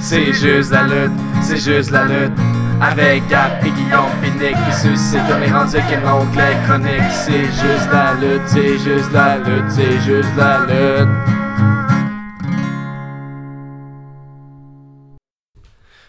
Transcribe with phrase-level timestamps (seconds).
[0.00, 2.32] C'est juste la lutte, c'est juste la lutte.
[2.80, 7.12] Avec Gap et Guillaume Pinique qui suscite comme les rendus qui montent les chroniques.
[7.12, 11.08] C'est juste la lutte, c'est juste la lutte, c'est juste la lutte.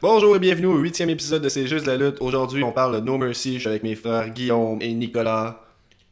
[0.02, 2.22] Bonjour et bienvenue au huitième épisode de C'est juste la lutte.
[2.22, 3.56] Aujourd'hui, on parle de No Mercy.
[3.56, 5.62] Je suis avec mes frères Guillaume et Nicolas.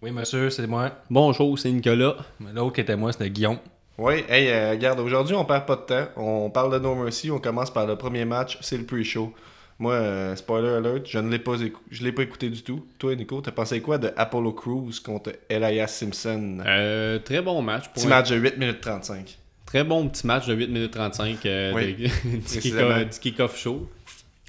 [0.01, 0.91] Oui, monsieur, c'est moi.
[1.09, 2.17] Bonjour, c'est Nicolas.
[2.53, 3.59] L'autre qui était moi, c'était Guillaume.
[3.97, 6.07] Oui, hey, euh, regarde, aujourd'hui, on perd pas de temps.
[6.17, 7.31] On parle de No Mercy.
[7.31, 8.57] On commence par le premier match.
[8.61, 9.33] C'est le pre-show.
[9.79, 12.85] Moi, euh, spoiler alert, je ne l'ai pas, écou- je l'ai pas écouté du tout.
[12.97, 16.59] Toi, Nico, t'as pensé quoi de Apollo Crews contre Elias Simpson?
[16.65, 17.85] Euh, très bon match.
[17.85, 19.37] Pour Petit un- match de 8 minutes 35.
[19.67, 23.87] Très bon petit match de 8 minutes 35 euh, Oui, de- du kick-off show.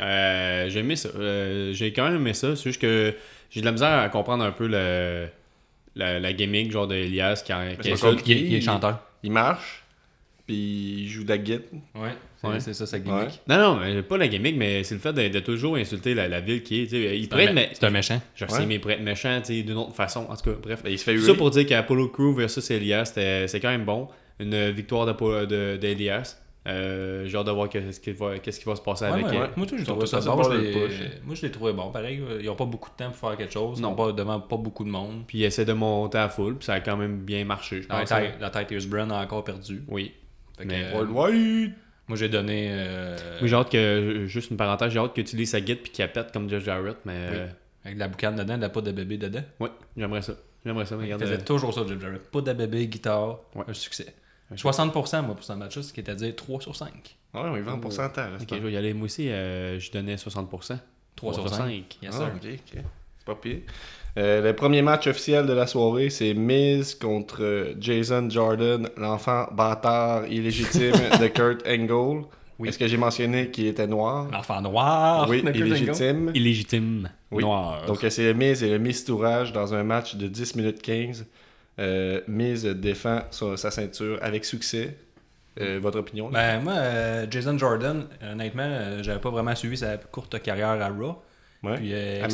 [0.00, 1.08] Euh, j'ai aimé ça.
[1.18, 2.54] Euh, j'ai quand même aimé ça.
[2.56, 3.14] C'est juste que
[3.50, 5.26] j'ai de la misère à comprendre un peu le,
[5.96, 7.52] la, la gimmick genre de Elias qui,
[8.00, 8.32] compliqué.
[8.40, 9.00] Il, il est chanteur.
[9.28, 9.82] Il marche,
[10.46, 11.60] puis il joue de la guitare.
[11.94, 12.08] Ouais,
[12.40, 12.60] c'est Ouais.
[12.60, 13.02] c'est ça, sa Ouais.
[13.02, 13.40] gimmick.
[13.46, 16.28] Non, non, mais pas la gimmick, mais c'est le fait de, de toujours insulter la,
[16.28, 16.84] la ville qui est.
[16.86, 18.22] tu sais, Il C'est pourrait un, être, mé- mais- c'est un méchant.
[18.34, 20.26] Je sais, mais il pourrait être méchant tu sais, d'une autre façon.
[20.30, 20.82] En tout cas, bref.
[20.82, 23.84] Ben, il se fait ça pour dire qu'Apollo Crew versus Elias, c'était- c'est quand même
[23.84, 24.08] bon.
[24.40, 25.04] Une victoire
[25.46, 26.36] d'Elias.
[26.68, 29.26] Euh, j'ai hâte de voir qu'est-ce qui va, qu'est-ce qui va se passer Ouais, avec
[29.26, 29.50] ouais, ouais.
[29.56, 30.94] Moi, tout, Ils trouvé tous ça bord Moi, je le l'ai- push.
[31.24, 31.90] moi, je l'ai trouvé bon.
[31.90, 33.78] Pareil, ils n'ont pas beaucoup de temps pour faire quelque chose.
[33.78, 33.90] Ils Non.
[33.90, 35.22] n'ont pas devant pas beaucoup de monde.
[35.26, 37.82] Puis il essaie de monter à full, puis ça a quand même bien marché.
[37.82, 38.08] Je La, pense.
[38.10, 39.82] tête- la Titus Brand a encore perdu.
[39.88, 40.12] Oui.
[40.58, 42.68] Fait que, Mais- euh, moi, j'ai donné.
[42.70, 45.90] euh, Oui, j'ai hâte que, juste une parenthèse, j'ai hâte qu'il utilise sa guide puis
[45.92, 47.36] qu'il pète comme Josh Jarrett, mais Oui.
[47.36, 47.46] euh,
[47.84, 49.42] Avec de la boucane dedans, de la poudre de bébé dedans.
[49.60, 50.34] ouais, j'aimerais ça.
[50.66, 51.22] J'aimerais ça, mais Il regarde.
[51.22, 52.20] faisait euh, toujours ça, Jeff Jarrett.
[52.30, 53.64] Poudre de bébé, guitare, Ouais.
[53.68, 54.12] un succès.
[54.56, 56.88] 60% moi pour ce match-là, ce qui est à dire 3 sur 5.
[57.34, 58.40] Ouais, on y va en pourcentage.
[58.40, 58.94] Ok, je vais y aller.
[58.94, 60.78] Moi aussi, euh, je donnais 60%.
[61.16, 61.98] 3 sur 5.
[62.02, 62.82] Yes, Ah, ok, ok.
[63.18, 63.58] C'est pas pire.
[64.16, 69.46] Euh, le premier match officiel de la soirée, c'est Miz contre euh, Jason Jordan, l'enfant
[69.52, 72.24] bâtard illégitime de Kurt Angle.
[72.58, 72.68] Oui.
[72.70, 74.28] Est-ce que j'ai mentionné qu'il était noir?
[74.32, 75.28] L'enfant noir.
[75.28, 75.66] oui, de Kurt Angle.
[75.68, 76.30] illégitime.
[76.34, 77.10] Illégitime.
[77.30, 77.42] Oui.
[77.44, 77.84] Noir.
[77.86, 81.26] Donc c'est le Miz et le Miz Tourage dans un match de 10 minutes 15.
[81.78, 84.96] Euh, Miz défend sa, sa ceinture avec succès.
[85.60, 86.30] Euh, votre opinion?
[86.30, 86.56] là?
[86.58, 90.88] Ben, moi, euh, Jason Jordan, honnêtement, euh, j'avais pas vraiment suivi sa courte carrière à
[90.88, 91.20] Raw.
[91.64, 91.76] ouais.
[91.76, 92.28] Puis, ah,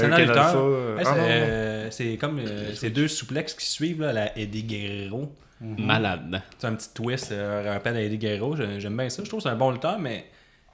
[1.91, 5.33] c'est, comme euh, ces deux souplexes qui suivent, là, la Eddie Guerrero.
[5.61, 6.43] Malade.
[6.59, 8.57] C'est un petit twist, euh, rappel à Eddie Guerrero.
[8.57, 9.23] J'ai- J'aime bien ça.
[9.25, 10.27] Je trouve que c'est un bon lutteur, mais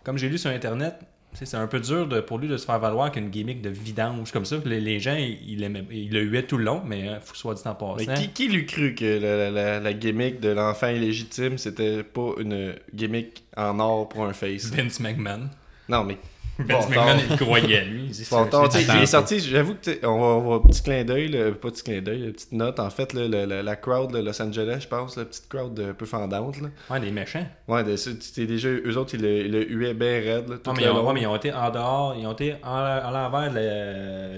[0.02, 0.96] comme j'ai lu sur Internet,
[1.32, 4.30] c'est un peu dur de- pour lui de se faire valoir qu'une gimmick de vidange
[4.32, 4.56] comme ça.
[4.64, 7.54] Les, les gens, ils l'aimaient- ils le huaient tout le long, mais euh, faut soit
[7.54, 8.20] dit en Mais passant.
[8.20, 12.74] qui, qui l'eût cru que la, la- la gimmick de l'enfant illégitime, c'était pas une
[12.94, 14.66] gimmick en or pour un face?
[14.66, 15.48] Vince McMahon.
[15.88, 16.18] Non, mais.
[16.64, 18.04] Vince Bon, McMahon, il croyait, lui.
[18.04, 18.44] Il dit, Bon,
[19.02, 22.32] est sorti, j'avoue que on va, on va petit clin d'œil, pas petit clin d'œil,
[22.32, 22.78] petite note.
[22.80, 25.78] En fait, là, la, la- la crowd de Los Angeles, je pense, la petite crowd
[25.80, 26.60] un peu fendante.
[26.60, 26.68] Là.
[26.90, 27.46] Ouais, des méchants.
[27.68, 30.48] Ouais, de, c'était déjà, eux autres, ils le, ils le huaient bien raide.
[30.48, 32.54] Là, Non, mais ils ont, ouais, mais ils ont été en dehors, ils ont été
[32.62, 33.50] en- à l'envers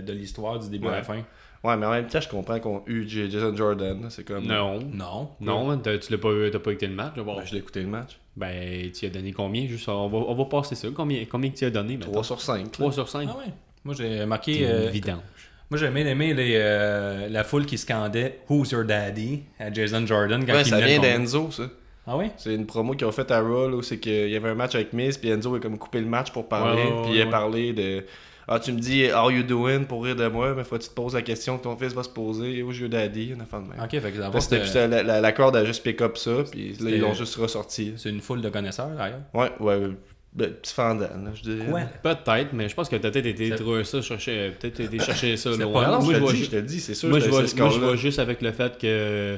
[0.03, 1.23] de l'histoire du début à la fin.
[1.65, 4.07] Ouais, mais en même temps, je comprends qu'on eu J- Jason Jordan.
[4.11, 4.45] C'est comme.
[4.47, 4.81] Non.
[4.91, 5.31] Non.
[5.41, 7.13] Non, t'as- tu l'as pas, t'as pas écouté le match.
[7.15, 7.37] d'abord.
[7.37, 8.19] Ben, je l'ai écouté le match.
[8.37, 10.89] Ben, tu as donné combien Juste, on va, on va passer ça.
[10.95, 12.73] Combien, combien que tu as donné 3 sur 5.
[12.73, 13.29] 3 sur 5.
[13.31, 13.53] Ah ouais.
[13.85, 14.55] Moi j'ai marqué.
[14.61, 15.19] C'est euh, vidange.
[15.71, 20.07] moi j'ai bien aimé les, euh, la foule qui scandait Who's Your Daddy à Jason
[20.07, 21.65] Jordan quand Ouais, il ça vient d'Enzo, ça.
[22.07, 22.27] Ah oui?
[22.37, 24.75] C'est une promo qu'ils ont faite à Raw, où c'est qu'il y avait un match
[24.75, 27.23] avec Miz, puis Enzo a comme coupé le match pour parler, Ouais, ouais, puis il
[27.23, 28.05] a parlé de
[28.55, 30.89] Ah, tu me dis How you doing pour rire de moi, mais faut que tu
[30.89, 33.61] te poses la question que ton fils va se poser, où je daddy, une affaire
[33.63, 33.81] de même.
[33.83, 36.91] Ok, fait que d'abord, la, la, la crowd a juste pick up ça, puis là,
[36.91, 37.95] ils l'ont juste ressorti.
[37.97, 39.21] c'est une foule de connaisseurs d'ailleurs.
[39.33, 39.91] Ouais, ouais,
[40.35, 41.71] ben, petit fendant, là, je dirais.
[41.71, 41.87] Ouais.
[42.03, 45.53] Peut-être, mais je pense que t'as peut-être été trouver ça, chercher, peut-être été chercher ça
[45.53, 45.87] C'est loin.
[45.99, 47.09] Non, moi, je te dis, je te le dis, c'est sûr.
[47.11, 47.87] moi, je vois, c'est ce moi, je score-là.
[47.89, 49.37] vois juste avec le fait que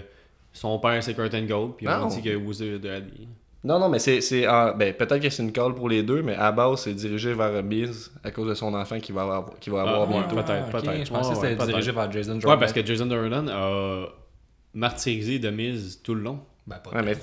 [0.52, 3.28] son père c'est Kurt Angle, puis on dit que Wizard de Ali.
[3.64, 4.20] Non, non, mais c'est.
[4.20, 6.92] c'est en- ben, peut-être que c'est une call pour les deux, mais à base, c'est
[6.94, 10.06] dirigé vers Miz à cause de son enfant qui va avoir, qui va avoir Ah,
[10.06, 10.36] bientôt.
[10.36, 11.06] peut-être, ok, peut-être.
[11.06, 11.66] Je pensais Ouais, que c'était ouais, peut-être.
[11.68, 12.50] dirigé vers Jason Jordan.
[12.50, 14.04] Ouais, parce que Jason Jordan a
[14.74, 16.40] martyrisé de mise tout le long.
[16.66, 17.14] Ben, pas Ouais, mais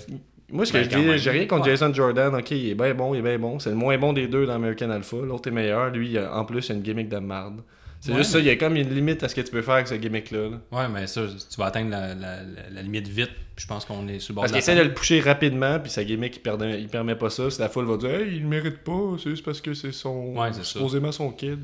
[0.52, 1.17] moi, ce que Ben, je dis, même.
[1.17, 1.72] j'ai rien contre Ouais.
[1.72, 2.34] Jason Jordan.
[2.35, 3.59] Ok, il est bien bon, il est bien bon.
[3.59, 5.17] C'est le moins bon des deux dans American Alpha.
[5.17, 5.90] L'autre est meilleur.
[5.91, 7.61] Lui, en plus, il a une gimmick de marde.
[8.02, 9.62] C'est Ouais, juste ça, il y a comme une limite à ce que tu peux
[9.62, 10.50] faire avec ce gimmick-là.
[10.50, 10.58] là.
[10.72, 14.18] Ouais, mais ça, tu vas atteindre la, la, limite vite, puis je pense qu'on est
[14.20, 16.82] sur le bord Parce qu'il essaie de le pousser rapidement, puis sa gimmick, il, permet,
[16.82, 17.52] il permet pas ça.
[17.52, 19.92] Si la foule va dire, hey, il le mérite pas, c'est juste parce que c'est
[19.92, 20.36] son.
[20.36, 20.80] Ouais, c'est ça.
[20.80, 21.59] supposément son kid.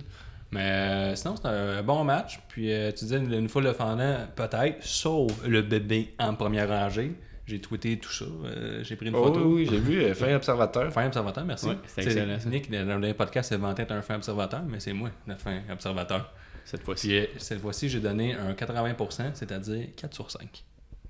[0.52, 2.40] Mais euh, sinon, c'est un bon match.
[2.50, 6.70] Puis euh, tu disais une, une foule de fendants, peut-être, sauf le bébé en première
[6.70, 7.14] rangée.
[7.48, 8.26] J'ai tweeté tout ça.
[8.26, 9.40] euh, j'ai pris une Oh, photo.
[9.46, 10.92] oui, oui, j'ai vu, euh, fin observateur.
[10.92, 11.68] Fin observateur, merci.
[11.68, 12.38] Ouais, c'est excellent.
[12.48, 15.36] Nick, dans le dernier podcast, s'est vanté être un fin observateur, mais c'est moi, le
[15.36, 16.34] fin observateur.
[16.66, 17.08] Cette fois-ci.
[17.08, 20.64] Puis euh, cette fois-ci, j'ai donné un 80%, c'est-à-dire 4 sur 5.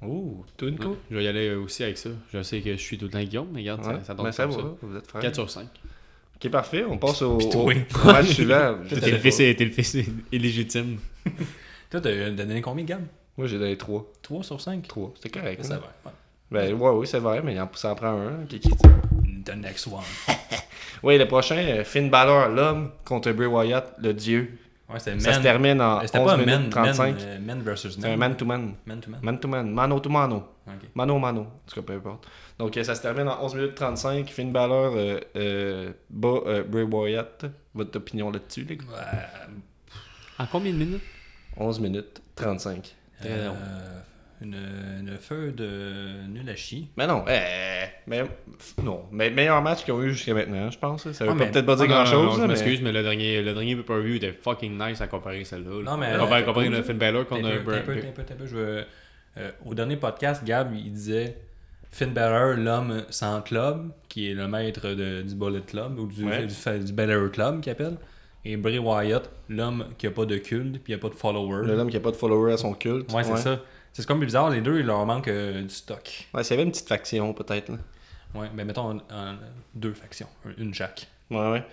[0.06, 0.96] Oh, toi, Nico?
[1.10, 2.12] Je vais y aller aussi avec ça.
[2.32, 4.26] Je sais que je suis tout le temps Guillaume, mais regarde, Ouais, ça, ça donne
[4.28, 5.24] ben, ça va, vous êtes frères.
[5.24, 5.68] 4 sur 5.
[6.36, 6.86] Ok, parfait.
[6.88, 7.72] On passe au, au,
[8.06, 8.76] match suivant.
[8.88, 9.98] T'es le fils, t'es le fils
[10.32, 11.00] illégitime.
[11.90, 13.02] Toi, t'as donné combien, Gab
[13.36, 14.06] Moi, j'ai donné 3.
[14.22, 15.14] 3 sur 5 3.
[15.16, 15.66] C'était correct.
[15.66, 15.82] Ça hein?
[16.06, 16.14] va.
[16.50, 19.44] Ben, ouais, oui, c'est vrai, mais il en- ça en prend un qui ouais.
[19.46, 20.04] The next one.
[21.04, 24.58] Oui, le prochain, euh, Finn Balor, l'homme, contre Bray Wyatt, le dieu.
[24.90, 25.44] Ouais, c'était Ça se man.
[25.44, 27.04] termine en C'était 11 pas minutes man, 35.
[27.04, 28.74] man, euh, man versus C'est un man-to-man.
[28.86, 29.20] Man to man.
[29.22, 29.70] Man-to-man.
[29.70, 30.48] Mano to mano.
[30.66, 30.74] Ok.
[30.96, 31.42] Mano mano.
[31.42, 32.26] En tout cas, peu importe.
[32.58, 34.28] Donc, euh, ça se termine en 11 minutes 35.
[34.30, 37.46] Finn Balor euh, euh, bat euh, Bray Wyatt.
[37.76, 38.86] Votre opinion là-dessus, les gars?
[40.40, 41.02] En combien de minutes?
[41.58, 42.96] 11 minutes 35.
[43.20, 43.56] Très euh, long.
[44.42, 44.56] Une,
[45.00, 46.88] une feu de nul à chier.
[46.96, 48.24] Mais non, euh, mais,
[48.84, 49.02] non.
[49.12, 51.12] Mais meilleur match qu'ils ont eu jusqu'à maintenant, je pense.
[51.12, 52.40] Ça veut Ah, peut-être pas dire Ah, grand-chose.
[52.42, 55.82] Je m'excuse, mais le dernier, le dernier pay-per-view était fucking nice à comparer celle-là.
[55.84, 55.92] là.
[55.92, 56.84] Non, mais- Comparer, euh, comparer le.
[56.84, 57.26] Finn Balor.
[57.32, 58.86] Je veux-
[59.38, 61.38] euh, au dernier podcast, Gab, il disait
[61.92, 66.26] Finn Balor, l'homme sans club, qui est le maître de- du Bullet Club, ou du,
[66.26, 66.46] Ouais.
[66.46, 67.98] du, fa- du Balor Club, qu'il appelle.
[68.46, 71.66] Et Bray Wyatt, l'homme qui a pas de culte, puis il a pas de followers.
[71.68, 73.12] Le homme qui a pas de followers à son culte.
[73.14, 73.60] Ouais, c'est ça.
[74.02, 76.28] C'est comme bizarre, les deux, il leur manque euh, du stock.
[76.34, 77.70] Ouais, avait une petite faction, peut-être.
[77.70, 77.78] là.
[78.36, 79.36] Ouais, mais mettons en- en
[79.74, 80.28] deux factions,
[80.58, 81.08] une chaque.
[81.32, 81.64] Ouais, ouais.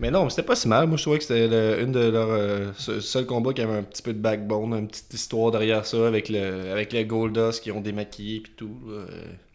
[0.00, 0.86] Mais non, mais c'était pas si mal.
[0.86, 3.78] Moi, je trouvais que c'était le- une de leurs euh, se- seuls combats qui avait
[3.78, 7.62] un petit peu de backbone, une petite histoire derrière ça avec le avec les Goldust
[7.62, 8.78] qui ont démaquillé puis tout.
[8.86, 8.92] là.
[8.92, 9.06] Euh,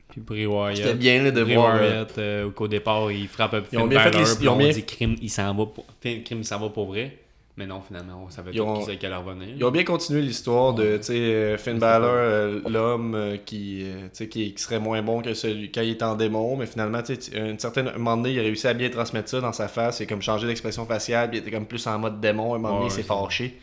[0.09, 0.75] Puis Bray Wyatt.
[0.77, 1.75] C'était bien là, de Bray voir.
[1.75, 4.49] euh, Wyatt, euh, qu'au départ, il frappe un Ils ont bien fait les- puis ils
[4.49, 5.85] ont on bien- dit crime, il s'en va pour...
[6.01, 7.17] Crime, il s'en va pour vrai.
[7.55, 9.47] Mais non, finalement, on savait Ils ont- qui qu'elle revenir.
[9.55, 13.83] Ils ont bien continué l'histoire de tu sais, euh, Finn Balor, euh, l'homme euh, qui,
[13.83, 17.03] euh, qui, qui serait moins bon que celui quand il est en démon, mais finalement,
[17.03, 19.39] tu sais, tu- une certaine, un moment donné, il a réussi à bien transmettre ça
[19.39, 19.97] dans sa face.
[19.97, 22.53] C'est comme changer d'expression faciale, puis il était comme plus en mode démon.
[22.53, 23.59] À un moment donné, Ouais, il s'est fâché.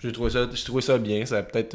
[0.00, 1.24] J'ai trouvé ça, j'ai trouvé ça bien.
[1.24, 1.74] Ça a peut-être.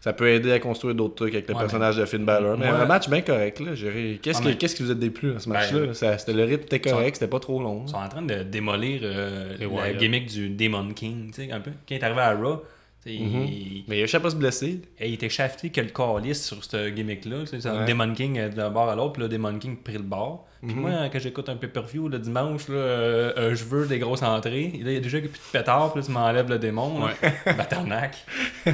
[0.00, 2.56] Ça peut aider à construire d'autres trucs avec le Ouais, personnage de Finn Balor.
[2.58, 3.74] Mais un match bien correct, là.
[3.74, 6.16] j'ai- Qu'est-ce qui, mais- qu'est-ce qui vous a déplu dans ce Ben, match-là?
[6.18, 7.84] C'était le rythme était correct, c'était pas trop long.
[7.86, 11.60] Ils sont en train de démolir euh, la gimmick du Demon King, tu sais, un
[11.60, 11.70] peu.
[11.70, 12.62] Quand il est arrivé à Raw,
[13.04, 13.44] tu sais, Mhm.
[13.46, 14.80] il, Mais il a pas se blesser.
[14.98, 17.44] et il était shafté que le calice sur ce gimmick-là.
[17.46, 17.84] C'est Ouais.
[17.86, 20.46] Demon King euh, d'un bord à l'autre, puis le Demon King pris le bord.
[20.62, 20.80] Puis Mhm.
[20.80, 24.72] moi, quand j'écoute un pay-per-view le dimanche, là, euh, euh, je veux des grosses entrées.
[24.74, 27.00] Et là, il y a déjà plus de pétard, puis là, tu m'enlèves le démon.
[27.46, 28.16] Batarnac.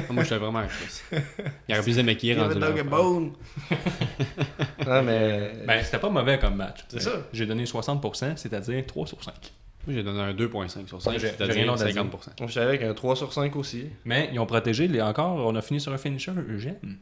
[0.09, 1.23] Moi, j'étais vraiment accroché.
[1.69, 2.83] Il aurait pu se maquiller rendu dog là.
[2.83, 3.31] bone.
[4.85, 5.53] non, mais.
[5.65, 6.79] Ben, c'était pas mauvais comme match.
[6.89, 7.11] C'est ça.
[7.33, 9.33] J'ai donné 60%, c'est-à-dire 3 sur 5.
[9.85, 12.03] Moi, j'ai donné un 2.5 sur 5, J'ai- j'ai rien c'est-à-dire d'autre à dire.
[12.03, 12.45] 50%.
[12.45, 13.85] Je suis avec un 3 sur 5 aussi.
[14.03, 16.97] Mais ils ont protégé, les, encore, on a fini sur un finisher, j'aime.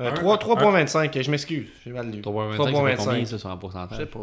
[0.00, 2.20] Euh, Un- 3 3.25, je m'excuse, j'ai mal lu.
[2.20, 3.26] 3.25, ça fait combien 3.25.
[3.26, 4.20] ça sur un Je sais pourcentage pas.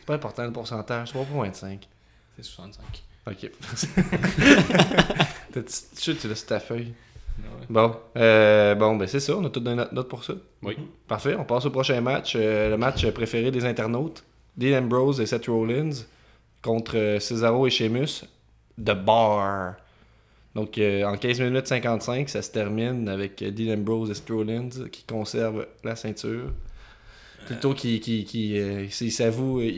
[0.00, 1.78] C'est pas important le pourcentage, 3.25.
[2.36, 2.84] C'est 65.
[3.28, 3.50] Ok.
[5.52, 6.92] Tu sais, tu laisses ta feuille.
[7.68, 10.34] Bon, euh, bon ben c'est ça, on a tout donné notre note pour ça.
[10.62, 10.76] Oui.
[11.08, 12.34] Parfait, on passe au prochain match.
[12.36, 14.22] euh, le match préféré des internautes.
[14.56, 15.90] Dean Ambrose et Seth Rollins
[16.62, 18.24] contre euh, Cesaro et Sheamus.
[18.78, 19.74] The Bar.
[20.54, 24.68] Donc euh, en 15 minutes 55, ça se termine avec Dean Ambrose et Seth Rollins
[24.90, 26.50] qui conservent la ceinture.
[27.46, 29.68] Plutôt qu'ils qui, qui, euh, ils s'avouent, ils,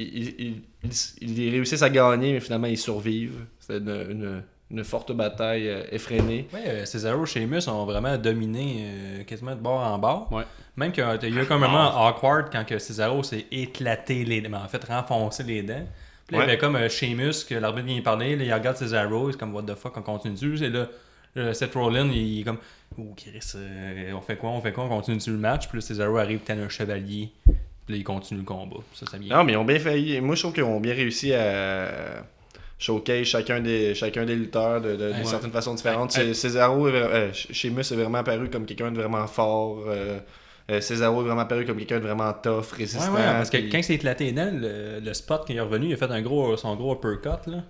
[0.41, 3.45] ils, ils- ils réussissent à gagner, mais finalement ils survivent.
[3.61, 6.49] C'est une, une- une forte bataille euh, effrénée.
[6.53, 10.33] Ouais, euh, Cesaro et Sheamus ont vraiment dominé euh, quasiment de bord en bord.
[10.33, 10.45] Ouais.
[10.77, 14.41] Même qu'il y a eu comme un moment awkward quand que Cesaro s'est éclaté les
[14.41, 15.87] dents, mais en fait renfoncé les dents.
[16.27, 16.53] Puis là, il y Ouais.
[16.53, 19.55] avait comme euh, Sheamus, que l'arbitre vient parler, là, il regarde Cesaro, il est comme
[19.55, 20.63] what the fuck, on continue dessus.
[20.65, 20.89] Et là,
[21.35, 22.59] là, Seth Rollins, il est comme
[22.99, 25.69] Oh Chris, euh, on fait quoi, on fait quoi, on continue dessus le match.
[25.69, 27.31] Puis là, Cesaro arrive tel un chevalier.
[27.45, 28.77] Puis là, il continue le combat.
[28.95, 29.37] Ça, ça vient.
[29.39, 30.21] Non, mais ils ont bien failli.
[30.21, 32.25] Moi, je trouve qu'ils ont bien réussi à
[32.79, 36.15] showcase chacun des, chacun des lutteurs de, de- d'une certaine façon différente.
[36.17, 36.35] Ouais.
[36.35, 39.85] Cesaro, vra- euh, Sheamus est vraiment apparu comme quelqu'un de vraiment fort.
[39.89, 40.19] euh,
[40.73, 43.13] euh, est vraiment apparu comme quelqu'un de vraiment tough, résistant.
[43.13, 45.87] ouais, parce que puis- quand il s'est éclaté le, le spot, quand il est revenu,
[45.89, 47.47] il a fait un gros, son gros uppercut.
[47.51, 47.65] Là.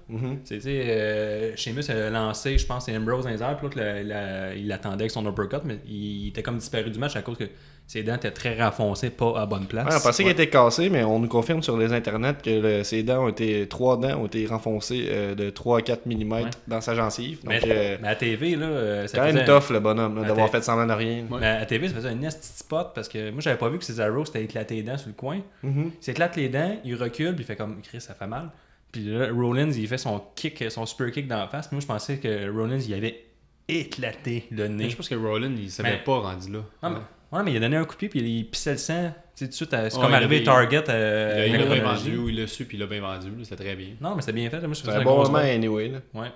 [0.44, 3.66] C'est, tu sais, euh, Sheamus a lancé, je pense, c'est Ambrose dans les airs, puis
[3.66, 7.16] l'autre, la- la- il l'attendait avec son uppercut, mais il était comme disparu du match
[7.16, 7.44] à cause que
[7.86, 9.86] ses dents étaient très renfoncées, pas à bonne place.
[9.86, 12.84] Ouais, on pensait qu'il était cassé, mais on nous confirme sur les internets que le-
[12.84, 13.68] ses dents ont été.
[13.68, 16.42] Trois dents ont été renfoncées euh, de 3 à 4 mm Ouais.
[16.68, 17.40] dans sa gencive.
[17.44, 20.48] Donc, mais, euh, mais à TV, là, euh, ça quand même tough le bonhomme d'avoir
[20.50, 21.24] fait semblant de rien.
[21.38, 23.84] Mais à TV, ça faisait un nasty spot parce que moi, j'avais pas vu que
[23.84, 25.40] Cesaro s'était éclaté les dents sur le coin.
[25.62, 25.90] Mhm.
[26.00, 28.50] Il s'éclate les dents, il recule, puis il fait comme Chris, ça fait mal.
[28.90, 31.66] Puis là, Rollins, il fait son kick, son super kick dans la face.
[31.68, 33.24] Puis moi, je pensais que Rollins, il avait
[33.68, 34.90] éclaté le Mais nez.
[34.90, 36.58] je pense que Rollin, il savait Mais- pas rendu là.
[36.82, 36.96] Non, mais,
[37.32, 39.12] ouais, mais il a donné un coup de pied, puis il pissait le sang.
[39.34, 40.84] Tu sais, tout de suite, à- c'est Ouais, comme arrivé avait- Target.
[40.86, 43.30] Il euh, il l'a bien vendu ou il l'a su, puis il l'a bien vendu.
[43.44, 43.88] C'était très bien.
[44.00, 44.60] Non, mais c'était bien fait.
[44.60, 45.88] Moi, je C'est un bon gros moment anyway.
[45.88, 45.98] Là.
[46.14, 46.28] Ouais.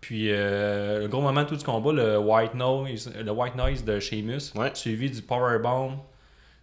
[0.00, 3.84] Puis euh, le gros moment de tout du combat, le White Noise, le White Noise
[3.84, 4.70] de Sheamus, Ouais.
[4.74, 5.98] suivi du Powerbomb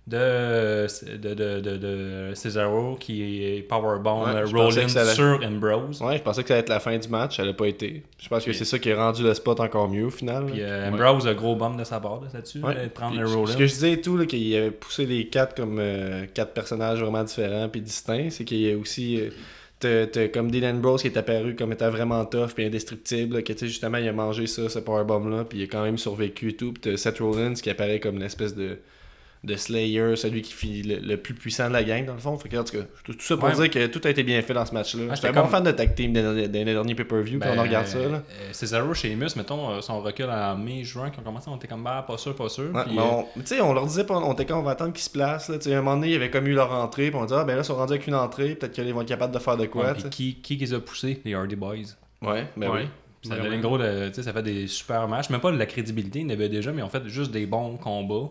[0.08, 0.88] de,
[1.18, 4.46] de, de, de, Cesaro qui est Powerbomb Ouais, euh,
[5.02, 6.02] allait- sur Ambrose.
[6.02, 8.04] Ouais, je pensais que ça allait être la fin du match, elle a pas été.
[8.18, 10.46] Je pense que c'est ça qui a rendu le spot encore mieux au final.
[10.46, 12.74] Puis euh, Ambrose a gros bomb de sa part là, là-dessus, Ouais.
[12.74, 13.52] là, de prendre Puis, le Rollins.
[13.52, 16.54] Ce que je disais et tout, là, qu'il avait poussé les quatre comme euh, quatre
[16.54, 19.20] personnages vraiment différents puis distincts, c'est qu'il y a aussi.
[19.20, 23.52] euh, t'as- comme Dean Ambrose qui est apparu comme étant vraiment tough puis indestructible, que
[23.54, 25.98] tu sais, justement il a mangé ça, ce powerbomb là, puis il a quand même
[25.98, 26.72] survécu et tout.
[26.74, 28.80] Puis t'as Seth Rollins qui apparaît comme l'espèce de,
[29.44, 32.38] de Slayer, celui qui finit le, le plus puissant de la gang dans le fond.
[32.38, 33.54] Fait que, en tout cas, tout, tout ça pour Ouais.
[33.56, 35.04] dire que tout a été bien fait dans ce match-là.
[35.06, 37.60] Ouais, J'étais un bon comme- fan de tag team dans les derniers pay-per-view quand Ben,
[37.60, 38.00] on regarde ça.
[38.00, 38.06] Là.
[38.06, 41.84] euh, Cesaro, Sheamus, mettons, euh, son recul en mai-juin, qui ont commencé, on était comme
[41.84, 42.74] bah, pas sûr, pas sûr.
[42.74, 44.64] Ouais, puis, mais euh, on- tu sais, on leur disait, pas, on était quand on
[44.64, 45.50] va attendre qu'ils se placent.
[45.50, 47.40] Là, à un moment donné, il y avait comme eu leur entrée, puis on disait,
[47.40, 49.40] ah ben là, ils sont rendus avec une entrée, peut-être qu'ils vont être capables de
[49.40, 49.86] faire de quoi.
[49.86, 51.22] ouais, puis qui, qui les a poussés?
[51.24, 51.76] Les Hardy Boys.
[52.24, 52.82] ouais, ben oui.
[53.28, 55.30] Ça donne gros, sais, ça fait des super matchs.
[55.30, 57.46] Même pas de la crédibilité, il y en avait déjà, mais en fait juste des
[57.46, 58.30] bons combats.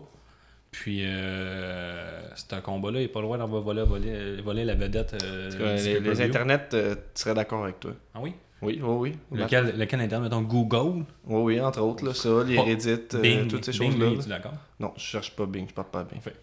[0.71, 5.15] Puis, euh, c'est un combat-là, il est pas loin d'en voler, voler, voler la vedette.
[5.23, 7.91] euh, les, les internets, euh, tu serais d'accord avec toi.
[8.13, 8.33] Ah oui?
[8.61, 9.39] Oui, oui, oui.
[9.39, 11.03] Lequel, lequel internet, mettons Google?
[11.25, 14.05] Oui, oui, entre autres, là, ça, les Reddit, euh, Bing, toutes ces Bing, choses-là.
[14.07, 14.11] là.
[14.13, 14.53] es-tu d'accord?
[14.79, 16.19] Non, je cherche pas Bing, je parle pas Bing.
[16.21, 16.33] Fait.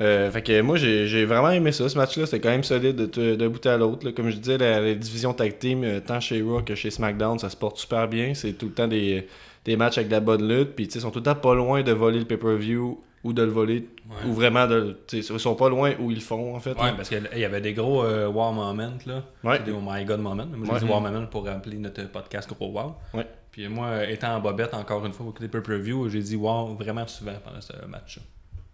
[0.00, 1.86] Euh, fait que moi, j'ai vraiment aimé ça.
[1.88, 4.10] Ce match-là, c'était quand même solide de bout à l'autre.
[4.10, 7.38] Comme je disais, la, la division tag team, euh, tant chez Raw que chez SmackDown,
[7.38, 8.32] ça se porte super bien.
[8.34, 9.28] C'est tout le temps des,
[9.66, 10.70] des matchs avec de la bonne lutte.
[10.74, 13.32] Puis, tu sais, ils sont tout le temps pas loin de voler le pay-per-view ou
[13.32, 13.88] de le voler,
[14.26, 14.98] ou vraiment de.
[15.12, 16.74] Ils sont pas loin où ils font, en fait.
[16.74, 16.94] Ouais, là.
[16.96, 18.74] parce qu'il y avait des gros euh, moments,
[19.06, 19.22] là.
[19.44, 19.60] Ouais.
[19.60, 20.46] Des oh my god moments.
[20.46, 20.78] Moi, j'ai ouais.
[20.80, 22.96] dis wow moments pour rappeler notre podcast gros wow.
[23.14, 23.26] Ouais.
[23.52, 27.06] Puis moi, étant en bobette, encore une fois, au côté pay-per-view, j'ai dit wow vraiment
[27.06, 28.22] souvent pendant ce match-là.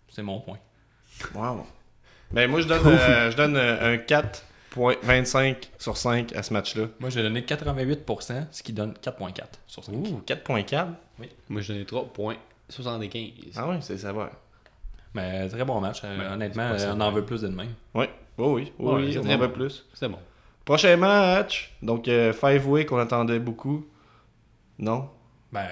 [0.09, 0.59] C'est mon point.
[1.35, 1.67] Wow.
[2.31, 6.87] ben, moi, je donne, euh, je donne euh, un 4.25 sur 5 à ce match-là.
[7.01, 9.93] Moi, j'ai donné 88%, ce qui donne 4.4 sur 5.
[9.93, 10.87] Ouh, 4.4
[11.19, 11.29] Oui.
[11.49, 12.37] Moi, j'ai donné 3.4.
[12.69, 13.31] 75.
[13.57, 14.31] Ah ouais, c'est sévère.
[15.15, 16.03] Mais euh, très bon match.
[16.05, 17.67] Euh, honnêtement, euh, on en veut plus de demain.
[17.95, 18.07] Oh oui,
[18.39, 19.87] oh oui, oui, on en veut plus.
[19.95, 20.19] C'est bon.
[20.65, 23.87] Prochain match, donc euh, Five Way qu'on attendait beaucoup.
[24.79, 25.09] Non?
[25.51, 25.67] Ben,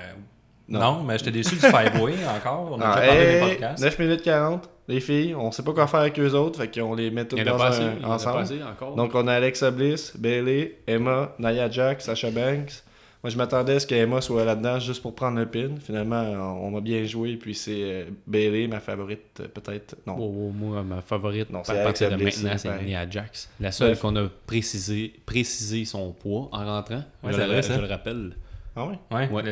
[0.68, 2.72] non, mais j'étais déçu du Five Way encore.
[2.72, 3.84] On a ah, parlé des podcasts.
[3.84, 6.94] 9 minutes 40, les filles, on sait pas quoi faire avec eux autres, fait qu'on
[6.94, 8.38] les met toutes dans passé, un, ensemble.
[8.38, 8.60] Passé,
[8.96, 12.82] donc on a Alexa Bliss, Bailey, Emma, Naya Jack, Sasha Banks,
[13.26, 15.70] moi je m'attendais à ce qu'Emma soit là-dedans juste pour prendre le pin.
[15.80, 19.96] Finalement, on, on m'a bien joué, puis c'est euh, Bailey, ma favorite, euh, peut-être.
[20.06, 20.14] Non.
[20.16, 22.82] Oh, oh, moi, ma favorite, Non, à c'est partir de maintenant, c'est.
[22.84, 23.50] Nia Jax.
[23.58, 24.00] La seule Bref.
[24.02, 27.02] qu'on a précisé, précisé son poids en rentrant.
[27.24, 27.74] Ouais, je, c'est le, vrai, ça.
[27.74, 28.36] je le rappelle.
[28.76, 28.98] Ah ouais?
[29.10, 29.42] Ouais, Ouais.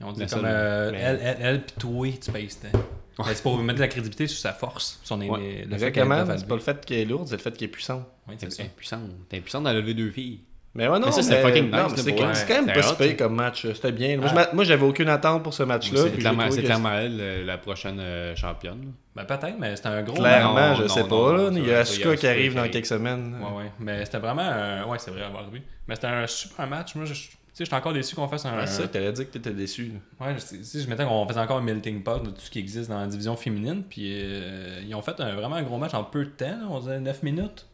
[0.00, 2.58] Ils ont dit comme euh, elle, elle, elle pis toi, tu pèses.
[2.60, 2.78] tant.
[3.26, 5.00] Mais C'est pour mettre de la crédibilité sur sa force.
[5.04, 5.26] Son Ouais.
[5.28, 7.54] le fait qu'elle Exactement, est c'est pas le fait qu'elle est lourde, c'est le fait
[7.54, 8.06] qu'elle est puissante.
[8.26, 8.62] Oui, c'est ça.
[8.62, 9.10] impuissante.
[9.28, 10.40] T'es impuissante à lever deux filles.
[10.74, 12.94] Mais ouais, non, Mais ça, c'était fucking non, nice, là, quand même pas c'était si
[13.08, 13.66] pire comme match.
[13.72, 14.16] C'était bien.
[14.18, 14.62] Moi, Ah.
[14.62, 16.02] j'avais aucune attente pour ce match-là.
[16.04, 18.92] C'est clairement, clairement elle, euh, la prochaine euh, championne.
[19.16, 20.14] Ben peut-être, mais c'était un gros.
[20.16, 21.16] Clairement, Non, je non, sais non, pas.
[21.16, 21.50] non, là.
[21.52, 23.36] Il y a Asuka qui arrive dans quelques semaines.
[23.40, 23.72] Ouais, ouais.
[23.80, 24.42] Mais c'était vraiment.
[24.42, 25.62] un- Ouais, c'est vrai, va arriver.
[25.88, 26.94] Mais c'était un super match.
[26.94, 27.14] Moi, je.
[27.14, 28.64] Tu sais, j'étais encore déçu qu'on fasse un.
[28.66, 29.90] C'est ça, t'allais dire que t'étais déçu.
[30.20, 32.88] Ouais, je, je mettais qu'on faisait encore un melting pot de tout ce qui existe
[32.88, 33.82] dans la division féminine.
[33.88, 36.58] Puis euh, ils ont fait un, vraiment un gros match en peu de temps.
[36.70, 37.66] on disait 9 minutes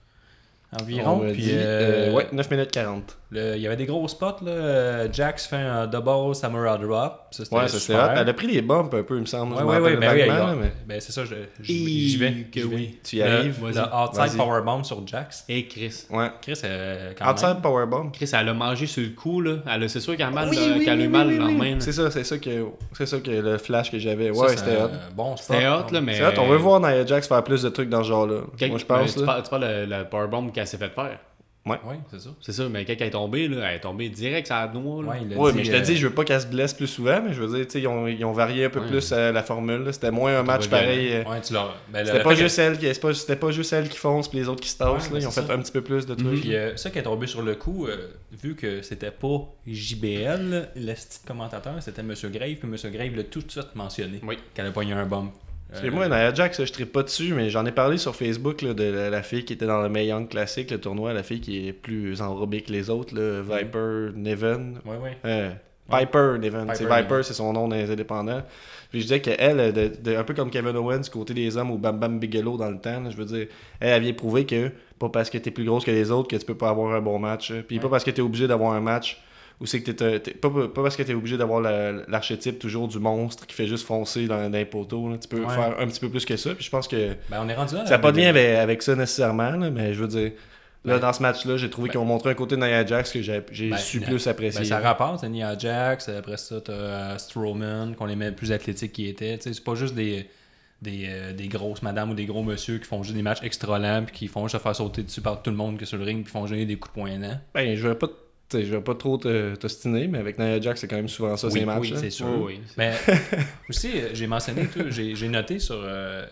[0.80, 1.20] environ.
[1.22, 3.16] On puis dit, euh, euh, ouais, 9 minutes 40.
[3.34, 4.42] Le- il y avait des gros spots.
[4.42, 4.50] Là.
[4.50, 7.20] Euh, Jax fait un double Samurai Drop.
[7.30, 8.04] Ça, c'était Ouais, ça c'est super.
[8.04, 8.10] hot.
[8.20, 9.54] Elle a pris les bumps un peu, il me semble.
[9.56, 12.32] Ouais, ouais, ouais, ben oui, il y a- mais ben c'est ça, je- j'y vais.
[12.52, 12.98] que oui.
[13.04, 13.58] tu y Le- arrives.
[13.62, 15.44] Le, outside powerbomb sur Jax.
[15.48, 16.06] Et Chris.
[16.10, 16.30] Ouais.
[16.40, 17.60] Chris, euh, quand Outside même.
[17.62, 18.10] powerbomb.
[18.12, 19.56] Chris, elle a mangé sur le coup, là.
[19.70, 21.26] Elle a- C'est sûr qu'elle a mal, Oui, là, oui, qu'elle a oui, eu mal
[21.26, 21.76] oui, le oui, lendemain.
[21.80, 24.30] C'est ça, c'est ça que c'est ça que le flash que j'avais.
[24.30, 24.88] Ouais, c'était hot.
[25.14, 25.36] Bon.
[25.36, 26.14] C'était hot, là, mais.
[26.14, 28.40] C'est hot, on veut voir Nia Jax faire plus de trucs dans ce genre-là.
[28.68, 29.26] Moi je pense tu là.
[29.26, 31.18] parles, tu parles de la powerbomb qu'elle s'est fait faire.
[31.66, 31.76] Oui,
[32.10, 32.28] c'est ça.
[32.42, 35.02] C'est ça, mais quand elle est tombée, là, elle est tombée direct sur la noix.
[35.02, 35.08] Là.
[35.08, 36.86] Ouais, il dit, mais je te euh, dis, je veux pas qu'elle se blesse plus
[36.86, 38.86] souvent, mais je veux dire, tu sais, ils ont, ils ont varié un peu Ouais.
[38.88, 39.82] plus euh, la formule.
[39.82, 39.92] là.
[39.92, 41.12] C'était moins un match pareil.
[41.14, 41.70] euh, Ouais, tu l'as.
[41.90, 44.48] Ben, C'était pas juste elle qui, pas- c'était pas juste elle qui fonce puis les
[44.48, 44.88] autres qui se tassent.
[44.90, 45.08] Ouais, là.
[45.14, 46.40] mais Ils ont fait un petit peu plus de trucs.
[46.42, 48.08] Puis euh, ça qui est tombé sur le coup, euh,
[48.42, 53.24] vu que c'était pas JBL, le petit commentateur, c'était Monsieur Grave, puis Monsieur Grave l'a
[53.24, 54.20] tout de suite mentionné.
[54.22, 54.36] Oui.
[54.54, 55.30] Qu'elle a pogné un bomb.
[55.74, 58.62] Parce que moi, Nia Jax, je tripe pas dessus, mais j'en ai parlé sur Facebook
[58.62, 61.22] là, de la, la fille qui était dans le Mae Young Classic, le tournoi, la
[61.22, 64.78] fille qui est plus enrobée que les autres, là, Viper Neven.
[64.86, 65.16] Ouais, ouais.
[65.24, 65.50] Euh,
[65.90, 66.66] Piper Neven.
[66.68, 68.42] Piper C'est Viper, c'est son nom les indépendants.
[68.90, 71.72] Puis je disais qu'elle, de, de- un peu comme Kevin Owens, du côté des hommes
[71.72, 73.48] ou Bam Bam Bigelow dans le temps, je veux dire,
[73.80, 76.36] elle, elle vient prouver que pas parce que t'es plus grosse que les autres que
[76.36, 77.50] tu peux pas avoir un bon match.
[77.50, 77.62] hein.
[77.66, 79.20] Puis pas parce que t'es obligé d'avoir un match
[79.60, 82.88] ou c'est que t'es, t'es- pas, pas parce que t'es obligé d'avoir la- l'archétype toujours
[82.88, 85.08] du monstre qui fait juste foncer dans, dans les poteaux.
[85.10, 85.16] là.
[85.18, 85.54] Tu peux Ouais.
[85.54, 86.54] faire un petit peu plus que ça.
[86.54, 87.84] Puis je pense que Ben, on est rendu là.
[87.86, 90.32] ça n'a pas de lien avec, avec ça nécessairement, là, mais je veux dire,
[90.86, 93.10] Là, dans ce match-là, j'ai trouvé Ben- qu'ils ont montré un côté de Nia Jax
[93.10, 94.60] que j'ai j'ai Ben, su plus apprécier.
[94.60, 98.52] Ben, ça rapporte, t'as Nia Jax, après ça, t'as euh, Strowman, qu'on les met plus
[98.52, 99.38] athlétiques qu'ils étaient.
[99.38, 100.28] Tu c'est pas juste des,
[100.82, 103.78] des, euh, des grosses madames ou des gros monsieur qui font juste des matchs extra
[103.78, 105.86] lents puis qui font juste se faire sauter dessus par tout le monde qui est
[105.86, 107.40] sur le ring puis font juste des coups de poing lents.
[107.54, 108.14] Ben, je vais pas, tu
[108.52, 111.48] je vais pas trop te- t'ostiner, mais avec Nia Jax, c'est quand même souvent ça,
[111.48, 111.80] Oui, ces matchs.
[111.80, 111.96] oui, là.
[111.98, 112.26] c'est sûr.
[112.26, 112.60] Oui, oui.
[112.76, 112.92] Mais
[113.68, 115.76] aussi, euh, j'ai mentionné, tout, j'ai j'ai noté sur.
[115.78, 116.26] euh,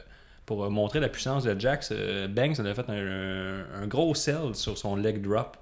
[0.44, 4.12] pour euh, montrer la puissance de Jax, euh, Banks elle a fait un, un gros
[4.14, 5.56] sell sur son leg drop.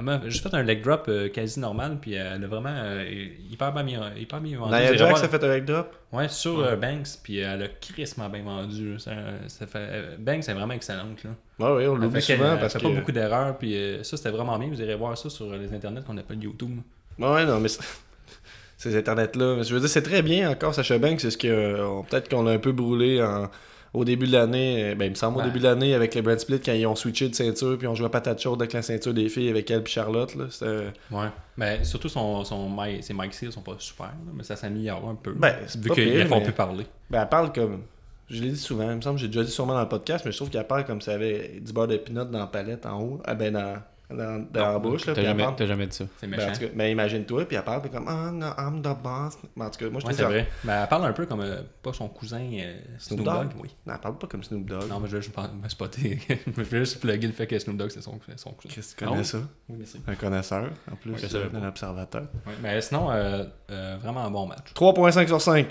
[0.00, 3.04] Elle m'a juste fait un leg drop euh, quasi normal, puis elle a vraiment euh,
[3.50, 4.72] hyper bien mis, hyper bien vendu.
[4.72, 5.94] Nia Jax a fait un leg drop?
[6.10, 8.94] Ouais, sur euh, Banks, puis elle a crissement bien vendu.
[8.94, 8.98] là.
[8.98, 9.10] Ça,
[9.48, 11.22] ça fait, euh, Banks est vraiment excellente.
[11.22, 11.30] Là.
[11.58, 12.86] Ouais, oui, on Elle l'oublie souvent qu'elle- parce elle que.
[12.88, 14.68] fait pas beaucoup d'erreurs, puis euh, ça c'était vraiment bien.
[14.68, 16.78] Vous irez voir ça sur les internets qu'on appelle YouTube.
[17.18, 17.68] Ouais, non, mais
[18.78, 19.62] ces internets-là.
[19.62, 21.20] Je veux dire, c'est très bien encore, Sacha Banks.
[21.20, 21.46] C'est ce que.
[21.48, 23.50] euh, Peut-être qu'on l'a un peu brûlé en-
[23.92, 24.92] au début de l'année.
[24.92, 26.86] euh, Ben, il me semble au début de l'année avec les Brand Split quand ils
[26.86, 29.48] ont switché de ceinture puis on jouait à patate chaude avec la ceinture des filles
[29.48, 30.34] avec elle puis Charlotte.
[30.34, 30.44] Là.
[30.50, 31.26] C'était- Ouais.
[31.56, 35.14] Mais surtout son, son mic- ses skills sont pas super, là, mais ça s'améliore un
[35.14, 35.32] peu.
[35.32, 36.86] Ben, vu qu'ils font plus parler.
[37.10, 37.82] Ben, elle parle comme.
[38.28, 40.30] Je l'ai dit souvent, il me semble j'ai déjà dit sûrement dans le podcast, mais
[40.30, 42.86] je trouve qu'elle parle comme si elle avait du beurre de pinot dans la palette
[42.86, 43.20] en haut.
[43.24, 43.74] Ah, ben, dans,
[44.14, 45.06] dans, dans la bouche.
[45.06, 46.04] Là, T'as jamais, t'as jamais dit ça.
[46.18, 46.50] C'est Ben, méchant.
[46.50, 49.38] en tout cas, ben, imagine-toi, puis elle parle puis comme Ah, no, I'm the boss.
[49.56, 50.48] Mais en tout cas, moi je Ouais, c'est vrai.
[50.64, 53.48] Mais elle parle un peu comme euh, pas son cousin euh, Snoop, Snoop Dogg?
[53.48, 53.52] Dogg?
[53.62, 53.68] Oui.
[53.86, 54.88] Non, elle parle pas comme Snoop Dogg.
[54.88, 56.18] Non, mais je vais juste me spotter.
[56.56, 58.74] je vais juste plugger le fait que Snoop Dogg c'est son, son cousin.
[58.74, 59.38] Qu'est-ce que tu connais Ah ça?
[59.68, 60.00] Oui, merci.
[60.06, 62.22] Un connaisseur, en plus, Ouais, euh, d'un observateur.
[62.46, 64.72] Ouais, Mais sinon, euh, euh, vraiment un bon match.
[64.74, 65.66] 3.5 sur 5.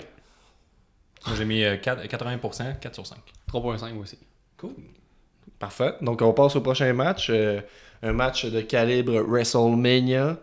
[1.26, 3.18] Moi, J'ai mis euh, 4 80%, 4 sur 5.
[3.52, 4.18] 3.5 aussi.
[4.56, 4.74] Cool.
[5.60, 5.92] Parfait.
[6.00, 7.28] Donc, on passe au prochain match.
[7.30, 7.60] euh,
[8.02, 10.38] un match de calibre WrestleMania.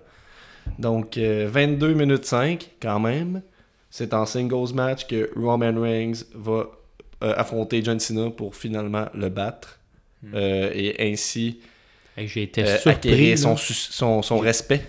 [0.80, 3.42] Donc, euh, 22 minutes 5, quand même.
[3.90, 6.68] C'est en singles match que Roman Reigns va
[7.24, 9.80] euh, affronter John Cena pour finalement le battre.
[10.34, 11.60] Euh, et ainsi
[12.18, 12.90] J'ai été euh, surpris.
[12.92, 14.84] acquérir son respect.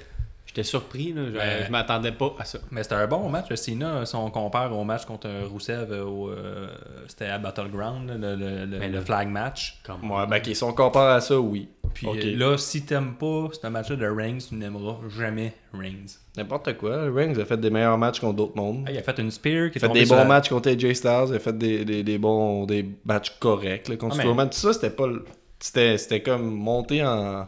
[0.48, 1.12] J'étais surpris.
[1.12, 1.22] Là.
[1.60, 2.58] Je, je m'attendais pas à ça.
[2.70, 3.52] Mais c'était un bon match.
[3.54, 6.68] Cena, si on compare au match contre Rousseff, euh, au, euh,
[7.06, 9.78] c'était à Battleground, le, le- le- le flag match.
[9.84, 10.10] Comme...
[10.10, 11.68] Ouais, ben, qui sont comparés à ça, oui.
[11.94, 12.16] Puis Ok.
[12.24, 16.18] euh, là, si t'aimes pas ce match-là de Reigns, tu n'aimeras jamais Reigns.
[16.36, 17.10] N'importe quoi.
[17.12, 18.84] Reigns a fait des meilleurs matchs contre d'autres mondes.
[18.86, 20.70] Ah, il a fait une spear qui Il a fait des bons la- matchs contre
[20.70, 24.24] AJ Styles, il a fait des, des, des bons des matchs corrects là, contre Ah,
[24.34, 24.44] mais-.
[24.50, 25.06] Tout ça, c'était pas.
[25.06, 25.24] le-
[25.60, 27.46] C'était, c'était comme monté en.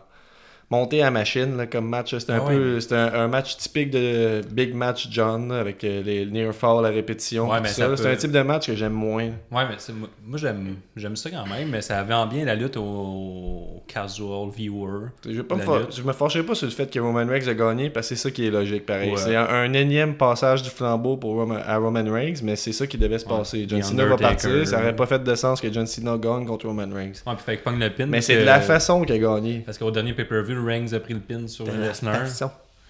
[0.70, 2.16] Monté à machine là, comme match.
[2.16, 2.78] C'était un Ah peu.
[2.92, 7.50] Un, un match typique de Big Match John avec euh, les near fall à répétition.
[7.50, 7.58] Ouais.
[7.64, 9.24] C'est peut- un type de match que j'aime moins.
[9.50, 9.76] Ouais, mais
[10.24, 15.08] moi, j'aime, j'aime ça quand même, mais ça vend bien la lutte au, casual viewer.
[15.28, 18.08] Je, pas me je fâcherai pas sur le fait que Roman Reigns a gagné parce
[18.08, 19.10] que c'est ça qui est logique pareil.
[19.10, 19.16] Ouais.
[19.16, 22.86] C'est un, un énième passage du flambeau pour Roman, à Roman Reigns, mais c'est ça
[22.86, 23.36] qui devait se Ouais.
[23.38, 23.66] passer.
[23.68, 26.66] John Cena va partir, ça aurait pas fait de sens que John Cena gagne contre
[26.66, 27.12] Roman Reigns.
[27.26, 28.06] Ouais, puis fait que pogne le pin.
[28.06, 29.62] Mais c'est de la façon qu'il a gagné.
[29.66, 32.22] Parce qu'au dernier pay-per-view, Reigns a pris le pin sur Lesnar.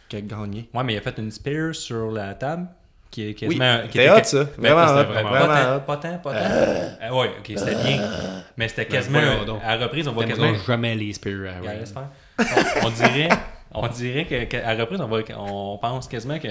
[0.08, 0.68] qu'il a gagné.
[0.74, 2.66] Ouais, mais il a fait une spear sur la table
[3.10, 3.78] qui est Oui, quasiment.
[3.90, 4.44] qui c'était était- hot ça.
[4.58, 5.12] Ben, Vraiment c'était hot.
[5.12, 5.80] vraiment Vraiment pas tant, hot.
[5.80, 6.96] pas tant, pas tant.
[7.02, 8.10] Ah ouais, ok, c'était bien.
[8.56, 9.20] Mais c'était quasiment.
[9.20, 9.60] voyons donc.
[9.64, 10.64] À la reprise, on voit T'aimerais quasiment.
[10.66, 12.44] jamais les spears à.
[12.82, 13.28] On, on dirait,
[13.72, 16.48] on dirait que, qu'à la reprise, on, va, on pense quasiment que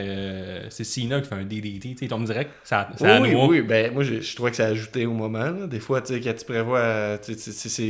[0.69, 1.95] c'est Cena qui fait un DDT.
[1.95, 5.05] tu dirait que ça, ça oui, oui, ben moi je, je trouvais que ça ajoutait
[5.05, 5.39] au moment.
[5.51, 5.67] là.
[5.67, 7.81] Des fois, tu sais, quand tu prévois, c'est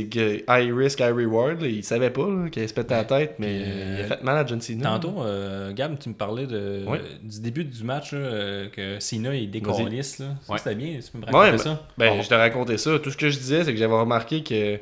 [0.48, 3.70] high risk, high reward, là, il savait pas qu'il se péter la tête, mais Puis,
[3.70, 4.90] euh, il a fait mal à John Cena.
[4.90, 6.98] Tantôt, euh, Gab, tu me parlais de, Oui.
[7.22, 10.16] du début du match là, euh, que Cena il décollisse.
[10.16, 10.58] Ça, Ouais.
[10.58, 10.98] C'était bien.
[11.04, 11.86] Tu peux me raconter ben, ça?
[11.98, 12.98] ben, je te racontais ça.
[12.98, 14.78] Tout ce que je disais, c'est que j'avais remarqué que,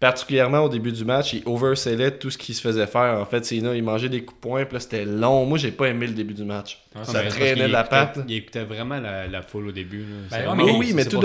[0.00, 3.18] particulièrement au début du match, il oversellait tout ce qu'il se faisait faire.
[3.20, 5.44] En fait, Cena, il mangeait des coups de poing, puis là, c'était long.
[5.44, 6.82] Moi, j'ai pas aimé le début du match.
[6.96, 8.18] Ouais, ça traînait de la écoutait- patte.
[8.26, 10.04] Il écoutait vraiment la, la foule au début.
[10.30, 10.38] là.
[10.54, 11.18] Ben Oui, oui, mais tout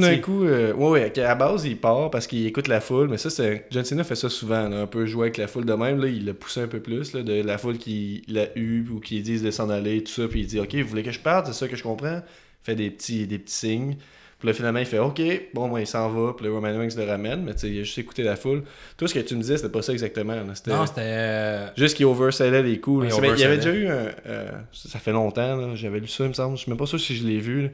[0.00, 3.08] d'un coup, euh, ouais, ouais, à la base, il part parce qu'il écoute la foule,
[3.08, 5.66] mais ça, c'est John Cena fait ça souvent, là, un peu jouer avec la foule
[5.66, 8.46] de même, là, il l'a poussé un peu plus, là, de la foule qui l'a
[8.56, 11.02] eu ou qui disent de s'en aller, tout ça, puis il dit, ok, vous voulez
[11.02, 13.96] que je parte, c'est ça que je comprends, il fait des petits, des petits signes,
[14.42, 15.22] puis là, finalement, il fait, ok,
[15.54, 17.78] bon, moi, il s'en va, puis le Roman Reigns le ramène, mais tu sais, il
[17.78, 18.64] a juste écouté la foule.
[18.96, 20.72] Tout ce que tu me disais, c'était pas ça exactement, là, c'était...
[20.72, 21.00] Non, c'était.
[21.04, 23.06] euh, Juste qu'il oversellait les coups.
[23.06, 24.06] Oui, il y avait déjà eu un.
[24.26, 26.56] euh, ça fait longtemps, là, j'avais lu ça, il me semble.
[26.56, 27.62] Je suis même pas sûr si je l'ai vu.
[27.62, 27.68] là.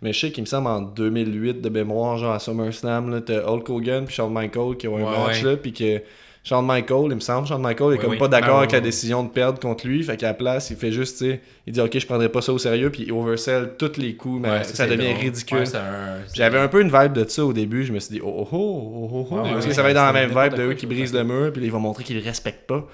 [0.00, 3.42] Mais je sais qu'il me semble en 2008 de mémoire, genre à SummerSlam, là, t'as
[3.46, 5.50] Hulk Hogan puis Shawn Michaels qui ont un match ouais.
[5.50, 6.00] là, puis que
[6.46, 8.18] Shawn Michaels, il me semble, Shawn Michaels est Oui, comme oui.
[8.18, 10.76] pas d'accord Ben, avec la décision de perdre contre lui, fait qu'à la place, il
[10.76, 13.12] fait juste, tu sais, il dit ok, je prendrai pas ça au sérieux, puis il
[13.12, 15.22] oversell tous les coups, mais ouais, ça, c'est devient drôle.
[15.24, 15.58] ridicule.
[15.60, 18.20] Ouais, un- J'avais un peu une vibe de ça au début, je me suis dit,
[18.22, 20.62] oh oh oh, oh, oh, parce que ça va être dans la même vibe de
[20.64, 22.86] eux qui brisent le mur, puis ils vont montrer qu'ils le respectent pas.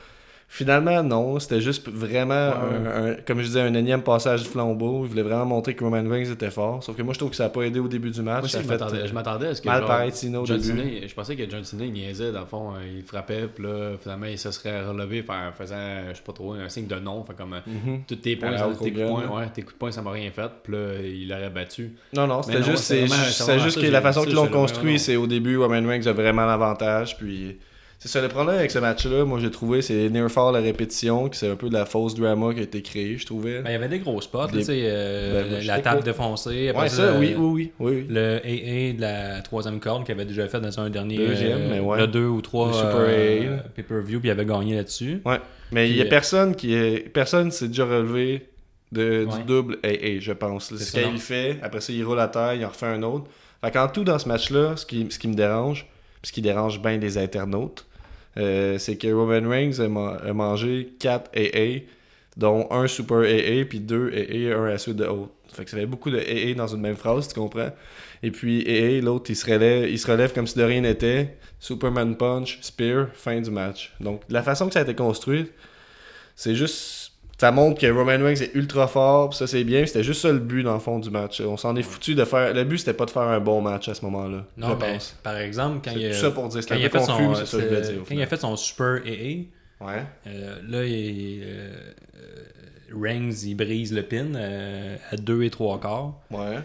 [0.53, 1.39] Finalement, non.
[1.39, 5.05] C'était juste vraiment, un, un- comme je disais, un énième passage du flambeau.
[5.05, 6.83] Il voulait vraiment montrer que Roman Reigns était fort.
[6.83, 8.41] Sauf que moi, je trouve que ça n'a pas aidé au début du match.
[8.41, 9.69] Moi ça je fait, m'attendais- je m'attendais à ce que.
[9.69, 11.07] mal paraître Cena au John début.
[11.07, 12.73] Je pensais que John Cena, il niaisait, dans le fond.
[12.73, 15.77] euh, Il frappait, puis là, finalement, il se serait relevé en faisant,
[16.11, 17.23] je sais pas trop, un signe de non.
[17.25, 18.01] Fait comme, euh, Mhm.
[18.09, 20.03] tous tes points, ça- tes coups de Hogan, poing, ouais, tes coups de poing, ça
[20.03, 20.51] m'a rien fait.
[20.65, 21.93] Puis là, il l'aurait battu.
[22.13, 23.07] Non, non, c'était juste, c'est
[23.61, 27.17] juste, que la façon qu'ils l'ont construit, c'est au début, Roman Reigns a vraiment l'avantage.
[27.17, 27.57] Puis
[28.01, 31.29] c'est ça, le problème avec ce match-là, moi j'ai trouvé, c'est near fall à répétition,
[31.29, 33.61] que c'est un peu de la fausse drama qui a été créée, je trouvais.
[33.61, 36.73] Ben, il y avait des gros spots, Des- tu sais, euh, Ben, la table défoncée.
[36.75, 38.07] ouais, ça, le- oui, oui, oui, oui.
[38.09, 41.19] Le AA de la troisième corde qu'il avait déjà fait dans un dernier.
[41.19, 41.99] Deuxième, mais ouais.
[42.01, 43.63] Le 2 ou 3 Le Super AA, là.
[43.77, 45.21] pay-per-view, puis il avait gagné là-dessus.
[45.27, 45.39] Ouais.
[45.71, 47.09] Mais il y a euh, personne qui est.
[47.13, 48.49] Personne s'est déjà relevé
[48.93, 49.37] de, Ouais.
[49.39, 50.75] du double AA, je pense.
[50.75, 51.59] Ce qu'il fait.
[51.63, 53.27] Après ça, il roule à terre, il en refait un autre.
[53.63, 55.87] Fait qu'en tout, dans ce match-là, ce qui, ce qui me dérange,
[56.23, 57.87] puis ce qui dérange bien les internautes,
[58.37, 61.83] euh, c'est que Roman Reigns a, ma- a mangé 4 AA,
[62.37, 65.33] dont un Super AA, puis 2 AA, un à suite de l'autre.
[65.53, 67.71] Fait que ça fait beaucoup de AA dans une même phrase, tu comprends?
[68.23, 71.37] Et puis AA, l'autre, il, se relève- il se relève comme si de rien n'était.
[71.59, 73.93] Superman Punch, Spear, fin du match.
[74.01, 75.47] Donc, la façon que ça a été construit,
[76.37, 77.00] c'est juste.
[77.41, 79.87] Ça montre que Roman Reigns est ultra fort, pis ça c'est bien.
[79.87, 81.41] C'était juste ça le but dans le fond du match.
[81.41, 82.53] On s'en est foutu de faire.
[82.53, 84.45] Le but c'était pas de faire un bon match à ce moment-là.
[84.59, 85.17] Non, je mais pense.
[85.23, 86.61] par exemple, quand il, a- tout ça pour dire.
[86.67, 88.03] quand il a fait confus, son, mais c'est ça que je voulais dire.
[88.07, 89.47] quand il a fait son Super AA,
[89.83, 90.03] Ouais.
[90.27, 91.73] euh, là, il, euh,
[92.17, 96.21] euh, Reigns, il brise le pin euh, à 2 et 3 quarts.
[96.31, 96.59] Ouais.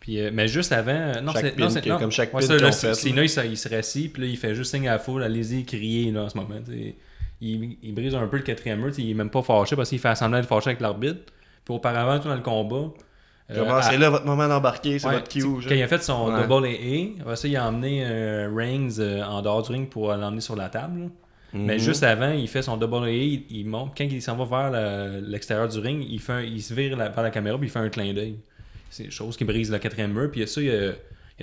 [0.00, 1.98] Puis, mais juste avant, non, c'est non, non.
[1.98, 4.54] comme chaque Ouais, pin ça, là, il, se- il se rassit, puis là, il fait
[4.54, 6.56] juste signe à la foule, allez-y, crier là, en ce moment.
[6.66, 6.94] tu sais.
[7.40, 9.98] Il, il brise un peu le quatrième mur, il est même pas fâché parce qu'il
[9.98, 11.20] fait semblant d'être fâché avec l'arbitre.
[11.64, 12.90] Puis auparavant, tout dans le combat.
[13.50, 15.42] euh, à- c'est là votre moment d'embarquer, c'est Ouais, votre cue.
[15.42, 16.46] Quand il a fait son Ouais.
[16.46, 20.40] double AA, ça, il a emmené euh, Reigns euh, en dehors du ring pour l'emmener
[20.40, 21.10] sur la table.
[21.54, 21.78] Mais Mhm.
[21.78, 23.92] juste avant, il fait son double AA, il, il monte.
[23.96, 27.08] Quand il s'en va vers l'extérieur du ring, il, fait un- il se vire la-
[27.08, 28.36] vers la caméra puis il fait un clin d'œil.
[28.90, 30.30] C'est une chose qui brise le quatrième mur.
[30.30, 30.92] Puis ça, il y a,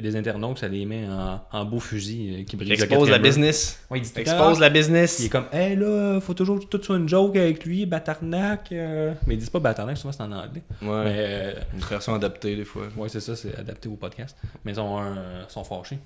[0.03, 2.73] y a des internautes, ça les met en, en beau fusil euh, qui brise le
[2.75, 3.79] Expose la business.
[3.89, 5.29] Ouais, il dit Expose la Il est business.
[5.31, 8.71] comme, hey là, faut toujours que tout soit une joke avec lui, Batarnac.
[8.71, 9.13] euh.
[9.27, 10.63] Mais ils disent pas Batarnac, souvent c'est en anglais.
[10.81, 11.03] Ouais.
[11.03, 12.83] Mais euh, Une version adaptée des fois.
[12.97, 14.35] Ouais, c'est ça, c'est adapté au podcast.
[14.65, 14.99] Mais ils sont,
[15.47, 15.99] sont fâchés.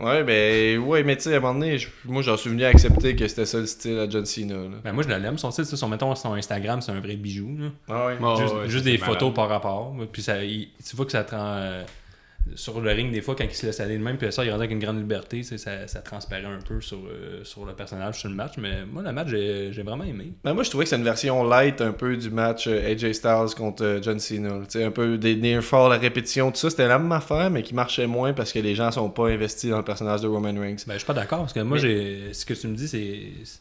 [0.00, 2.64] Ouais, ben, ouais, mais tu sais, à un moment donné, je- moi j'en suis venu
[2.64, 4.54] à accepter que c'était ça le style à John Cena.
[4.54, 4.76] Là.
[4.82, 5.38] Ben, moi, je l'aime.
[5.38, 7.56] Son site, son, mettons, son Instagram, c'est un vrai bijou.
[7.56, 7.68] là.
[7.88, 8.18] Ah ouais.
[8.18, 9.34] Ouais, juste ouais, juste ça, des photos malade.
[9.34, 9.94] par rapport.
[10.10, 11.40] Puis ça, il- tu vois que ça te rend.
[11.56, 11.84] euh,
[12.56, 14.50] sur le ring, des fois, quand il se laisse aller de même, puis ça, il
[14.50, 15.42] rendait avec une grande liberté.
[15.42, 18.54] Ça, ça transparaît un peu sur, euh, sur le personnage, sur le match.
[18.58, 20.32] Mais moi, le match, j'ai vraiment aimé.
[20.44, 23.12] Ben, moi, je trouvais que c'est une version light un peu du match euh, AJ
[23.12, 24.48] Styles contre euh, John Cena.
[24.58, 24.64] là.
[24.64, 26.70] Tu sais, un peu des near fall, la répétition, tout ça.
[26.70, 29.70] C'était la même affaire, mais qui marchait moins parce que les gens sont pas investis
[29.70, 30.76] dans le personnage de Roman Reigns.
[30.86, 32.88] Ben, je suis pas d'accord, parce que moi, Mais- j'ai ce que tu me dis,
[32.88, 33.20] c'est.
[33.44, 33.60] c'est-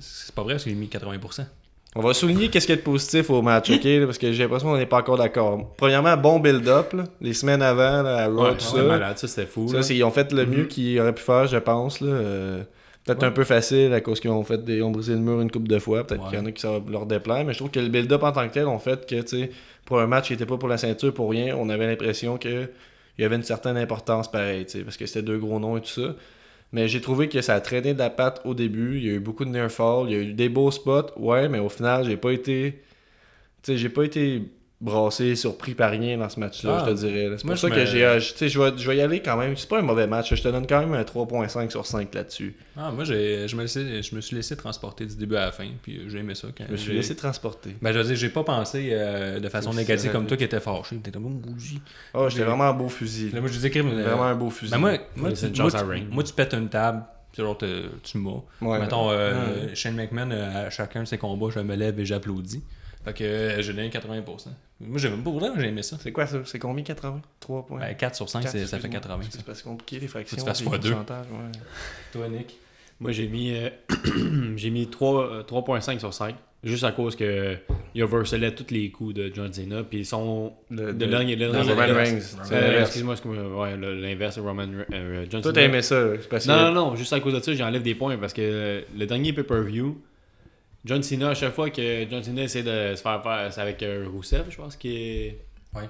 [0.00, 1.46] C'est pas vrai, parce que j'ai mis 80%.
[1.96, 3.84] On va souligner qu'est-ce qu'il y a de positif au match, ok?
[3.84, 5.74] là, parce que j'ai l'impression qu'on n'est pas encore d'accord.
[5.76, 8.82] Premièrement, bon build-up, les semaines avant, là, à Raw, Ouais, tout c'était ça.
[8.84, 9.68] malade, ça c'était fou.
[9.68, 10.68] Ça, c'est- ils ont fait le mieux Mhm.
[10.68, 12.00] qu'ils auraient pu faire, je pense.
[12.00, 12.08] là.
[12.08, 12.62] Euh,
[13.06, 13.28] Peut-être Ouais.
[13.28, 14.80] un peu facile à cause qu'ils ont fait des...
[14.80, 16.04] ont brisé le mur une coupe de fois.
[16.06, 16.30] Peut-être Ouais.
[16.30, 17.44] qu'il y en a qui ça va leur déplaire.
[17.44, 19.50] Mais je trouve que le build-up en tant que tel ont fait que, tu sais,
[19.84, 22.62] pour un match qui était pas pour la ceinture, pour rien, on avait l'impression que
[23.18, 25.88] il y avait une certaine importance pareil, parce que c'était deux gros noms et tout
[25.88, 26.14] ça.
[26.74, 28.98] Mais j'ai trouvé que ça a traîné de la patte au début.
[28.98, 30.06] Il y a eu beaucoup de near fall.
[30.08, 31.12] Il y a eu des beaux spots.
[31.16, 32.82] Ouais, mais au final, j'ai pas été.
[33.62, 34.42] Tu sais, j'ai pas été
[34.84, 37.30] brassé, surpris par rien dans ce match-là, Ah, je te dirais.
[37.38, 38.04] C'est pour ça que me- j'ai.
[38.04, 39.56] euh, je- vais, je vais y aller quand même.
[39.56, 40.34] C'est pas un mauvais match.
[40.34, 42.54] Je te donne quand même un 3.5 sur 5 là-dessus.
[42.76, 45.66] Ah, moi, j'ai- je me, je me suis laissé transporter du début à la fin,
[45.82, 46.48] puis euh, j'ai aimé ça.
[46.56, 47.74] Quand Je me suis laissé transporter.
[47.82, 50.60] Ben, je veux dire, j'ai pas pensé euh, de façon négative comme toi qui étais
[50.60, 50.96] fâché.
[50.96, 51.80] T'étais comme, oh, bougie.
[52.12, 53.30] Oh, j'étais J'ai- vraiment un beau fusil.
[53.30, 54.70] Là, moi, je disais, Vraiment un beau fusil.
[54.72, 54.92] ben, moi,
[55.32, 55.70] tu, moi,
[56.10, 58.30] moi, pètes une table, te- tu m'as.
[58.60, 59.74] Ouais, Mettons, euh, Ouais.
[59.74, 62.62] Shane McMahon, à chacun de ses combats, je me lève et j'applaudis.
[63.04, 64.22] Fait que euh, j'ai donné 80%.
[64.80, 65.96] Moi, j'ai même pas j'ai aimé ça.
[66.00, 66.38] C'est quoi ça?
[66.44, 67.80] C'est combien 80 3 points?
[67.80, 69.00] Ben, 4 sur 5, Quatre, c'est- ça fait excuse-moi.
[69.00, 69.22] 80.
[69.22, 69.28] ça.
[69.32, 70.36] C'est parce compliqué les fractions.
[70.38, 70.88] Faut que tu fasses les fois deux.
[70.90, 71.60] pourcentages, ouais.
[72.12, 72.56] Toi, Nick?
[73.00, 73.68] Moi, j'ai mis, euh,
[74.56, 76.34] j'ai mis 3, euh, 3.5 sur 5.
[76.62, 77.58] Juste à cause que
[77.94, 79.82] il overselait tous les coups de John Cena.
[79.82, 80.54] Puis son.
[80.70, 82.20] Le, de- dernier- le Roman Reigns.
[82.50, 82.80] Euh, l'inverse.
[82.86, 83.62] excuse-moi, excuse-moi.
[83.62, 85.52] Ouais, le- l'inverse, Roman euh, John Toi, Cena.
[85.52, 86.02] t'as aimé ça.
[86.18, 88.32] c'est parce que- Non, non, non, juste à cause de ça, j'enlève des points parce
[88.32, 90.00] que euh, le dernier pay-per-view,
[90.84, 93.82] John Cena, à chaque fois que John Cena essaie de se faire faire, c'est avec
[93.82, 95.38] euh, Rousseff, je pense qu'il est.
[95.74, 95.88] Ouais.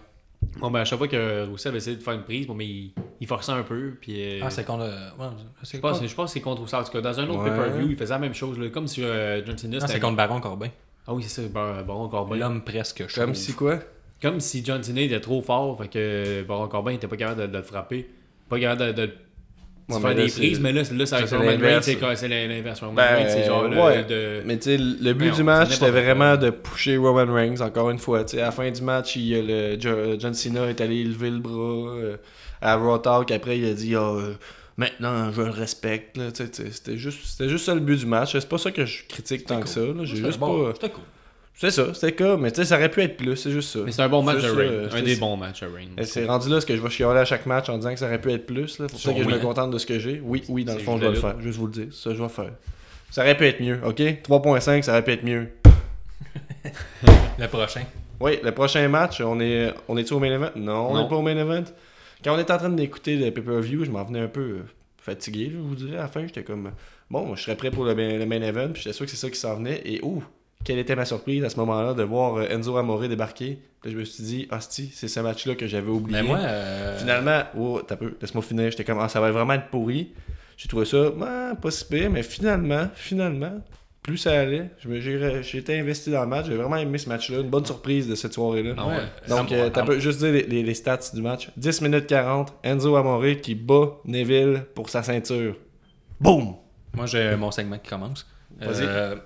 [0.60, 2.92] Bon, ben, à chaque fois que Rousseff essaie de faire une prise, bon, mais il,
[3.20, 4.22] il forçait un peu, puis.
[4.22, 4.84] euh, Ah, c'est contre.
[4.84, 5.26] euh, ouais,
[5.62, 6.80] c'est je pense, contre- je pense que c'est contre Rousseff.
[6.80, 7.50] En tout cas, dans un autre Ouais.
[7.50, 9.94] pay-per-view, il faisait la même chose, là, comme si euh, John Cena Non, c'était.
[9.94, 10.68] c'est contre Baron Corbin.
[11.06, 12.36] Ah oui, c'est ça, Bar- Baron Corbin.
[12.36, 13.34] L'homme presque Comme chauve.
[13.34, 13.78] si quoi?
[14.22, 17.46] Comme si John Cena était trop fort, fait que Baron Corbin était pas capable de,
[17.46, 18.08] de le frapper.
[18.48, 19.12] Pas capable de, de-
[20.14, 21.96] des prises, mais là, là ça, ça, avec c'est
[23.28, 24.42] c'est Ben, genre le- de...
[24.46, 27.98] Mais tu sais, le but du match, c'était vraiment de pusher Roman Reigns, encore une
[27.98, 28.20] fois.
[28.20, 31.30] à la fin du match, il, y a le, Jo- John Cena est allé lever
[31.30, 31.52] le bras
[31.98, 32.16] euh,
[32.62, 33.30] à Raw Talk.
[33.30, 34.32] Après, il a dit euh,
[34.76, 36.18] Maintenant, je le respecte.
[36.34, 38.32] C'était juste, c'était juste ça le but du match.
[38.32, 39.80] C'est pas ça que je critique tant que ça.
[40.02, 40.72] J'ai juste bon, pas.
[40.74, 41.04] C'était cool.
[41.56, 42.42] C'est ça, c'était comme.
[42.42, 43.78] Mais tu sais, ça aurait pu être plus, c'est juste ça.
[43.84, 44.68] Mais c'est un bon match de Reigns.
[44.70, 46.00] euh, Un des bons matchs de.
[46.00, 47.98] Et C'est rendu là ce que je vais chialer à chaque match en disant que
[48.00, 48.78] ça aurait pu être plus.
[48.80, 50.20] Là, pour ça que je me contente de ce que j'ai.
[50.24, 51.40] Oui, oui, dans le fond, je vais le faire.
[51.40, 51.86] Juste vous le dire.
[51.92, 52.50] Ça, je vais faire.
[53.10, 54.00] Ça aurait pu être mieux, ok?
[54.00, 55.48] 3.5, ça aurait pu être mieux.
[57.38, 57.82] Le prochain.
[58.20, 60.50] Oui, le prochain match, on est on est au main event?
[60.56, 61.64] Non, on n'est pas au main event.
[62.24, 64.62] Quand on était en train d'écouter le pay-per-view, je m'en venais un peu euh,
[64.98, 65.98] fatigué, je vous dirais.
[65.98, 66.70] À la fin, j'étais comme,
[67.10, 69.38] bon, je serais prêt pour le main event, puis j'étais sûr que c'est ça qui
[69.38, 69.82] s'en venait.
[69.84, 70.22] Et ouh,
[70.64, 73.58] quelle était ma surprise à ce moment-là de voir euh, Enzo Amore débarquer.
[73.82, 76.22] Puis je me suis dit, hostie, c'est ce match-là que j'avais oublié.
[76.22, 78.70] Mais moi, euh, Finalement, oh, t'as peu, laisse-moi finir.
[78.70, 80.12] J'étais comme, ah, ça va vraiment être pourri.
[80.56, 83.60] J'ai trouvé ça, ben, pas si pire, mais finalement, finalement,
[84.02, 86.46] plus ça allait, je me- j'ai j'ai été investi dans le match.
[86.46, 87.40] J'ai vraiment aimé ce match-là.
[87.40, 88.74] Une bonne surprise de cette soirée-là.
[88.78, 88.94] Ah ouais.
[89.28, 91.50] Donc, euh, t'as ah, peu juste dire les, les- les stats du match.
[91.56, 95.56] 10 minutes 40, Enzo Amore qui bat Neville pour sa ceinture.
[96.20, 96.54] Boum!
[96.94, 98.26] Moi, j'ai mon segment qui commence.
[98.60, 98.84] Vas-y.
[98.86, 99.16] Euh,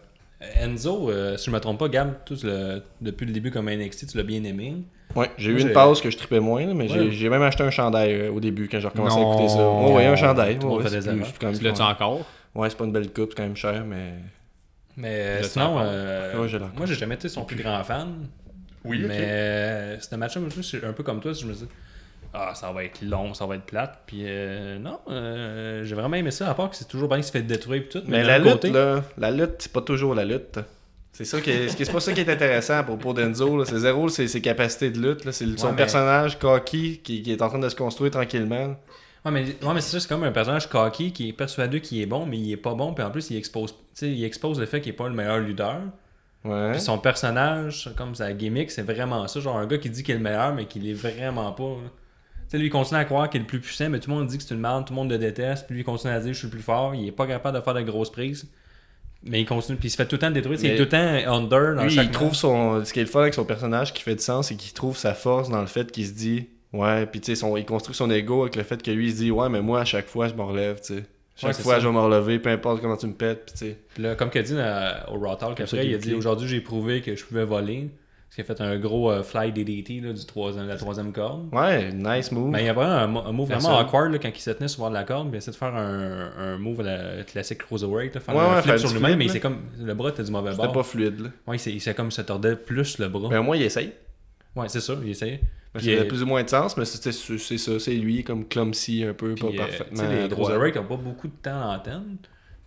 [0.41, 4.07] Enzo, euh, si je me trompe pas, Gab, tout le- depuis le début comme NXT,
[4.07, 4.77] tu l'as bien aimé.
[5.17, 7.11] Ouais, j'ai eu une pause que je tripais moins, mais j'ai- Ouais.
[7.11, 9.31] j'ai même acheté un chandail euh, au début quand j'ai recommencé Non.
[9.31, 9.69] à écouter ça.
[9.69, 10.59] Oh, ouais, un chandail.
[10.59, 12.25] Ouais, plus- quand même Tu l'as-tu encore?
[12.55, 14.13] Ouais, c'est pas une belle coupe, c'est quand même cher, mais.
[14.97, 18.27] Mais euh, sinon, euh, Ouais, j'ai l'air moi, j'ai jamais été son plus grand fan.
[18.85, 20.43] Oui, Mais euh, ce match-là,
[20.87, 21.67] un peu comme toi, je me dis,
[22.35, 24.01] ah, ça va être long, ça va être plate.
[24.07, 27.25] Puis euh, non, euh, j'ai vraiment aimé ça, à part que c'est toujours bien qu'il
[27.25, 28.03] se fait détruire et tout.
[28.07, 30.59] Mais, la lutte, côté, là, la lutte, c'est pas toujours la lutte.
[31.13, 33.65] C'est ça qui est, c'est pas ça qui est intéressant à propos d'Enzo.
[33.65, 35.25] C'est zéro, c'est ses capacités de lutte.
[35.25, 35.33] là.
[35.33, 38.77] C'est son Ouais, mais- personnage cocky qui, qui est en train de se construire tranquillement.
[39.25, 42.01] Ouais, mais, ouais, mais c'est ça, c'est comme un personnage cocky qui est persuadé qu'il
[42.01, 42.95] est bon, mais il est pas bon.
[42.95, 45.81] Puis en plus, il expose, il expose le fait qu'il est pas le meilleur lutteur.
[46.45, 46.71] Ouais.
[46.73, 49.41] Puis son personnage, comme sa gimmick, c'est vraiment ça.
[49.41, 51.65] Genre un gars qui dit qu'il est le meilleur, mais qu'il est vraiment pas.
[51.65, 51.91] là.
[52.49, 54.17] Tu sais, lui, il continue à croire qu'il est le plus puissant, mais tout le
[54.17, 55.67] monde dit que c'est une merde, tout le monde le déteste.
[55.67, 56.95] Puis lui, il continue à dire je suis le plus fort.
[56.95, 58.49] Il est pas capable de faire de grosses prises.
[59.25, 60.59] Mais il continue, puis il se fait tout le temps détruire.
[60.63, 62.85] Il est tout le temps under dans Lui, chaque il trouve son.
[62.85, 64.97] Ce qui est le fun avec son personnage qui fait du sens, c'est qu'il trouve
[64.97, 66.49] sa force dans le fait qu'il se dit.
[66.73, 69.17] Ouais, puis tu sais, il construit son ego avec le fait que lui, il se
[69.17, 71.05] dit Ouais, mais moi, à chaque fois, je me relève, tu sais.
[71.35, 71.81] Chaque Ouais, fois, ça.
[71.81, 73.79] je vais me relever, peu importe comment tu me pètes, puis tu sais.
[73.95, 76.49] Puis là, comme qu'il a dit euh, au Raw Talk après, il a dit aujourd'hui
[76.49, 77.91] j'ai prouvé que je pouvais voler.
[78.29, 81.13] Parce qu'il a fait un gros euh, fly DDT là, du troisième, de la troisième
[81.13, 81.49] corde.
[81.53, 82.51] Ouais, nice move.
[82.51, 83.71] Mais il y a vraiment un, mo- un move Personne.
[83.71, 85.29] vraiment awkward là, quand il se tenait sur le bord de la corde.
[85.33, 88.15] Il essaie de faire un, un move la classique cruiserweight.
[88.15, 89.63] Là, faire Ouais, un ouais, flip faire sur lui-même, mais il s'est comme.
[89.81, 90.73] Le bras était du mauvais C'était bord.
[90.73, 91.29] pas fluide, là.
[91.47, 93.29] Ouais, il s'est- il comme se tordait plus le bras.
[93.31, 93.93] Mais au moins, il essaye.
[94.55, 95.41] Ouais, c'est ça, il essayait.
[95.75, 98.25] Mais Puis, ça a euh, plus ou moins de sens, mais c'est ça, c'est lui,
[98.25, 100.03] comme clumsy, un peu, Puis, pas euh, parfaitement.
[100.09, 100.45] les droit.
[100.47, 102.17] cruiserweights n'ont pas beaucoup de temps à l'antenne.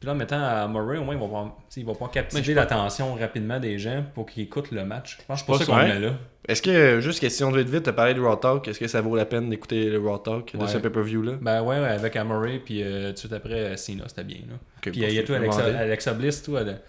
[0.01, 2.55] Puis là, en mettant à Murray, au moins, il va pouvoir, il va pouvoir captiver
[2.55, 5.19] l'attention rapidement des gens pour qu'ils écoutent le match.
[5.21, 6.13] Je pense que c'est pour pas ça qu'on met là.
[6.47, 8.99] Est-ce que, juste question de vite vite, t'as parlé de Raw Talk, est-ce que ça
[9.01, 11.33] vaut la peine d'écouter le Raw Talk de ce pay-per-view-là?
[11.39, 14.39] Ben ouais, ouais, avec Amory, puis euh, tout de suite après, euh, Cena, c'était bien.
[14.49, 14.55] Là.
[14.81, 15.65] Puis il y a tout Alexa.
[15.65, 16.81] Alexa Bliss, tout, elle,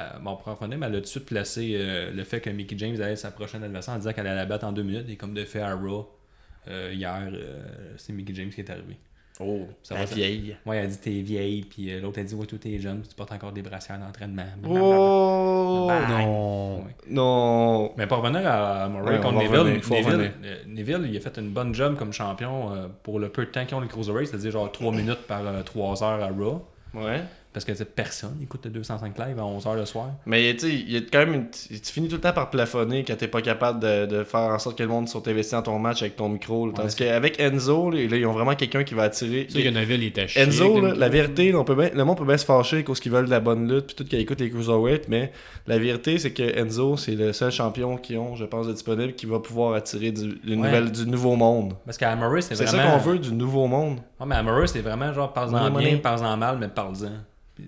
[0.00, 2.40] euh, bon, pour en finir, mais elle a tout de suite placé euh, le fait
[2.40, 4.72] que Mickey James allait être sa prochaine adversaire en disant qu'elle allait la battre en
[4.72, 5.08] deux minutes.
[5.08, 6.10] Et comme de fait à Raw,
[6.66, 7.30] hier,
[7.96, 8.96] c'est Mickey James qui est arrivé.
[9.40, 10.56] Oh, Ça la va, ça- vieille.
[10.64, 13.02] Moi, elle a dit t'es vieille, puis euh, l'autre a dit ouais, toi t'es jeune,
[13.08, 14.44] tu portes encore des brassières d'entraînement.
[14.66, 16.24] Oh Bye.
[16.24, 16.76] Non.
[16.78, 16.94] Ouais.
[17.08, 17.92] Non.
[17.96, 21.38] Mais pour revenir à Murray Ouais, contre Neville, revenir, Neville, euh, Neville, il a fait
[21.38, 24.28] une bonne job comme champion euh, pour le peu de temps qu'ils ont les Cruiserweights,
[24.28, 26.64] c'est-à-dire genre 3 minutes par 3 heures à Raw.
[26.94, 27.20] Ouais.
[27.56, 30.10] Parce que personne écoute le 205 live à 11h le soir.
[30.26, 31.48] Mais tu sais, il y a quand même une...
[31.50, 34.58] Tu finis tout le temps par plafonner quand t'es pas capable de, de faire en
[34.58, 36.66] sorte que le monde soit investi dans ton match avec ton micro.
[36.66, 36.74] là.
[36.76, 39.46] Tandis qu'avec Enzo, là, là, ils ont vraiment quelqu'un qui va attirer.
[39.46, 40.42] Tu sais que Neville, il était chier.
[40.42, 43.00] Enzo, là, la vérité, là, on peut bien- le monde peut bien se fâcher cause
[43.00, 45.32] qu'ils veulent de la bonne lutte puis tout qu'ils écoutent les cruiserweights, mais
[45.66, 49.14] la vérité c'est que Enzo c'est le seul champion qu'ils ont, je pense, de disponible
[49.14, 50.66] qui va pouvoir attirer du, une Ouais.
[50.66, 51.72] nouvelle, du nouveau monde.
[51.86, 52.82] Parce qu'à Murray, c'est C'est vraiment.
[52.82, 54.00] ça qu'on veut, du nouveau monde.
[54.20, 57.12] Ouais, mais Murray, c'est vraiment genre parle-en bien, parle-en mal, mais parle-en.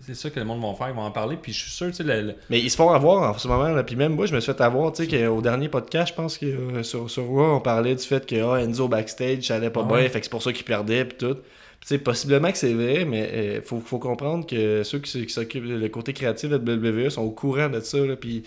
[0.03, 1.37] C'est ça que le monde va faire, ils vont en parler.
[1.41, 3.49] Puis je suis sûr, tu sais, le- le- Mais ils se font avoir en ce
[3.49, 3.69] moment.
[3.71, 3.83] Là.
[3.85, 4.93] Puis même moi, je me suis fait avoir.
[4.93, 8.27] Tu sais, qu'au dernier podcast, je pense que euh, sur, sur on parlait du fait
[8.27, 10.65] que ah, Enzo backstage, ça allait pas Ah bien, fait que c'est pour ça qu'il
[10.65, 11.05] perdait.
[11.07, 11.35] Puis tout.
[11.35, 15.29] Puis, tu sais, possiblement que c'est vrai, mais il faut, faut comprendre que ceux qui
[15.29, 17.99] s'occupent le côté créatif de WWE sont au courant de ça.
[17.99, 18.43] Là, puis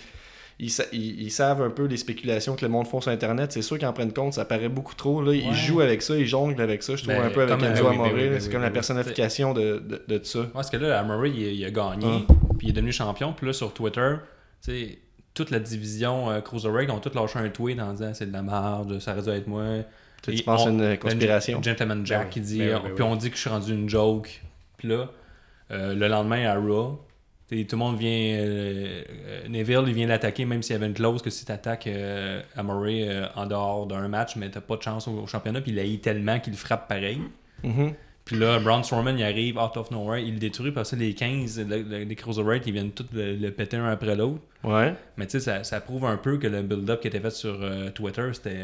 [0.62, 3.52] ils, sa- ils, ils savent un peu les spéculations que le monde font sur Internet.
[3.52, 5.22] C'est sûr qu'ils en prennent compte, ça paraît beaucoup trop.
[5.22, 5.34] Là.
[5.34, 6.96] Ils jouent avec ça, ils jonglent avec ça.
[6.96, 8.08] Je trouve Ben, un peu avec Enzo euh, oui, Amore.
[8.08, 10.40] ben oui, ben c'est oui, comme ben la personnification de, de, de ça.
[10.40, 12.34] Ouais, parce que là, Murray, il, il a gagné, Ah.
[12.58, 13.34] puis il est devenu champion.
[13.34, 14.16] Puis là, sur Twitter,
[14.64, 15.00] tu sais,
[15.34, 18.42] toute la division euh, Cruiserweight ont tous lâché un tweet en disant c'est de la
[18.42, 19.64] merde, ça aurait dû être moi.
[20.22, 21.58] Tu, penses à une conspiration?
[21.60, 23.36] Un gentleman Jack Ben oui, qui dit, ben oui, euh, ben puis on dit que
[23.36, 24.42] je suis rendu une joke.
[24.78, 25.10] Puis là,
[25.72, 27.00] euh, le lendemain à Raw,
[27.52, 28.10] t'sais, tout le monde vient.
[28.10, 31.88] euh, euh, Neville, il vient l'attaquer, même s'il y avait une clause que si t'attaques
[31.88, 35.62] euh, Amore euh, en dehors d'un match, mais t'as pas de chance au, au championnat,
[35.62, 37.22] puis il haït tellement qu'il frappe pareil.
[37.64, 37.94] Mhm.
[38.24, 41.14] Puis là, Braun Strowman, il arrive out of nowhere, il le détruit, parce que les
[41.16, 44.42] 15, le- le- les Cruiserweight, ils viennent tous le, le péter un après l'autre.
[44.64, 44.94] Ouais.
[45.18, 47.60] Mais tu sais, ça, ça prouve un peu que le build-up qui était fait sur
[47.96, 48.56] Twitter, c'était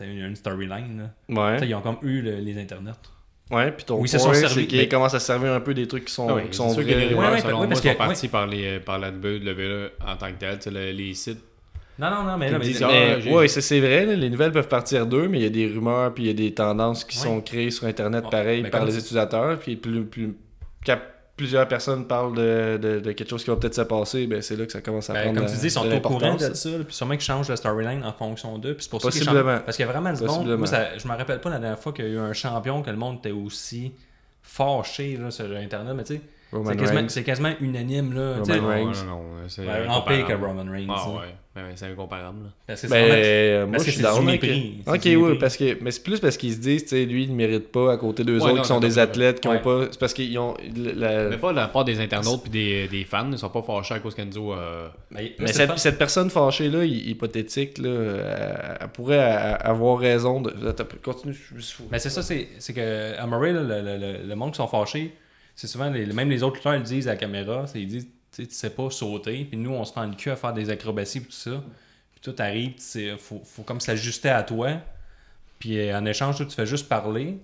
[0.00, 1.10] une, une storyline.
[1.58, 1.66] Tu.
[1.66, 2.92] Ils ont comme eu le- les internets.
[3.50, 5.88] Ouais, puis ton Oui, point, c'est qu'ils mais- commencent à se servir un peu des
[5.88, 7.04] trucs qui sont, Ah oui, qui sont sûr que les vrais.
[7.06, 9.90] rumeurs, Ouais, ouais, selon ouais, moi, parce sont que- partis par, les, par la WWE
[10.06, 10.58] en tant que tel.
[10.58, 11.40] tu sais, le- les sites.
[11.98, 14.30] Non, non, non, mais là, mais- disent, Mais, Ah, ouais, c'est c'est vrai, là, les
[14.30, 16.52] nouvelles peuvent partir d'eux, mais il y a des rumeurs puis il y a des
[16.54, 17.24] tendances qui Ouais.
[17.24, 19.58] sont créées sur Internet pareil par les utilisateurs.
[19.58, 20.04] Puis plus,
[21.38, 24.56] plusieurs personnes parlent de, de, de quelque chose qui va peut-être se passer, ben c'est
[24.56, 26.52] là que ça commence à Ben, prendre comme tu dis, ils sont au courant de
[26.52, 28.74] ça, puis sûrement qu'ils changent la storyline en fonction d'eux.
[28.74, 29.60] Puis pour Possiblement.
[29.64, 30.54] Parce qu'il y a vraiment du monde.
[30.56, 32.82] Moi, ça- je me rappelle pas la dernière fois qu'il y a eu un champion
[32.82, 33.92] que le monde était aussi
[34.42, 38.14] fâché là, sur Internet, mais tu sais, c'est quasiment, quasiment unanime.
[38.14, 38.56] Là, Roman.
[38.62, 39.04] Non, Reigns.
[39.06, 40.44] non, non, c'est pire que incomparable.
[40.46, 40.86] Roman Reigns.
[40.88, 42.38] Ah ouais, ouais, c'est incomparable.
[42.44, 42.48] là.
[42.66, 44.00] Parce que c'est Ben, vraiment- euh, moi, parce je suis.
[44.00, 45.38] C'est Ok, oui, mépris.
[45.38, 47.70] parce que, mais c'est plus parce qu'ils se disent, tu sais, lui, il ne mérite
[47.70, 49.56] pas à côté d'eux Ouais, autres non, qui sont des athlètes qui ouais.
[49.56, 49.88] ont pas.
[49.90, 50.54] C'est parce qu'ils ont.
[50.96, 53.94] la- Mais pas la part des internautes puis des, des fans, ils sont pas fâchés
[53.94, 54.54] à cause qu'Enzo.
[54.54, 54.88] Euh...
[55.10, 59.18] Mais, Mais cette, cette personne fâchée-là, hy- hypothétique, là, elle, elle pourrait
[59.60, 60.54] avoir raison de.
[61.04, 61.84] Continue, je me suis fou.
[61.90, 64.56] Mais c'est ça, c'est c'est que à Murray, là, le, le- le- le monde qui
[64.56, 65.12] sont fâchés,
[65.58, 68.46] c'est souvent, les, même les autres lutteurs le disent à la caméra, ils disent, tu
[68.48, 71.22] sais, pas sauter, puis nous on se prend le cul à faire des acrobaties et
[71.22, 71.64] tout ça.
[72.12, 74.80] Puis toi t'arrives, sais, faut, faut comme s'ajuster à toi,
[75.58, 77.38] puis euh, en échange, toi, tu fais juste parler.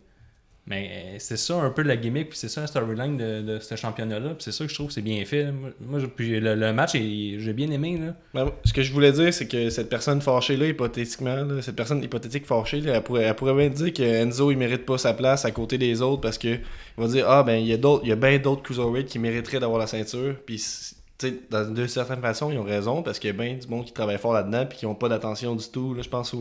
[0.67, 3.59] Mais euh, c'est ça un peu la gimmick, puis c'est ça la storyline de, de
[3.59, 5.53] ce championnat-là, puis c'est ça que je trouve que c'est bien fait.
[5.81, 7.99] Moi, je- puis le, le match, j'ai bien aimé.
[7.99, 8.15] Là.
[8.33, 12.47] Ben, ce que je voulais dire, c'est que cette personne fâchée-là, hypothétiquement, cette personne hypothétique
[12.47, 15.45] fâchée, là, elle, pourrait, elle pourrait bien dire que Enzo, il mérite pas sa place
[15.45, 16.61] à côté des autres parce que il
[16.97, 19.61] va dire Ah, ben, il y a d'autres, y a bien d'autres cruiserweights qui mériteraient
[19.61, 20.35] d'avoir la ceinture.
[20.47, 23.55] Puis, tu sais, dans- de certaines façons, ils ont raison parce qu'il y a bien
[23.55, 25.93] du monde qui travaille fort là-dedans puis qui ont pas d'attention du tout.
[25.93, 26.33] Là, je pense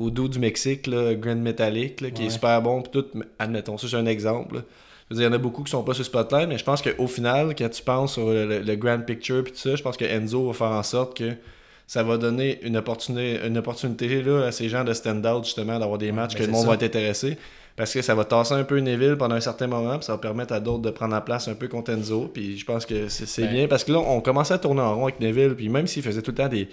[0.00, 2.82] au dos du Mexique, là, Grand Metallic, là, qui est super bon.
[2.82, 3.06] Puis tout,
[3.38, 4.56] admettons, ça, c'est un exemple.
[4.56, 4.62] là.
[5.10, 6.64] Je veux dire, il y en a beaucoup qui sont pas sur Spotlight, mais je
[6.64, 9.74] pense qu'au final, quand tu penses sur le, le- le grand picture puis tout ça,
[9.76, 11.32] je pense que Enzo va faire en sorte que
[11.86, 15.98] ça va donner une opportunité, une opportunité là, à ces gens de stand-out, justement, d'avoir
[15.98, 16.68] des matchs que le monde ça.
[16.68, 17.36] va être intéressé.
[17.76, 20.18] Parce que ça va tasser un peu Neville pendant un certain moment, puis ça va
[20.18, 22.30] permettre à d'autres de prendre la place un peu contre Enzo.
[22.32, 23.52] Puis je pense que c'est c'est Ben.
[23.52, 23.66] bien.
[23.68, 26.22] Parce que là, on commençait à tourner en rond avec Neville, puis même s'il faisait
[26.22, 26.68] tout le temps des.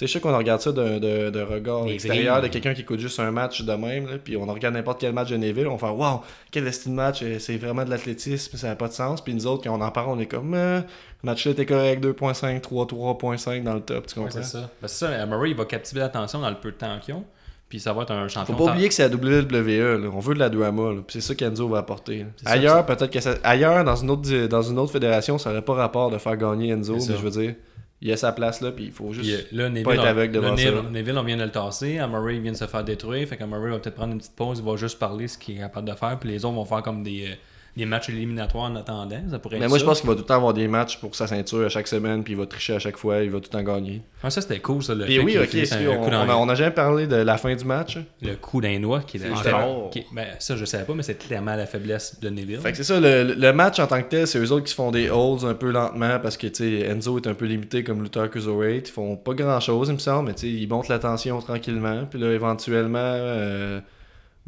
[0.00, 3.62] Je sais qu'on regarde ça d'un regard extérieur de quelqu'un qui écoute juste un match
[3.62, 6.20] de même, là, puis on regarde n'importe quel match de Neville, on fait Waouh,
[6.52, 9.20] quel estime de match, euh, c'est vraiment de l'athlétisme, ça n'a pas de sens.
[9.22, 12.00] Puis nous autres, quand on en parle, on est comme Euh, Le match-là était correct,
[12.04, 14.40] 2.5, 3, 3.5 dans le top, tu Ouais, comprends?
[14.42, 14.70] c'est ça.
[14.80, 17.24] Ben, ça, Murray il va captiver l'attention dans le peu de temps qu'ils ont,
[17.68, 18.56] puis ça va être un champion.
[18.56, 20.10] Faut pas oublier que c'est la WWE, là.
[20.14, 21.00] on veut de la drama, là.
[21.04, 22.24] Puis c'est ça qu'Enzo va apporter.
[22.44, 23.34] Ailleurs, peut-être que ça...
[23.42, 26.68] ailleurs dans une autre dans une autre fédération, ça aurait pas rapport de faire gagner
[26.70, 27.54] Enzo, mais je veux dire,
[28.00, 29.28] il a sa place là, puis il faut juste.
[29.34, 31.98] euh, là, Neville, pas être aveugle devant ça, Neville, on vient de le tasser.
[32.08, 33.26] Murray vient de se faire détruire.
[33.26, 34.58] Fait Murray va peut-être prendre une petite pause.
[34.60, 36.18] Il va juste parler ce qu'il est capable de faire.
[36.18, 37.34] Puis les autres vont faire comme des, euh,
[37.76, 39.20] des matchs éliminatoires en attendant.
[39.30, 39.84] Ça pourrait Mais être moi, ça.
[39.84, 41.86] je pense qu'il va tout le temps avoir des matchs pour sa ceinture à chaque
[41.86, 44.02] semaine, puis il va tricher à chaque fois, il va tout le temps gagner.
[44.22, 44.94] Ah, ça, c'était cool, ça.
[44.96, 47.36] Le Puis fait oui, ok, si, on, on a, on a jamais parlé de la
[47.38, 47.98] fin du match.
[48.20, 49.00] le coup d'un doigt.
[49.06, 49.90] Qui est Encore.
[49.90, 52.58] qui- ben, ça, je savais pas, mais c'est clairement la faiblesse de Neville.
[52.58, 54.70] Fait que c'est ça, le, le match en tant que tel, c'est eux autres qui
[54.70, 57.44] se font des holds un peu lentement parce que tu sais, Enzo est un peu
[57.44, 58.88] limité comme lutteur cruiserweight.
[58.88, 61.40] Ils font pas grand chose, il me semble, mais tu sais, ils montent la tension
[61.40, 62.06] tranquillement.
[62.10, 63.80] Puis là, éventuellement, euh,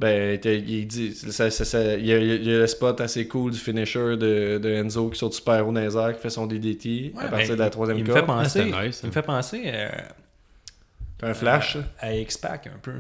[0.01, 3.29] ben, il dit, ça, ça- ça- il y, a, il y a le spot assez
[3.29, 6.31] cool du finisher de, de Enzo qui saute super haut dans les airs, qui fait
[6.31, 9.07] son DDT à partir ben, de la troisième il me fait penser, Ah, nice, il
[9.09, 9.89] me fait penser euh,
[11.19, 11.75] T'as un flash.
[11.75, 11.85] ça?
[12.01, 12.93] à X-Pac un peu.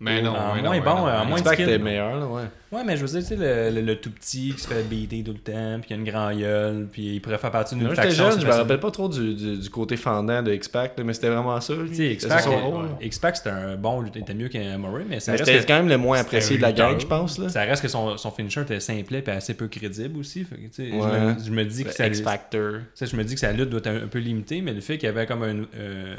[0.00, 2.42] Mais non, En mais moins non, bon, non, en moins t'es meilleur, là, ouais.
[2.70, 4.82] Ouais, mais je veux dire, tu sais, le, le- le tout petit qui se fait
[4.84, 7.74] beater tout le temps, puis il a une grande gueule, puis il pourrait faire partie
[7.74, 8.30] d'une j'étais faction.
[8.30, 11.30] jeune, je me rappelle pas trop du, du, du côté fendant de X-Pac, mais c'était
[11.30, 11.74] vraiment ça.
[11.88, 15.18] Tu sais, X-Pac, euh, ouais, X-Pac, c'était un bon, il était mieux qu'un Murray, mais
[15.18, 17.38] ça Mais reste, c'était quand même le moins apprécié de la gang, je pense.
[17.38, 17.48] Là.
[17.48, 20.44] ça reste que son, son finisher était simplet et assez peu crédible aussi.
[20.44, 21.20] Fait je, Ouais.
[21.34, 22.74] me, je me dis que ça, X-Factor.
[23.00, 24.96] je me dis que sa lutte doit être un, un peu limitée, mais le fait
[24.98, 26.14] qu'il y avait comme un, euh,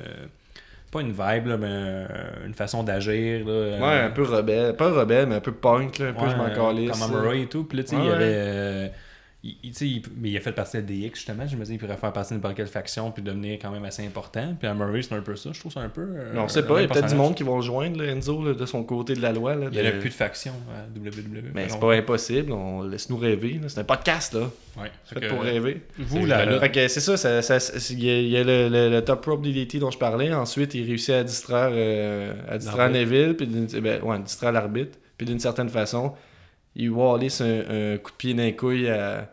[0.91, 2.05] pas une vibe, là, mais euh,
[2.45, 3.45] une façon d'agir.
[3.45, 4.75] là, euh, Ouais, un peu rebelle.
[4.75, 6.91] Pas rebelle, mais un peu punk, là, un peu Ouais, je m'en calisse.
[6.99, 7.63] Comme Murray et tout.
[7.63, 8.91] Puis là, tu sais, il y avait.
[9.41, 11.47] Il, il- il- mais il a fait partie de DX justement.
[11.47, 13.85] Je me dis, il pourrait faire partie de n'importe quelle faction puis devenir quand même
[13.85, 14.53] assez important.
[14.59, 15.51] Puis à Murray, c'est un peu ça.
[15.53, 16.01] Je trouve ça un peu.
[16.01, 18.01] euh, Mais on sait pas, il y a peut-être du monde qui vont le joindre,
[18.03, 19.55] là, Enzo, là, de son côté de la loi.
[19.55, 21.51] Là, Il y en a plus de faction à WWE.
[21.53, 23.59] Mais c'est pas impossible, on laisse nous rêver.
[23.61, 23.69] là.
[23.69, 24.49] C'est un podcast, là.
[24.77, 24.91] Ouais.
[25.05, 25.83] Fait que, pour rêver.
[25.97, 26.25] Vous,
[26.59, 28.89] Fait que c'est ça, ça, ça- c'est- il y a, il y a le, le-
[28.89, 30.33] le top rope DDT dont je parlais.
[30.33, 32.89] Ensuite, il réussit à distraire, euh, à distraire.
[32.89, 34.97] Neville, puis d'une- ben, ouais, distraire l'arbitre.
[35.17, 36.13] Puis d'une certaine façon,
[36.75, 39.29] il Wallace un, un coup de pied d'un couille à,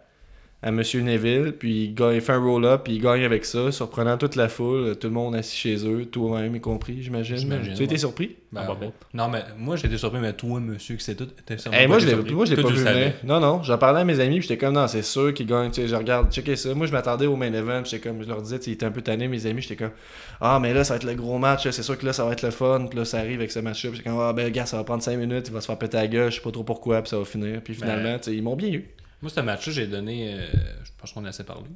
[0.62, 3.70] à Monsieur Neville, puis il, gagne- il fait un roll-up, puis il gagne avec ça,
[3.70, 7.36] surprenant toute la foule, tout le monde assis chez eux, toi-même y compris, j'imagine.
[7.36, 7.98] Tu as été ouais.
[7.98, 8.36] surpris?
[8.50, 8.90] Ben, Ah, ouais.
[9.12, 11.26] Non, mais moi, j'ai été surpris, mais toi, monsieur, que c'est tout.
[11.26, 13.12] pas moi, je été moi, je l'ai pas vu venir.
[13.22, 15.70] Non, non, j'en parlais à mes amis, puis j'étais comme, non, c'est sûr qu'il gagne.
[15.70, 16.74] Tu sais, je regarde, checker ça.
[16.74, 18.74] Moi, je m'attendais au main event, puis j'étais comme, je leur disais, tu sais, ils
[18.74, 19.92] étaient un peu tannés, mes amis, j'étais comme,
[20.40, 22.32] ah, mais là, ça va être le gros match, c'est sûr que là, ça va
[22.32, 24.50] être le fun, puis là, ça arrive avec ce match-là, puis j'étais comme, ah, ben,
[24.50, 26.42] gars, ça va prendre 5 minutes, il va se faire péter la gueule, je sais
[26.42, 27.60] pas trop pourquoi, puis ça va finir.
[27.62, 28.84] Puis finalement, Ben, tu sais, ils m'ont bien eu.
[29.26, 30.34] Moi, ce match-là, j'ai donné.
[30.34, 30.46] euh,
[30.84, 31.66] je pense qu'on a assez parlé.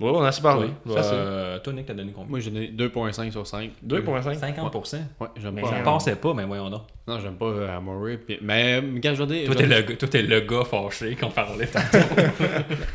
[0.00, 0.68] Ouais, on a assez parlé.
[0.86, 1.12] Toi, Facile.
[1.16, 2.30] euh, toi, Nick, t'as donné combien?
[2.30, 3.70] Moi, j'ai donné 2.5 sur 5.
[3.86, 4.38] 2.5.
[4.38, 4.96] 50%.
[5.20, 5.70] Ouais, j'aime Mais pas.
[5.70, 5.82] Ouais.
[5.82, 6.82] passait pas, mais voyons donc.
[7.06, 8.18] Non, j'aime pas euh, Amory.
[8.18, 9.44] puis- Mais, quand je dire.
[9.46, 11.98] Toi, je t'es le, gars- toi, t'es le gars fâché qu'on parlait tantôt.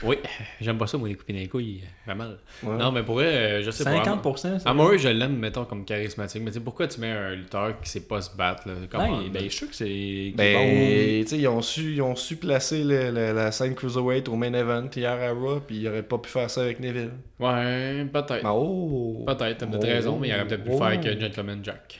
[0.04, 0.18] Oui,
[0.62, 1.82] j'aime pas ça, moi, les couper dans les couilles.
[2.06, 2.38] Pas mal.
[2.64, 2.78] Ouais.
[2.78, 3.92] Non, mais pour vrai, euh, je sais pas.
[4.04, 4.70] 50%, ça.
[4.70, 6.42] Amory, je l'aime, mettons, comme charismatique.
[6.44, 8.74] Mais tu sais, pourquoi tu mets un lutteur qui sait pas se battre, là?
[8.90, 9.18] Comment?
[9.18, 10.34] Ben, ben, je suis sûr que c'est.
[10.36, 14.30] Ben, tu sais, ils ont su, ils ont su placer le- le- la scène Cruiserweight
[14.30, 16.95] au main event hier à Raw, puis ils auraient pas pu faire ça avec Neville.
[17.40, 18.44] Ouais, peut-être.
[18.44, 19.24] Ben, oh!
[19.28, 19.88] Peut-être, t'as peut-être Oh.
[19.88, 20.78] raison, mais il aurait peut-être pu Oh.
[20.78, 22.00] faire avec Gentleman Jack.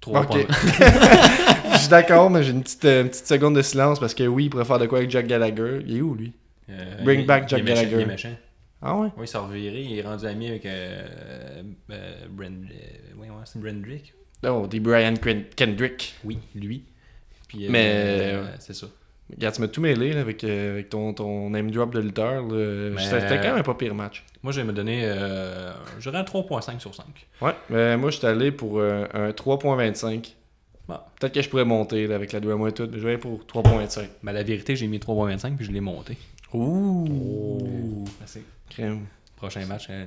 [0.00, 0.28] Trois Ok.
[0.28, 0.40] points.
[1.72, 4.24] Je suis d'accord, mais j'ai une petite, euh, une petite seconde de silence parce que
[4.24, 5.80] oui, il pourrait faire de quoi avec Jack Gallagher.
[5.86, 6.32] Il est où, lui?
[6.70, 7.96] Euh, Bring il- back il Jack méchant, Gallagher.
[7.96, 8.34] Il est méchant.
[8.82, 9.08] Ah ouais?
[9.16, 9.80] Oui, il s'est reviré.
[9.82, 10.66] Il est rendu ami avec.
[10.66, 12.52] Euh, euh, Brand...
[12.52, 12.76] euh,
[13.16, 14.12] oui, ouais, c'est Brandrick.
[14.46, 16.14] Oh, des Brian Ken- Kendrick.
[16.24, 16.84] Oui, lui.
[17.48, 18.86] Puis, Mais- c'est ça.
[19.32, 22.44] Regarde, tu m'as tout mêlé là, avec, euh, avec ton, ton name drop de lutteur.
[22.98, 24.24] C'était quand même un pas pire match.
[24.42, 25.00] Moi, je vais me donner.
[25.04, 27.06] Euh, J'aurais un 3.5 sur 5.
[27.40, 30.34] Ouais, mais moi, je suis allé pour euh, un 3.25.
[30.86, 30.98] Bon.
[31.18, 33.02] Peut-être que je pourrais monter là, avec la 2 à moi et tout, mais je
[33.02, 34.06] vais aller pour 3.5.
[34.22, 36.18] Ben, la vérité, j'ai mis 3.25 puis je l'ai monté.
[36.52, 38.04] Ouh!
[38.20, 38.40] Merci.
[38.68, 39.06] Crème.
[39.48, 39.86] Prochain match.
[39.90, 40.04] euh.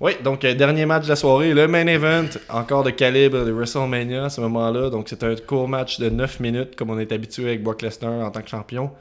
[0.00, 3.50] Oui, donc euh, dernier match de la soirée, le main event, encore de calibre de
[3.50, 4.90] WrestleMania à ce moment-là.
[4.90, 8.24] Donc c'est un court match de 9 minutes, comme on est habitué avec Brock Lesnar
[8.24, 8.92] en tant que champion.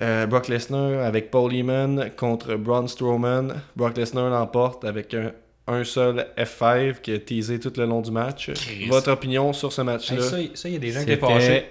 [0.00, 3.54] Euh, Brock Lesnar avec Paul Heyman contre Braun Strowman.
[3.76, 5.32] Brock Lesnar l'emporte avec un,
[5.66, 8.52] un seul F5 qui a teasé tout le long du match.
[8.52, 8.88] Christ.
[8.88, 10.22] Votre opinion sur ce match-là?
[10.22, 11.66] Ça, ça, il y a des gens qui étaient fâchés.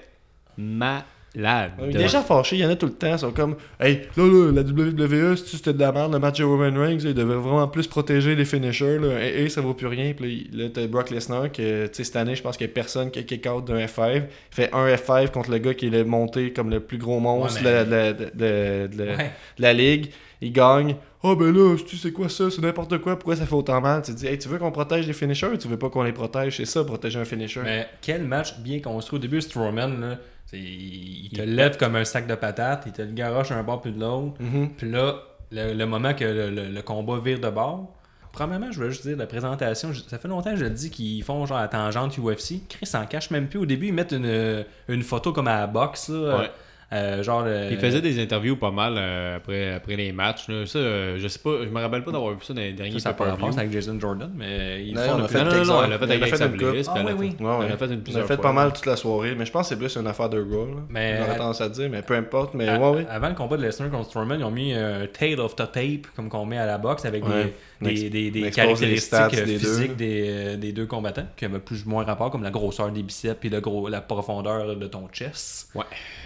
[0.58, 1.04] C'était
[1.36, 1.72] malade.
[1.80, 3.14] Ouais, Déjà fâchés, il y en a tout le temps.
[3.14, 6.40] Ils sont comme Hey, là, là, la WWE, si c'était de la merde, le match
[6.40, 9.00] de Roman Reigns, là, ils devaient vraiment plus protéger les finishers.
[9.00, 9.20] Là.
[9.22, 10.14] Hey, ça vaut plus rien.
[10.14, 12.76] Puis là, t'as Brock Lesnar, que tu sais, cette année, je pense qu'il n'y a
[12.76, 14.16] personne qui a kick out d'un F5.
[14.18, 14.24] Il
[14.56, 17.72] fait un F5 contre le gars qui est monté comme le plus gros monstre Ouais,
[17.72, 19.32] mais- de, la- de- de- de- de- Ouais.
[19.58, 20.10] de la ligue.
[20.44, 20.96] Il gagne.
[21.24, 23.16] Oh, ben là, tu sais quoi ça C'est n'importe quoi.
[23.16, 24.02] Pourquoi ça fait autant mal?
[24.02, 26.02] Tu te dis, hey, tu veux qu'on protège les finishers ou tu veux pas qu'on
[26.02, 26.58] les protège?
[26.58, 27.60] C'est ça, protéger un finisher.
[27.64, 29.18] Mais quel match bien construit.
[29.18, 30.18] Au début, Strowman, là,
[30.58, 33.92] il te lève comme un sac de patates, il te le garoche un bord puis
[33.92, 34.36] de l'autre.
[34.40, 34.70] Mhm.
[34.78, 35.16] Puis là,
[35.52, 37.94] le, le moment que le, le- le combat vire de bord,
[38.32, 41.24] premièrement, je veux juste dire, la présentation, ça fait longtemps que je le dis qu'ils
[41.24, 42.62] font genre la tangente UFC.
[42.70, 43.60] Chris s'en cache même plus.
[43.60, 46.52] Au début, ils mettent une, une photo comme à la boxe, là, Ouais.
[46.94, 50.48] Euh, genre le- Il faisait des interviews pas mal euh, après, après les matchs.
[50.50, 50.66] là.
[50.66, 52.94] Ça, euh, je sais pas, je me rappelle pas d'avoir vu ça dans les derniers
[52.94, 55.44] Ça, ça n'a pas rapport avec Jason Jordan, mais ils Non, font on a fait
[55.44, 56.48] Non, non, non, elle l'a fait a avec fait Alexa.
[56.72, 56.88] Bliss.
[56.90, 57.36] Ah, a oui, fait- oui.
[57.40, 57.66] Ouais, ouais.
[57.68, 58.44] Elle a fait une On a plusieurs fait fois.
[58.44, 60.68] pas mal toute la soirée, mais je pense que c'est plus une affaire de Raw.
[60.90, 62.54] J'aurais tendance à dire, mais peu importe.
[62.56, 63.06] Mais À- ouais, ouais.
[63.10, 66.08] Avant le combat de Lesnar contre Strowman, ils ont mis un tail of the tape,
[66.16, 67.46] comme qu'on met à la boxe, avec Ouais.
[67.46, 71.90] des, des, des, caractéristiques des physiques des, euh, des deux combattants, qui avaient plus ou
[71.90, 75.70] moins rapport, comme la grosseur des biceps et le gros, la profondeur de ton chest.
[75.76, 75.84] Ouais,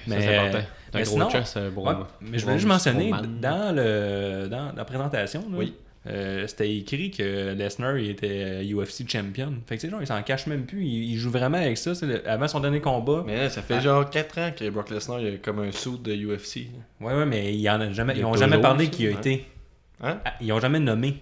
[0.08, 0.58] Mais- c'est important.
[0.60, 4.48] Un mais gros sinon- chest, euh, Braun- Ouais, mais je voulais juste mentionner, dans, le,
[4.50, 5.74] dans la présentation, là, Oui.
[6.08, 9.54] euh, c'était écrit que Lesnar il était euh, UFC champion.
[9.68, 10.84] Fait que ces gens, ils s'en cachent même plus.
[10.86, 11.92] Il, il joue vraiment avec ça.
[12.02, 13.24] le- avant son dernier combat.
[13.26, 13.80] Mais là, ça fait Ah.
[13.82, 16.68] genre 4 ans que Brock Lesnar il a comme un suit de UFC.
[17.02, 19.46] Ouais, ouais, mais ils en a jamais, Il ils ont jamais parlé qui a été.
[20.02, 20.20] Hein?
[20.26, 21.16] Ah, Ils ont jamais nommé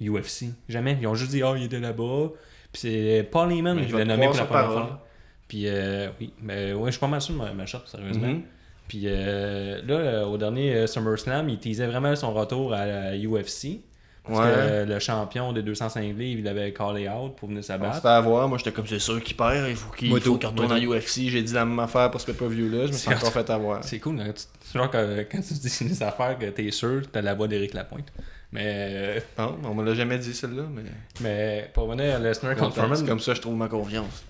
[0.00, 0.46] UFC.
[0.68, 0.96] Jamais.
[1.00, 2.28] Ils ont juste dit, ah, il était là-bas.
[2.72, 4.82] Puis c'est Paul Heyman qui l'a nommé pour la première parole.
[4.86, 5.06] fois.
[5.48, 8.26] Puis euh, oui, mais ouais, je suis pas mal sûr de ma, ma sérieusement.
[8.28, 8.42] Mhm.
[8.86, 13.16] Puis euh, là, euh, au dernier euh, SummerSlam, il teasait vraiment son retour à la
[13.16, 13.80] UFC.
[14.24, 14.44] Parce Ouais.
[14.44, 18.02] que euh, le champion des 205 livres, il avait callé out pour venir s'abattre.
[18.02, 18.46] fait avoir.
[18.46, 19.70] Moi, j'étais comme c'est sûr qu'il perd.
[19.70, 21.30] Il faut qu'il retourne à UFC.
[21.30, 22.86] J'ai dit la même affaire pour ce pay-per-view-là.
[22.88, 23.82] Je me suis encore fait avoir.
[23.82, 27.00] C'est cool, quand tu, c'est genre que, quand tu dis des affaires que t'es sûr,
[27.10, 28.12] t'as la voix d'Éric Lapointe.
[28.52, 30.64] Mais, euh, Non, on me l'a jamais dit celle-là.
[30.74, 30.82] Mais
[31.20, 34.24] mais pour revenir à Lesnar contre c'est Strowman, comme ça que je trouve ma confiance.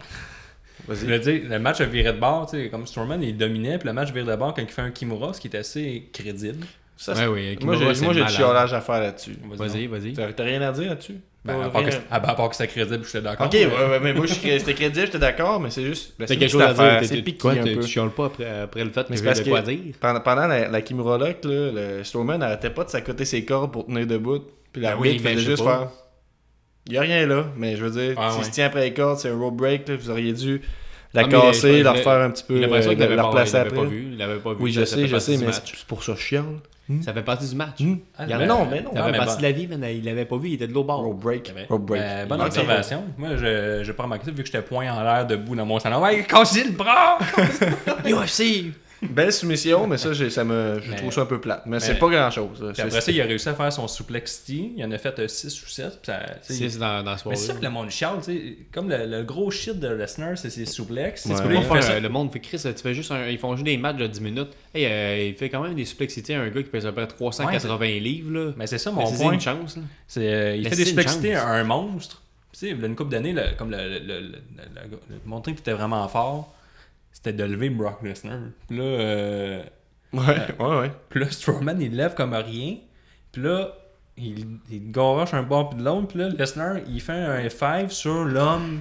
[0.88, 1.06] Je Vas-y.
[1.06, 3.86] veux dire, le match a viré de bord, tu sais, comme Strowman, il dominait, puis
[3.88, 6.66] le match vire de bord quand il fait un Kimura, ce qui est assez crédible.
[7.00, 9.36] Ça, Ouais, oui, moi, j'ai du chiolage à faire là-dessus.
[9.56, 10.12] Vas-y, vas-y.
[10.14, 11.14] T'as t'as rien à dire là-dessus?
[11.44, 12.00] Ben, Pas à, part que, rien.
[12.10, 13.46] à part que c'est crédible, je suis d'accord.
[13.46, 16.14] Ok, ouais, ouais, mais moi, c'était crédible, j'étais d'accord, mais c'est juste.
[16.18, 16.98] ben, T'as c'est quelque chose à dire.
[17.08, 19.94] C'est un tu chiales pas après, après le fait Mais c'est que dire?
[20.00, 20.80] pendant, pendant la, la
[21.48, 24.40] là, le Strowman n'arrêtait pas de s'accoter ses cordes pour tenir debout.
[24.72, 25.78] Puis la Ben oui, faisait juste pas.
[25.78, 25.88] faire.
[26.88, 28.46] Il y a rien là, mais je veux dire, Ah, s'il ouais.
[28.46, 30.60] se tient après les cordes, c'est un rope break, là, vous auriez dû
[31.14, 33.76] la Ah, casser, la refaire un petit peu, euh, la replacer après.
[33.76, 34.08] pas vu.
[34.12, 34.56] Il l'avait pas vu.
[34.60, 36.44] Oui, je sais, je sais, mais c'est pour ça je chiale.
[37.02, 37.80] Ça fait partie du match.
[37.80, 37.96] Hmm.
[38.16, 38.94] Ah, non, mais non.
[38.94, 40.72] Ça non, fait partie de la vie, mais il l'avait pas vu, il était de
[40.72, 41.02] l'autre bord.
[41.02, 41.52] Rope break.
[41.54, 43.04] Ben, bonne observation.
[43.18, 46.00] Moi, je j'ai pas remarqué vu que j'étais point en l'air debout dans mon salon.
[46.02, 47.18] Ouais, cassez le bras!
[48.06, 48.72] UFC!
[49.02, 51.62] Belle soumission, mais ça, ça me, je Mais- trouve ça un peu plate.
[51.66, 52.58] Mais, mais- c'est pas grand chose.
[52.72, 54.72] Puis après ça, il a réussi à faire son suplexity.
[54.76, 56.10] Il en a fait 6 ou 7.
[56.42, 57.36] C'est dans, dans la Mais soirée.
[57.36, 58.56] c'est ça que le monde chiale, tu sais.
[58.72, 60.64] Comme le, le gros shit de Lesnar, c'est ses.
[60.80, 61.12] Ouais.
[61.22, 61.28] Tu
[61.82, 61.92] ça.
[61.92, 64.06] euh, le monde fait Chris, tu fais juste un- ils font juste des matchs de
[64.06, 64.50] 10 minutes.
[64.74, 66.96] Hey, euh, il fait quand même des supplexités à un gars qui pèse à peu
[67.06, 68.52] près 380 livres là.
[68.56, 69.32] Mais c'est ça Mais mon c'est point.
[69.32, 69.76] une chance
[70.16, 71.44] euh, il Mais fait des chance.
[71.44, 72.22] à un monstre.
[72.52, 75.16] Tu sais, il y a une couple d'années, comme le, le, le, le, le- le
[75.26, 76.52] montrer qui était vraiment fort,
[77.20, 78.38] c'était de lever Brock Lesnar.
[78.68, 79.62] Puis là, euh,
[80.12, 80.20] Ouais,
[80.60, 80.90] ouais, ouais.
[81.10, 82.76] puis là, Strowman, il lève comme rien.
[83.32, 83.72] Puis là,
[84.16, 86.08] il, il garoche un bord puis de l'autre.
[86.08, 88.80] Puis là, Lesnar, il fait un F5 sur l'homme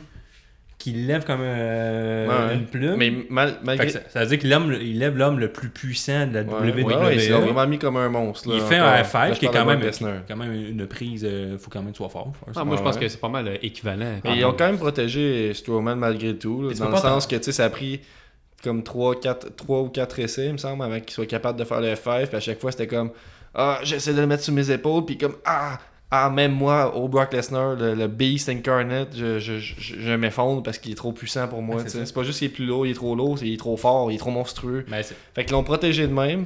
[0.77, 2.95] qui lève comme euh, Ouais, une plume.
[2.97, 3.89] Mais mal- malgré.
[3.89, 6.71] ça, ça veut dire qu'il lève, il lève l'homme le plus puissant de la Ouais,
[6.71, 6.83] WWE.
[6.85, 8.47] ouais, ouais, il l'a vraiment mis comme un monstre.
[8.49, 9.81] là, il fait un Là, F5 je qui est quand même,
[10.27, 11.23] quand même une prise.
[11.23, 12.31] Il faut quand même que tu sois fort.
[12.55, 13.01] Ah, moi je pense ouais.
[13.01, 14.19] que c'est pas mal euh, équivalent.
[14.23, 16.69] Mais ils ont quand même protégé Strowman malgré tout.
[16.69, 17.99] là, dans le sens que tu sais, ça a pris
[18.63, 21.63] comme 3, 4, 3 ou 4 essais, il me semble, avant qu'il soit capable de
[21.63, 22.27] faire le F5.
[22.27, 23.11] Puis à chaque fois, c'était comme
[23.53, 25.05] Ah, j'essaie de le mettre sur mes épaules.
[25.05, 25.79] Puis comme Ah,
[26.09, 30.63] ah même moi, au Brock Lesnar, le, le Beast Incarnate, je, je, je, je m'effondre
[30.63, 31.77] parce qu'il est trop puissant pour moi.
[31.77, 33.57] Ouais, c'est pas juste qu'il est plus lourd, il est trop lourd, c'est qu'il est
[33.57, 34.85] trop fort, il est trop monstrueux.
[35.35, 36.45] Fait qu'ils l'ont protégé de même.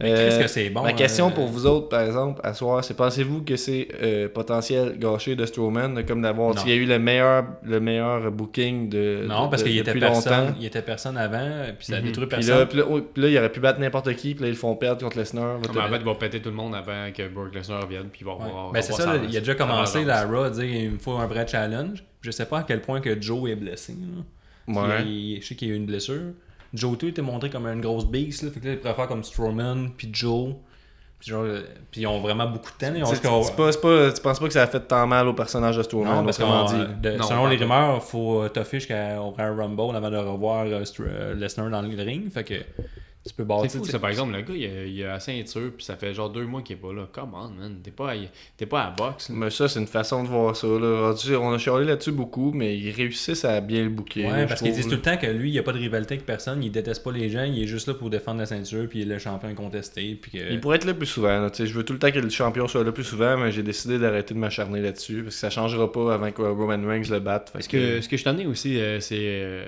[0.00, 0.82] Mais Euh, qu'est-ce que c'est bon?
[0.82, 4.28] Ma question euh, pour vous autres, par exemple, à soir, c'est pensez-vous que c'est euh,
[4.28, 6.54] potentiel gâché de Strowman, comme d'avoir.
[6.66, 9.24] Il y a eu le meilleur, le meilleur booking de.
[9.28, 10.32] Non, parce qu'il était personne.
[10.46, 10.54] longtemps?
[10.60, 11.48] Il était personne avant,
[11.78, 12.06] puis ça a Mhm.
[12.06, 12.58] détruit personne.
[12.58, 14.52] là, puis là, oh, puis là, il aurait pu battre n'importe qui, puis là, ils
[14.52, 15.58] le font perdre contre Lesnar.
[15.60, 18.20] Mais en fait, il va péter tout le monde avant que Brock Lesnar vienne, puis
[18.22, 18.50] il va Ouais.
[18.50, 18.72] voir.
[18.72, 21.26] Ben, c'est ça, il a déjà commencé la Raw à dire il me faut un
[21.26, 22.04] vrai challenge.
[22.20, 23.94] Je sais pas à quel point que Joe est blessé.
[23.94, 24.22] là.
[24.80, 25.02] Ouais.
[25.04, 26.32] Il- je sais qu'il y a eu une blessure.
[26.74, 28.42] Joe tout était montré comme une grosse beast.
[28.42, 30.54] Là, fait que là, il pourrait faire comme Strowman, puis Joe.
[31.18, 31.62] Puis, genre, euh,
[31.92, 32.92] puis ils ont vraiment beaucoup de temps.
[32.96, 35.34] ils c'est pas, c'est pas- tu penses pas que ça a fait tant mal au
[35.34, 37.16] personnage de Strowman, Non, parce que autrement dit.
[37.16, 40.82] Non, selon les rumeurs, il faut euh, toffer jusqu'au Royal Rumble avant de revoir euh,
[40.82, 42.28] Str- euh, Lesnar dans le ring.
[42.32, 42.54] Fait que
[43.24, 43.70] tu peux C'est bâtir.
[43.78, 45.96] fou, sais, ça, par exemple, le gars, il a, il a la ceinture, puis ça
[45.96, 47.08] fait genre deux mois qu'il est pas là.
[47.12, 47.78] Come on, man.
[47.82, 48.16] T'es pas, à-
[48.56, 49.28] t'es pas à la boxe.
[49.28, 49.34] là.
[49.38, 50.66] Mais ça, c'est une façon de voir ça.
[50.66, 51.14] Là.
[51.40, 54.24] On a chialé là-dessus beaucoup, mais ils réussissent à bien le booker.
[54.24, 55.78] Ouais, là, parce qu'ils disent tout le temps que lui, il n'y a pas de
[55.78, 58.46] rivalité avec personne, il déteste pas les gens, il est juste là pour défendre la
[58.46, 60.18] ceinture, puis il est le champion incontesté.
[60.20, 60.52] Puis que...
[60.52, 61.40] Il pourrait être là plus souvent.
[61.40, 61.50] là.
[61.50, 63.52] Tu sais, Je veux tout le temps que le champion soit là plus souvent, mais
[63.52, 67.08] j'ai décidé d'arrêter de m'acharner là-dessus parce que ça changera pas avant que Roman Reigns
[67.10, 67.52] le batte.
[67.60, 69.16] Ce que, ce que je tenais aussi, euh, c'est.
[69.20, 69.64] euh,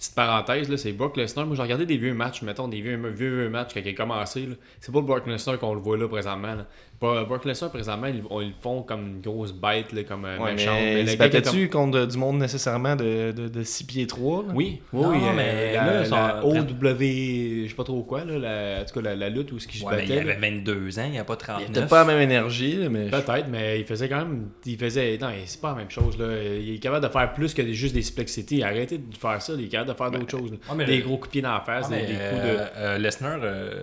[0.00, 1.46] petite parenthèse, c'est Brock Lesnar.
[1.46, 4.48] Moi, j'ai regardé des vieux matchs, mettons, des vieux, vieux, matchs il a commencé.
[4.80, 6.56] C'est pas le Brock Lesnar qu'on le voit là présentement.
[7.00, 10.36] Pas- Brock Lesnar, présentement, ils, ils le font comme une grosse bête, là, comme euh,
[10.38, 10.74] Ouais, méchante.
[10.74, 14.06] mais Mais il le est battait-tu contre du monde nécessairement de, de, de 6 pieds
[14.06, 15.16] 3 comme- Oui, oui, Non, oui.
[15.22, 18.84] euh, mais la, là, la son- OW, je sais pas trop quoi, là, la- en
[18.84, 20.20] tout cas, la, la lutte où ce qui se Ouais, mais il battait.
[20.20, 20.40] avait là.
[20.50, 21.70] 22 ans, il n'y a pas Il 39.
[21.70, 23.06] était pas la même énergie, mais.
[23.08, 24.48] Peut-être, mais il faisait quand même.
[24.66, 25.16] Il faisait.
[25.18, 26.18] Non, c'est pas la même chose.
[26.18, 26.26] Là.
[26.60, 28.62] Il est capable de faire plus que des- juste des splexités.
[28.62, 29.54] Arrêtez de faire ça.
[29.56, 30.52] Il est capable de faire d'autres choses.
[30.76, 32.42] mais des le- gros coups de pied dans la face, Ah, des, mais, des coups
[32.42, 32.48] de.
[32.58, 33.80] euh, euh, Lesnar, euh,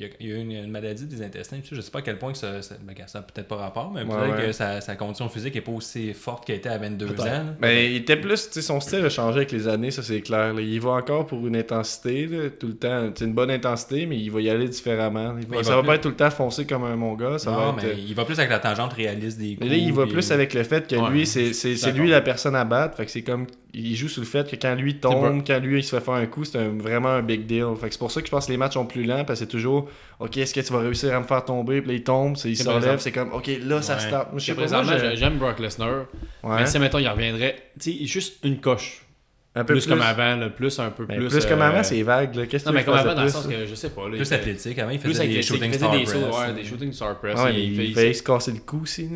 [0.00, 1.58] il, y a, il y a eu une, une maladie des intestins.
[1.70, 3.92] Je sais pas à quel point que ça, ça, ben, ça a peut-être pas rapport,
[3.92, 4.46] mais Ouais, peut-être ouais.
[4.46, 7.44] que sa, sa condition physique est pas aussi forte qu'elle était à 22 ans.
[7.60, 10.20] Mais il était plus, tu sais, son style a changé avec les années, ça c'est
[10.22, 10.54] clair.
[10.54, 10.60] là.
[10.60, 13.10] Il va encore pour une intensité, là, tout le temps.
[13.14, 15.34] C'est une bonne intensité, mais il va y aller différemment.
[15.38, 16.84] Il va- Mais il ça va va plus- pas être tout le temps foncé comme
[16.84, 17.38] un mon gars.
[17.38, 19.70] Ça non, va mais il va plus avec la tangente réaliste des Mais coups.
[19.70, 22.00] là, il va puis- plus avec le fait que Ouais, lui, c'est c'est- c'est d'accord.
[22.02, 22.96] lui la personne à battre.
[22.96, 23.46] Fait que c'est comme.
[23.72, 26.14] Il joue sur le fait que quand lui tombe, quand lui il se fait faire
[26.14, 27.66] un coup, c'est un- vraiment un big deal.
[27.80, 29.38] Fait que c'est pour ça que je pense que les matchs sont plus lents parce
[29.38, 31.80] que c'est toujours Ok, est-ce que tu vas réussir à me faire tomber?
[31.80, 34.00] Puis là, il tombe, c'est- il se relève, exemple- c'est comme Ok, là ça Ouais.
[34.00, 34.28] start.
[34.34, 36.06] Je sais Jusqu'à pas, moi, présentement, j'aime Brock Lesnar.
[36.42, 36.56] Ouais.
[36.58, 37.56] Mais si, mettons, il reviendrait.
[37.80, 39.06] Tu sais, juste une coche.
[39.52, 41.26] un peu Plus, comme avant, là, plus un peu Mais plus.
[41.28, 42.36] plus, comme euh, avant, c'est vague.
[42.36, 42.46] là.
[42.46, 44.02] Qu'est-ce que Non, tu mais comme avant, dans le sens plus, que je sais pas.
[44.08, 44.78] Là, Plus il- athlétique.
[44.78, 46.54] Avant, il Plus faisait des shooting il star faisait press.
[46.54, 47.36] des shooting star press.
[47.36, 49.08] Il mais il fait- il faillit sait- se casser le cou aussi.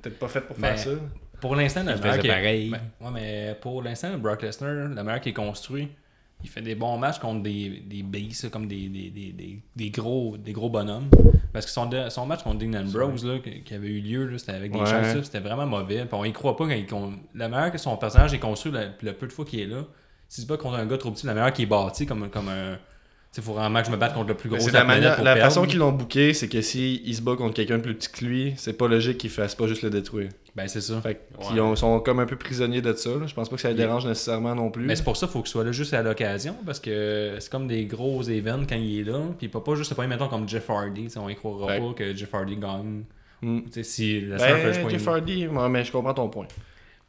[0.00, 0.90] Peut-être pas fait pour Mais- faire ça.
[1.40, 2.70] Pour l'instant, le meilleur qui pareil.
[2.70, 5.88] Ben, ouais, mais pour l'instant, Brock Lesnar, le meilleur qui est construit,
[6.42, 10.36] il fait des bons matchs contre des, des beasts, comme des, des, des, des, gros,
[10.38, 11.08] des gros bonhommes.
[11.52, 14.52] Parce que son, de- son match contre Dean Ambrose, là, qui, avait eu lieu, c'était
[14.52, 14.86] avec des Ouais.
[14.86, 15.98] chances, c'était vraiment mauvais.
[16.06, 18.72] Puis on y croit pas quand il con- Le meilleur que son personnage est construit,
[18.72, 19.82] le, le peu de fois qu'il est là,
[20.28, 22.48] si tu bats contre un gars trop petit, la meilleure qui est bâti comme, comme
[22.48, 22.78] un.
[23.36, 25.02] Il faut vraiment que je me batte contre le plus gros c'est la, la, planète
[25.02, 25.48] manière- pour la perdre.
[25.54, 28.10] façon qu'ils l'ont booké, c'est que s'il il se bat contre quelqu'un de plus petit
[28.10, 30.30] que lui, c'est pas logique qu'il fasse pas juste le détruire.
[30.56, 31.00] Ben, c'est ça.
[31.00, 31.76] Fait qu'ils Ouais.
[31.76, 33.10] sont comme un peu prisonniers de ça.
[33.10, 33.26] là.
[33.28, 33.86] Je pense pas que ça les Yeah.
[33.86, 34.84] dérange nécessairement non plus.
[34.84, 37.50] Mais c'est pour ça qu'il faut qu'il soit là juste à l'occasion, parce que c'est
[37.52, 39.20] comme des gros events quand il est là.
[39.38, 41.06] Puis il peut pas juste se prendre, mettons, comme Jeff Hardy.
[41.16, 43.04] On y croira pas que Jeff Hardy gagne.
[43.70, 46.46] Sais, si la Ben, Jeff Hardy, ouais, mais je comprends ton point.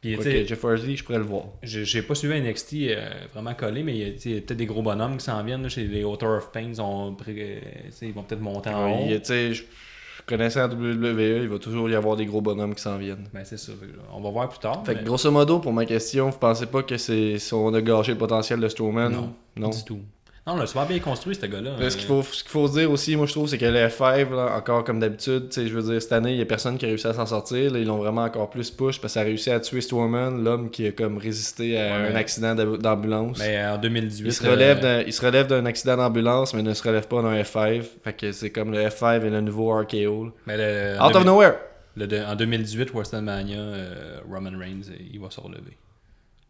[0.02, 1.44] Puis, Jeff Hardy, je pourrais le voir.
[1.62, 5.16] j'ai pas suivi NXT euh, vraiment collé, mais il y a, peut-être des gros bonhommes
[5.16, 5.62] qui s'en viennent.
[5.62, 7.60] là, chez les Author of Pain, ils, ont euh,
[8.02, 9.08] ils vont peut-être monter en haut.
[9.08, 13.28] Je connaissais la WWE, il va toujours y avoir des gros bonhommes qui s'en viennent.
[13.32, 13.72] Ben, c'est ça.
[14.12, 14.84] On va voir plus tard.
[14.84, 17.80] Fait que grosso modo, pour ma question, vous pensez pas que c'est si on a
[17.80, 19.08] gâché le potentiel de Strowman?
[19.08, 19.34] Non.
[19.56, 19.70] Non.
[19.70, 20.00] Du tout.
[20.44, 21.76] Non, on l'a super bien construit, ce gars-là.
[21.78, 23.58] Là, ce qu'il Euh, faut, ce qu'il faut se dire aussi, moi je trouve, c'est
[23.58, 26.38] que le F5, là, encore comme d'habitude, tu sais, je veux dire, cette année, il
[26.38, 27.70] y a personne qui a réussi à s'en sortir.
[27.72, 30.42] Là, ils l'ont vraiment encore plus push parce que ça a réussi à tuer Strowman,
[30.42, 33.38] l'homme qui a comme résisté à Ouais, un accident d'ambulance.
[33.38, 34.26] Mais euh, en 2018.
[34.26, 37.06] Il se, relève euh, d'un, il se relève d'un accident d'ambulance, mais ne se relève
[37.06, 37.82] pas d'un F5.
[38.02, 40.32] Fait que c'est comme le F5 et le nouveau RKO.
[40.48, 41.54] mais le- Out of 2000 nowhere!
[41.94, 45.76] le de- en 2018, WrestleMania, euh, Roman Reigns, il va se relever.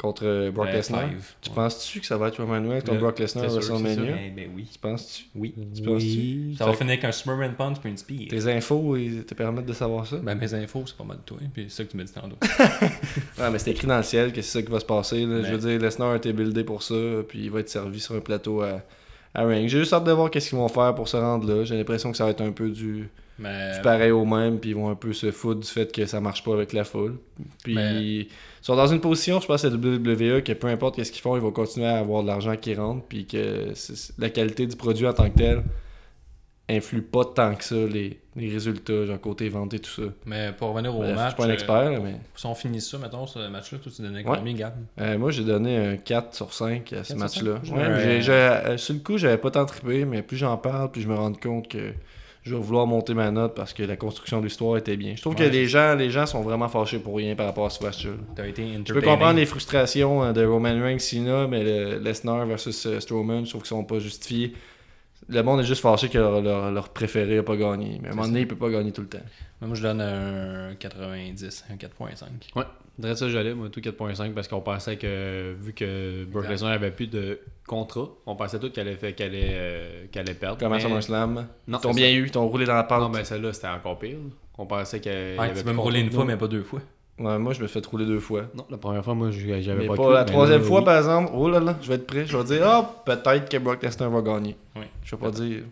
[0.03, 1.05] Contre euh, Brock Le Lesnar.
[1.05, 1.55] F5, Tu ouais.
[1.55, 4.17] penses-tu que ça va être Roman Reigns contre Brock Lesnar à WrestleMania?
[4.27, 4.69] Eh ben oui.
[4.73, 5.25] Tu penses-tu?
[5.37, 5.55] Oui.
[5.75, 6.55] Tu penses-tu?
[6.59, 8.29] Ça va finir avec un Superman Punch puis une Spear.
[8.29, 10.17] Tes infos ils te permettent de savoir ça?
[10.17, 11.39] Ben, mes infos, c'est pas mal de toi.
[11.55, 12.37] Puis c'est ça que tu m'as dit tantôt.
[13.39, 15.25] Ouais, mais c'est écrit dans le ciel que c'est ça qui va se passer.
[15.25, 15.43] là.
[15.45, 16.95] Je veux dire, Lesnar a été buildé pour ça,
[17.29, 18.83] puis il va être servi sur un plateau à,
[19.35, 19.69] à Ring.
[19.69, 21.65] J'ai juste hâte de voir qu'est-ce qu'ils vont faire pour se rendre là.
[21.65, 23.09] J'ai l'impression que ça va être un peu du,
[23.43, 26.07] Mais, du pareil au même, puis ils vont un peu se foutre du fait que
[26.07, 27.16] ça marche pas avec la foule.
[27.64, 28.28] Puis Mais- ils
[28.61, 31.43] sont dans une position, je pense, à WWE, que peu importe qu'est-ce qu'ils font, ils
[31.43, 33.72] vont continuer à avoir de l'argent qui rentre, puis que
[34.18, 35.62] la qualité du produit en tant que tel
[36.68, 40.03] influe pas tant que ça les, les résultats, genre côté vente et tout ça.
[40.24, 41.28] mais pour revenir au Bref, je match.
[41.30, 42.14] suis pas un euh, expert, mais...
[42.36, 44.36] Si on finit ça, mettons, ce match-là, toi, tu donnais Ouais.
[44.38, 44.74] combien, Gab?
[45.01, 47.61] Euh, moi, j'ai donné un 4 sur 5 à ce 4 sur match-là.
[47.64, 47.74] 5?
[47.74, 47.88] Ouais, Ouais.
[47.90, 50.90] mais j'ai- j'ai- euh, sur le coup, j'avais pas tant trippé, mais plus j'en parle,
[50.90, 51.93] plus je me rends compte que
[52.43, 55.14] je vais vouloir monter ma note parce que la construction de l'histoire était bien.
[55.14, 57.70] Je trouve que les gens, les gens sont vraiment fâchés pour rien par rapport à
[57.70, 58.12] ce match-là.
[58.36, 62.99] Je peux comprendre les frustrations euh, de Roman Reigns, Cena, mais le Lesnar versus euh,
[62.99, 64.55] Strowman, je trouve qu'ils sont pas justifiés.
[65.28, 68.01] Le monde est juste fâché que leur, leur, leur préféré a pas gagné.
[68.03, 69.18] Mais à un moment donné, il peut pas gagner tout le temps.
[69.61, 72.57] Moi, je donne un 90, un 4.5.
[72.57, 72.64] Ouais,
[72.99, 76.49] dirais ça, j'allais, moi, tout 4.5, parce qu'on pensait que, vu que Brock.
[76.49, 80.22] Lesnar avait plus de contrat, on pensait tout qu'elle allait, fait- qu'elle allait, euh, qu'elle
[80.28, 80.59] allait perdre.
[80.59, 81.47] Comme à mais- SummerSlam.
[81.68, 83.01] Non, Ils t'ont bien eu, ils t'ont roulé dans la pente.
[83.01, 84.18] Non, mais celle-là, c'était encore pire.
[84.59, 85.38] On pensait qu'elle.
[85.38, 86.80] Ouais, tu peux me rouler une fois, mais pas deux fois.
[87.18, 88.45] Ouais, moi, je me fais rouler deux fois.
[88.55, 90.84] Non, la première fois, moi, j'avais pas pas, de coup, la troisième là, fois, oui.
[90.84, 91.30] par exemple.
[91.34, 92.26] Oh là là, je vais être prêt.
[92.26, 94.57] Je vais dire, ah, peut-être que Brock Lesnar va gagner.
[94.76, 94.82] Oui.
[95.05, 95.62] Je vais pas dire.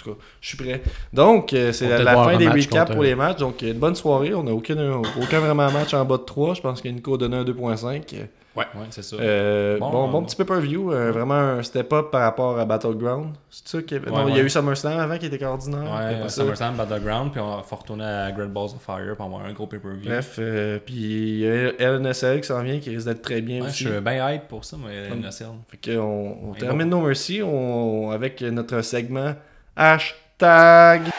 [0.00, 0.82] En tout cas, je suis prêt.
[1.12, 3.38] Donc, euh, c'est la, fin des recaps pour les matchs.
[3.38, 4.34] Donc, une bonne soirée.
[4.34, 4.76] On n'a aucun,
[5.20, 6.54] aucun vraiment match en bas de 3.
[6.54, 8.28] Je pense que Nico a donné un 2.5.
[8.56, 9.14] Ouais, c'est ça.
[9.16, 10.92] Euh, bon, Bon, bon, euh, petit pay-per-view.
[10.92, 13.34] euh, vraiment un step-up par rapport à Battleground.
[13.48, 14.46] C'est ça qu'il y avait- Ouais, Non, il y a ouais.
[14.46, 15.82] eu SummerSlam avant qui était ordinaire.
[15.84, 16.28] Ouais, euh.
[16.28, 19.68] SummerSlam Battleground, puis on va retourner à Great Balls of Fire pour avoir un gros
[19.68, 20.02] pay-per-view.
[20.04, 23.58] Bref, euh, puis il y a LNSL qui s'en vient, qui risque d'être très bien
[23.58, 23.84] Ouais, je aussi.
[23.84, 25.20] suis bien hype pour ça, mais Hum.
[25.20, 25.46] NSL.
[25.68, 29.34] Fait que on, termine nos merci on- avec notre segment
[29.76, 31.10] hashtag.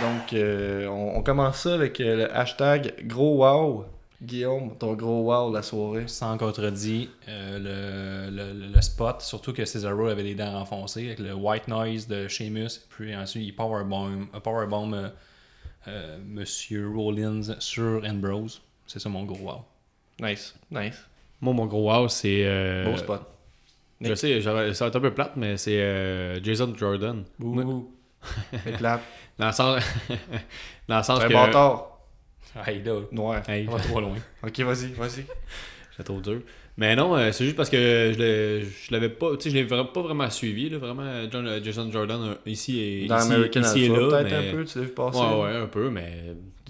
[0.00, 3.84] Donc, euh, on, on commence ça avec euh, le hashtag gros wow.
[4.20, 6.08] Guillaume, ton gros wow de la soirée.
[6.08, 11.18] Sans contredit, euh, le, le, le spot, surtout que Cesaro avait les dents renfoncées, avec
[11.20, 15.08] le white noise de Sheamus, puis ensuite il powerbomb, powerbomb euh,
[15.86, 18.60] euh, Monsieur Rollins sur Ambrose.
[18.86, 19.64] C'est ça mon gros wow.
[20.20, 20.96] Nice, nice.
[21.40, 22.42] Moi, mon gros wow, c'est.
[22.44, 23.22] euh, Beau spot.
[24.00, 27.24] Je sais, j'aurais- ça va être un peu plate, mais c'est euh, Jason Jordan.
[27.38, 27.90] Bouh.
[28.64, 29.00] C'est plate.
[29.38, 29.82] Dans le sens,
[30.88, 31.32] dans le sens C'est un que.
[31.34, 31.98] bâtard.
[32.66, 33.48] Hey là, Noir.
[33.48, 34.16] Hey, va trop loin.
[34.42, 35.24] Ok, vas-y, vas-y.
[35.92, 36.40] J'étais trop dur.
[36.76, 37.76] Mais non, euh, c'est juste parce que
[38.16, 41.60] je l'avais pas, tu sais, je l'ai vra- pas vraiment suivi, là, vraiment, John- euh,
[41.62, 44.08] Jason Jordan, euh, ici et, Dans ici, American ici et Alpha, là.
[44.08, 45.18] peut-être mais- un peu, tu l'as vu passer.
[45.18, 46.12] Ouais, ouais, un peu, mais.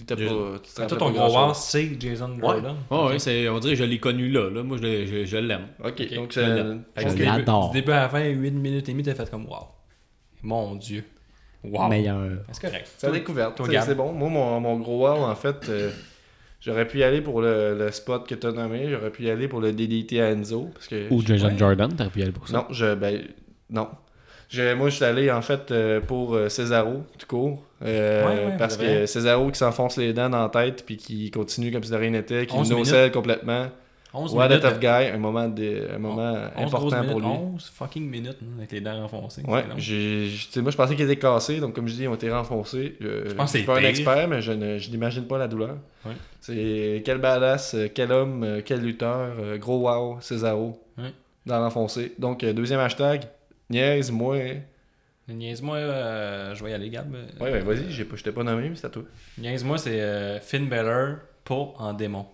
[0.06, 1.56] Toi, ton gros wow, grand-chose.
[1.62, 2.76] c'est Jason Jordan.
[2.90, 4.62] ouais, ouais, c'est, on dirait que je l'ai connu là, là.
[4.62, 5.68] Moi, je, l'ai- je, je l'aime.
[5.84, 6.46] Ok, donc je c'est.
[6.54, 6.82] l'aime.
[6.96, 7.70] Je du début- l'adore.
[7.72, 9.66] Du début à la fin, 8 minutes et demie, t'as fait comme wow.
[10.42, 11.04] Mon dieu.
[11.64, 11.88] Wow.
[11.88, 12.18] Meilleur.
[12.52, 12.90] C'est correct.
[12.96, 13.60] C'est la découverte.
[13.82, 14.12] C'est- bon.
[14.12, 15.90] Moi, mon, mon gros wow, en fait, euh,
[16.60, 18.88] j'aurais pu y aller pour le, le spot que tu as nommé.
[18.90, 20.70] J'aurais pu y aller pour le DDT à Enzo.
[20.72, 21.58] Parce que Ou Jason Ouais.
[21.58, 22.54] Jordan, t'aurais pu y aller pour ça.
[22.58, 23.22] Non, je, ben,
[23.70, 23.88] non.
[24.48, 27.62] Je- moi, je suis allé, en fait, euh, pour euh, Cesaro, tout court.
[27.84, 31.30] Euh, Ouais, ouais, parce que Cesaro qui s'enfonce les dents dans la tête puis qui
[31.30, 33.66] continue comme si de rien n'était, qui 11 nocelle complètement.
[34.14, 34.62] 11 What minutes.
[34.62, 37.26] tough de- guy, un moment, de, un moment 11 grosses important pour lui.
[37.28, 39.42] minutes, 11 fucking minutes hein, avec les dents renfoncées.
[39.46, 42.96] Ouais, moi je pensais qu'ils étaient cassés, donc comme je dis, ils ont été renfoncés.
[43.00, 45.76] Je, pense je suis pas un expert, mais je ne- je n'imagine pas la douleur.
[46.06, 46.12] Ouais.
[46.40, 49.28] C'est quel badass, quel homme, quel lutteur,
[49.58, 50.18] gros wow,
[50.96, 51.12] Ouais.
[51.44, 52.14] dans l'enfoncé.
[52.18, 53.24] Donc, deuxième hashtag,
[53.70, 54.36] niaise-moi.
[55.28, 57.14] Niaise-moi, euh, je vais y aller, Gab.
[57.40, 59.02] ouais, vas-y, j'ai pas- je t'ai pas nommé, mais c'est à toi.
[59.36, 62.26] Niaise-moi, c'est euh, Finn Balor, pas en démon.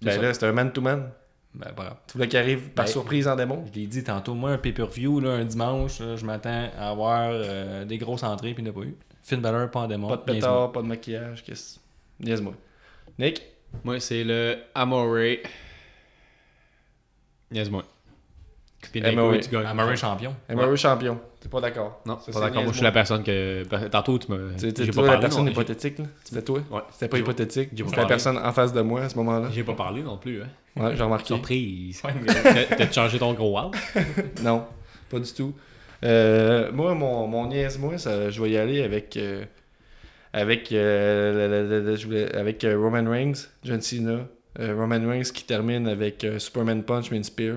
[0.00, 0.22] C'est Ben ça.
[0.22, 1.10] là, c'est un man-to-man.
[1.54, 2.00] Ben, voilà.
[2.08, 3.64] Tu voulais qu'il arrive par Ben, surprise en démon.
[3.72, 7.30] Je l'ai dit tantôt, moi, un pay-per-view, là, un dimanche, là, je m'attends à avoir
[7.32, 8.96] euh, des grosses entrées, puis il n'y en a pas eu.
[9.22, 10.08] Finn Balor, pas en démon.
[10.08, 11.78] Pas de pétard, pas de maquillage, qu'est-ce?
[12.18, 12.54] Niaise-moi.
[13.18, 13.42] Nick,
[13.84, 15.16] Moi, c'est le Amore.
[17.50, 17.84] Niaise-moi.
[18.92, 19.34] Puis Amore.
[19.40, 19.96] tu gagnes.
[19.96, 20.34] Champion.
[20.50, 21.18] MRE champion.
[21.40, 22.00] T'es pas d'accord.
[22.06, 22.62] Non, Ça, pas c'est d'accord.
[22.62, 23.64] Moi, je suis la personne que.
[23.68, 24.52] ben, Tantôt, tu me.
[24.56, 25.50] Tu sais, la personne non.
[25.50, 26.04] hypothétique, là.
[26.24, 26.60] C'était toi.
[26.70, 26.80] Ouais.
[26.92, 27.70] C'était pas hypothétique.
[27.74, 29.48] j'ai pas C'était la personne en face de moi à ce moment-là.
[29.50, 30.42] J'ai pas parlé non plus.
[30.42, 30.48] Hein.
[30.76, 31.26] Ouais, j'ai remarqué.
[31.28, 32.02] Surprise.
[32.02, 33.70] T'as t'as changé ton gros wow?
[34.42, 34.64] Non,
[35.10, 35.54] pas du tout.
[36.04, 39.16] Euh, moi, mon, mon niaise-moi, ça, je vais y aller avec.
[39.16, 39.44] euh,
[40.32, 44.20] avec, euh, voulais- avec euh, Roman Reigns, John Cena.
[44.60, 47.56] Euh, Roman Reigns qui termine avec euh, Superman Punch, Main Spear.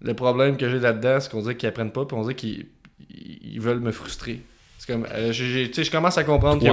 [0.00, 2.66] Le problème que j'ai là-dedans, c'est qu'on dirait qu'ils apprennent pas, puis on dirait qu'ils
[3.10, 4.40] ils- ils veulent me frustrer.
[4.78, 6.70] C'est comme, euh, j'ai- j'ai- tu sais, je commence à comprendre que je,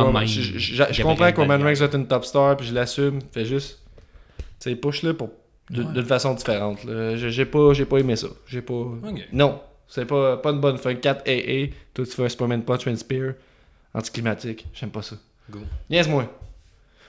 [1.02, 1.24] comprends
[1.58, 1.68] Daniel.
[1.68, 3.20] Reigns être une top star, puis je l'assume.
[3.32, 3.80] Fais juste,
[4.60, 5.30] tu sais, push-le pour
[5.72, 5.84] Ouais.
[5.94, 6.80] d'une façon différente.
[7.16, 8.28] J'ai pas, j'ai pas aimé ça.
[8.48, 8.86] J'ai pas.
[9.34, 10.94] Non, c'est pas, pas une bonne fin.
[10.94, 13.34] 4 AA, toi tu fais un Superman Punch, un Spear,
[13.94, 14.68] anticlimatique.
[14.74, 15.16] J'aime pas ça.
[15.50, 15.60] Go.
[15.90, 16.32] Niaise-moi.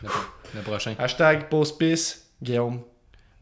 [0.02, 0.08] Le,
[0.54, 0.94] le prochain.
[0.98, 2.80] Hashtag post-piss, Guillaume.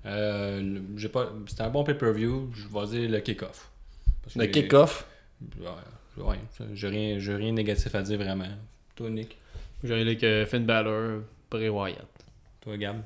[0.07, 3.71] Euh, j'ai pas, c'était un bon pay-per-view, je vais dire le kick-off.
[4.37, 5.07] Le que- kick-off?
[6.17, 6.37] Ouais,
[6.75, 8.45] j'ai rien, j'ai rien de négatif à dire vraiment.
[8.95, 9.37] Toi, Nick?
[9.83, 12.07] J'ai allé avec Finn Balor, Bray Wyatt.
[12.61, 12.97] Toi, Gab?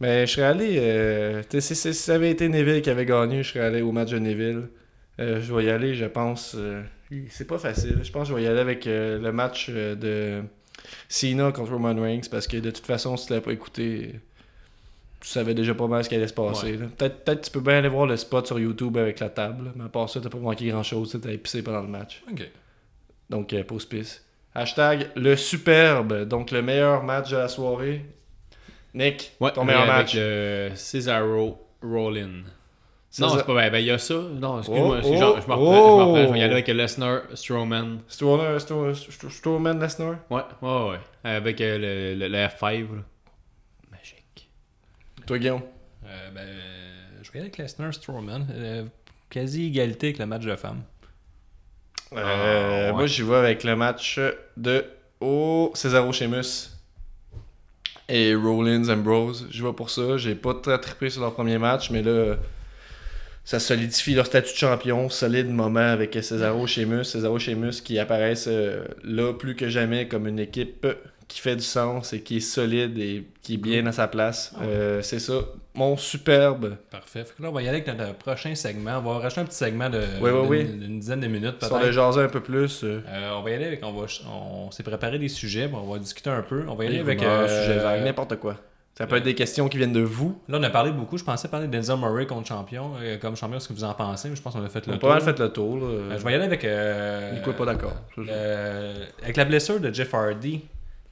[0.00, 0.78] Mais je serais allé.
[0.78, 3.92] euh, si, si- si ça avait été Neville qui avait gagné, je serais allé au
[3.92, 4.68] match de Neville.
[5.20, 6.54] Euh, je vais y aller, je pense.
[6.56, 6.82] euh,
[7.30, 8.00] c'est pas facile.
[8.02, 10.42] Je pense que je vais y aller avec euh, le match euh, de
[11.08, 14.16] Cena contre Roman Reigns parce que de toute façon, si tu l'avais pas écouté,
[15.22, 16.78] tu savais déjà pas mal ce qui allait se passer.
[16.96, 19.70] Peut-être peut-être tu peux bien aller voir le spot sur YouTube avec la table, là,
[19.76, 21.18] mais à part ça, t'as pas manqué grand chose.
[21.22, 22.22] T'as épicé pendant le match.
[22.30, 22.48] Ok.
[23.30, 24.24] Donc, euh, pause pisse.
[24.54, 28.04] Hashtag le superbe, donc le meilleur match de la soirée.
[28.94, 30.14] Nick, Ouais, ton meilleur avec match.
[30.16, 32.42] le Cesaro Rollin.
[33.18, 34.14] Non, c'est pas ben, ben, il y a ça.
[34.14, 36.42] Non, excuse-moi, Oh, c'est genre, je me oh, reprends, je me reprends, je vais y
[36.42, 36.44] oh.
[36.44, 37.98] aller avec Lesnar Strowman.
[38.08, 40.16] Strowman, Strow- Strow- Strowman Lesnar?
[40.30, 40.98] Ouais, ouais, ouais.
[41.24, 41.78] Avec euh,
[42.14, 42.80] le, le, le F5.
[42.80, 43.02] là.
[45.26, 45.62] Toi, Guillaume?
[46.04, 46.48] Euh, ben,
[47.22, 48.46] je vais avec Lesnar Strowman.
[48.50, 48.84] Euh,
[49.30, 50.82] quasi égalité avec le match de femmes.
[52.12, 52.92] Euh, ouais.
[52.92, 54.20] Moi, j'y vais avec le match
[54.56, 54.84] de
[55.20, 56.70] oh, Cesaro Sheamus
[58.08, 59.48] et Rollins Ambrose.
[59.50, 60.16] J'y vais pour ça.
[60.16, 62.36] J'ai pas très trippé sur leur premier match, mais là,
[63.44, 65.08] ça solidifie leur statut de champion.
[65.08, 67.04] Solide moment avec Cesaro Sheamus.
[67.04, 70.86] Cesaro Sheamus qui apparaissent euh, là plus que jamais comme une équipe
[71.32, 74.54] qui fait du sens et qui est solide et qui est bien à sa place.
[74.62, 75.34] Euh, C'est ça.
[75.74, 76.76] Mon superbe.
[76.90, 77.24] Parfait.
[77.24, 78.98] Fait que là, on va y aller avec notre prochain segment.
[78.98, 80.64] On va rajouter un petit segment de Oui, oui,
[80.98, 81.92] dizaine de minutes Sur le peut-être.
[81.94, 82.84] jaser un peu plus.
[82.84, 83.80] euh, Euh, on va y aller avec.
[83.82, 86.64] On, va, on s'est préparé des sujets, on va discuter un peu.
[86.68, 87.22] On va y aller avec.
[87.22, 88.56] euh, sujet vague, n'importe quoi.
[88.98, 90.38] Ça peut être des questions qui viennent de vous.
[90.50, 91.16] Là, on a parlé beaucoup.
[91.16, 92.90] Je pensais parler de Denzel Murray contre champion.
[93.00, 94.90] euh, comme champion, ce que vous en pensez, mais je pense qu'on a fait On
[94.90, 95.08] le a tour.
[95.08, 95.76] pas mal fait le tour.
[95.78, 95.84] Là.
[95.86, 96.62] Euh, je vais y aller avec.
[96.66, 97.94] Euh, Nico est pas d'accord.
[98.18, 100.60] euh, avec la blessure de Jeff Hardy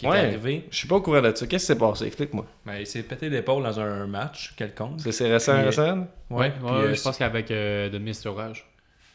[0.01, 0.17] qui Ouais.
[0.19, 0.67] est arrivée.
[0.71, 1.47] Je suis pas au courant de ça.
[1.47, 2.07] Qu'est-ce qui s'est passé?
[2.07, 2.47] Explique-moi.
[2.67, 5.01] Ben, il s'est pété l'épaule dans un match quelconque.
[5.01, 6.07] C'est récent, Puis- récent?
[6.31, 8.29] Ouais, puis, ouais, euh, je pense qu'avec euh, de Mr.
[8.29, 8.67] Orage.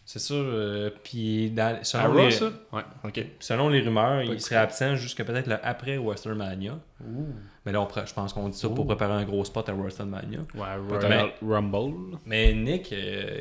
[0.08, 0.36] C'est sûr.
[0.38, 2.46] euh, puis dans- selon, les, ça?
[2.72, 2.84] Ouais.
[3.04, 3.26] Ok.
[3.40, 6.78] selon les rumeurs, il serait absent jusqu'à peut-être le après WrestleMania.
[7.66, 9.74] Mais là, on pré- je pense qu'on dit ça pour préparer un gros spot à
[9.74, 10.40] WrestleMania.
[10.54, 12.18] Ouais, Rumble.
[12.26, 13.40] Mais Nick, euh,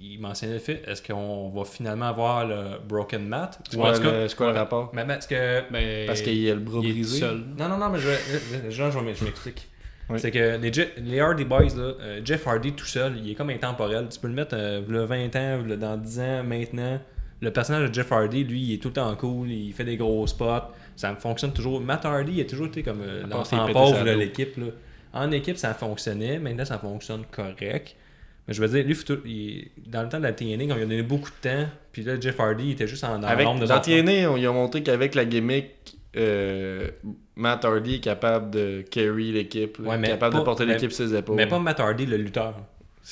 [0.00, 3.58] il mentionnait le fait est-ce qu'on va finalement avoir le Broken Mat?
[3.70, 4.90] C'est quoi, le- c'est quoi le rapport?
[4.94, 5.62] mais, mais est-ce que.
[5.70, 7.18] Mais Parce qu'il a le bras brisé.
[7.20, 7.42] seul.
[7.58, 9.68] Non, non, non, mais je, je, je- je vais- je m'explique.
[10.08, 10.18] Oui.
[10.18, 13.34] C'est que les, Je- les Hardy Boys, là, euh, Jeff Hardy tout seul, il est
[13.34, 14.08] comme intemporel.
[14.10, 16.98] Tu peux le mettre euh, v'là 20 ans, v'là dans 10 ans, maintenant.
[17.42, 19.96] Le personnage de Jeff Hardy, lui, il est tout le temps cool, il fait des
[19.96, 21.80] gros spots, ça fonctionne toujours.
[21.80, 24.56] Matt Hardy, il a toujours été comme euh, l'enfant pauvre de l'équipe.
[24.56, 24.66] là.
[25.12, 27.96] En équipe, ça fonctionnait, maintenant ça fonctionne correct.
[28.50, 28.96] Mais je veux dire, lui,
[29.26, 32.02] il- dans le temps de la TNA, quand il a donné beaucoup de temps, puis
[32.02, 34.48] là, Jeff Hardy, il était juste en dans Avec, l'ombre de dans TNA, on, ils
[34.48, 35.66] ont montré qu'avec la gimmick,
[36.16, 36.88] euh,
[37.36, 41.36] Matt Hardy est capable de carry l'équipe, Ouais, capable de porter l'équipe sur ses épaules.
[41.36, 42.56] Mais pas Matt Hardy, le lutteur.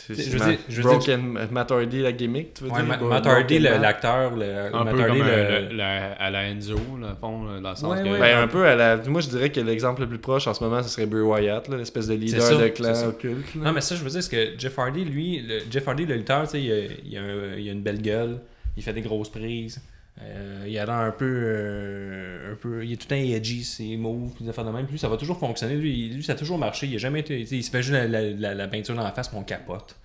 [0.08, 2.86] Je Ma- dire- je veux Broken Matt Hardy, la gimmick, tu veux Ouais, dire?
[2.86, 6.42] Ma- Matt Hardy, le- l'acteur, le, Un Matt peu Hardy, comme le- le- à la
[6.48, 8.08] Enzo, là, fond, dans le sens Ouais, que...
[8.08, 8.18] ouais.
[8.18, 8.96] Ben, un peu à la...
[8.96, 11.68] Moi, je dirais que l'exemple le plus proche en ce moment, ce serait Bray Wyatt,
[11.68, 13.54] l'espèce de leader ça, de clan occulte.
[13.54, 13.64] là.
[13.64, 16.14] Non, mais ça, je veux dire, c'est que Jeff Hardy, lui, le, Jeff Hardy, le
[16.16, 18.38] lutteur, tu sais, il, a, il, a un- il a une belle gueule,
[18.76, 19.80] il fait des grosses prises,
[20.20, 22.84] euh, il a l'air un peu, euh, un peu.
[22.84, 24.84] Il est tout le temps edgy, ses moves, puis des affaires de même.
[24.84, 25.76] Puis lui, ça va toujours fonctionner.
[25.76, 26.86] Lui, lui, ça a toujours marché.
[26.86, 27.40] Il a jamais été.
[27.40, 29.96] Il se fait juste la, la, la, la peinture dans la face, puis on capote.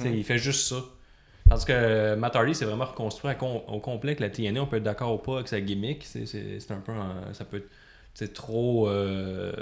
[0.00, 0.76] Sais, Il fait juste ça.
[1.48, 4.76] Tandis que Matt Hardy, c'est vraiment reconstruit com- au complet que la TNA, on peut
[4.76, 6.04] être d'accord ou pas avec sa gimmick.
[6.04, 6.92] C'est un peu.
[6.92, 7.64] un- ça peut
[8.20, 9.52] être trop, euh,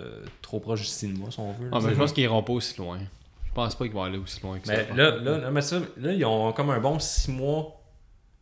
[0.43, 1.69] trop proche du cinéma, si on veut.
[1.73, 2.99] Ah, mais je pense qu'ils iront pas aussi loin.
[3.47, 4.75] Je pense pas qu'ils vont aller aussi loin que ça.
[4.91, 7.78] Mais là, là, là, mais ça, là, ils ont comme un bon 6 mois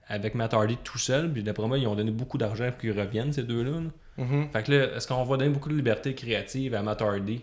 [0.08, 1.32] avec Matt Hardy tout seul.
[1.32, 3.70] Puis d'après moi, ils ont donné beaucoup d'argent pour qu'ils reviennent, ces deux-là.
[3.72, 4.24] là.
[4.24, 4.48] Mhm.
[4.52, 7.42] Fait que là, est-ce qu'on va donner beaucoup de liberté créative à Matt Hardy?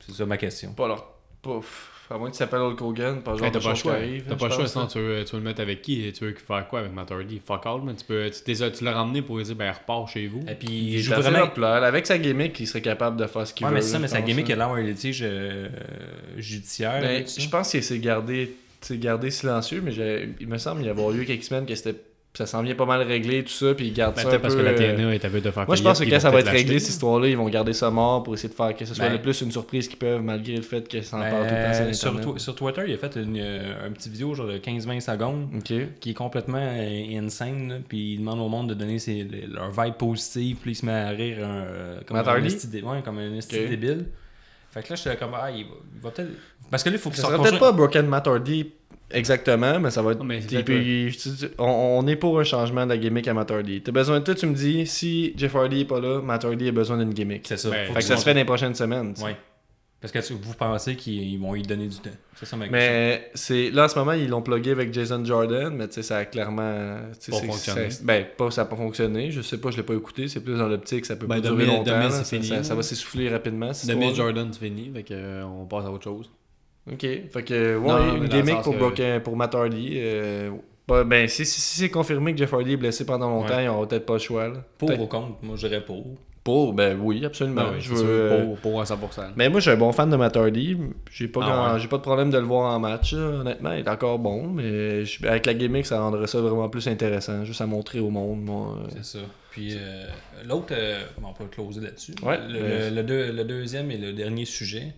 [0.00, 0.72] C'est ça ma question.
[0.74, 1.06] Pas leur...
[1.42, 1.90] Pouf.
[2.10, 3.96] À moins que tu t'appelles Hulk Hogan, pas le genre Hey, t'as pas le choix.
[4.28, 6.06] T'as pas le choix, sinon tu veux, tu veux le mettre avec qui?
[6.06, 7.40] Et tu veux faire quoi avec Matt Hardy?
[7.44, 7.96] Fuck all, man.
[7.96, 10.44] Tu, peux, tu, tu l'as ramené pour lui dire, ben repars chez vous.
[10.46, 11.46] Et puis, Il joue vraiment.
[11.64, 13.76] Avec sa gimmick, il serait capable de faire ce qu'il Ouais, veut.
[13.76, 14.54] mais c'est ça, là, mais sa gimmick, là.
[14.54, 15.68] elle a un litige euh,
[16.36, 17.00] judiciaire.
[17.00, 18.54] Ben, je pense qu'il s'est gardé,
[18.92, 19.92] gardé silencieux, mais
[20.40, 21.98] il me semble y avoir eu quelques semaines que c'était
[22.36, 24.56] ça s'en vient pas mal réglé, tout ça, puis il garde Ben, ça un parce
[24.56, 26.16] peu, que la euh, TNA est à veut de faire Moi, je pense que quand
[26.16, 28.54] ils ça va être réglé, cette histoire-là, ils vont garder ça mort pour essayer de
[28.54, 31.00] faire que ce soit Ben- le plus une surprise qu'ils peuvent, malgré le fait que
[31.00, 33.92] ça en Ben, parle tout le temps sur Twitter, il a fait une, euh, un
[33.92, 37.82] petit vidéo genre de 15-20 secondes qui est complètement euh, insane.
[37.88, 40.56] puis il demande au monde de donner ses, le- leur vibe positive.
[40.60, 44.06] Puis il se met à rire euh, comme, un esti ouais, comme un esti débile.
[44.74, 46.30] Fait que là, j'étais comme, ah, il va, il va peut-être.
[46.68, 48.72] Parce que là, il faut qu'il Ça se sera peut-être pas Broken Matt Hardy
[49.12, 50.18] exactement, mais ça va être.
[50.18, 50.40] Non, mais
[51.58, 51.64] on,
[52.02, 53.82] on est pour un changement de la gimmick à Matt Hardy.
[53.82, 56.68] T'as besoin de toi, tu me dis, si Jeff Hardy est pas là, Matt Hardy
[56.68, 57.46] a besoin d'une gimmick.
[57.46, 57.70] C'est ça.
[57.70, 59.14] Ben, Fait que ça se fait dans les prochaines semaines.
[59.22, 59.36] Ouais.
[60.04, 62.10] Parce que tu- vous pensez qu'ils vont lui donner du temps.
[62.34, 62.78] C'est ça ma question.
[62.78, 66.02] Mais c'est là en ce moment ils l'ont plugué avec Jason Jordan, mais tu sais
[66.02, 66.98] ça a clairement
[67.30, 67.88] Pas fonctionné.
[68.02, 70.58] Ben pas ça a pas fonctionné, je sais pas, je l'ai pas écouté, c'est plus
[70.58, 73.70] dans l'optique, ça peut Ben, pas durer longtemps, là, ça, fini, ça- va s'essouffler rapidement.
[73.70, 74.12] histoire-là.
[74.12, 76.30] Jordan, c'est fini, fait que, euh, on passe à autre chose.
[76.92, 79.92] Ok, fait que ouais, Non, mais une gimmick pour, que- pour Matt Hardy.
[79.94, 80.50] euh,
[80.86, 83.64] ben si, si- si c'est confirmé que Jeff Hardy est blessé pendant longtemps, Ouais.
[83.64, 84.48] ils auront peut-être pas le choix.
[84.48, 84.62] Là.
[84.76, 86.04] Pour ou contre Moi, je dirais pour.
[86.44, 87.62] Pour, ben oui, absolument.
[87.62, 88.96] Ben oui, je veux, pour, pour à 100%.
[89.34, 90.76] Mais moi, je suis un bon fan de Matt Hardy.
[91.10, 91.80] J'ai pas, Ah grand- ouais.
[91.80, 93.14] j'ai pas de problème de le voir en match.
[93.14, 93.40] là.
[93.40, 94.46] Honnêtement, il est encore bon.
[94.48, 97.46] Mais je- avec la gimmick, ça rendrait ça vraiment plus intéressant.
[97.46, 98.42] Juste à montrer au monde.
[98.42, 98.76] Moi.
[98.78, 98.88] euh.
[98.94, 99.24] C'est ça.
[99.52, 100.04] Puis euh,
[100.46, 102.12] l'autre, euh, on peut closer là-dessus.
[102.22, 104.92] Ouais, le, mais- le- le deux- le deuxième et le dernier sujet.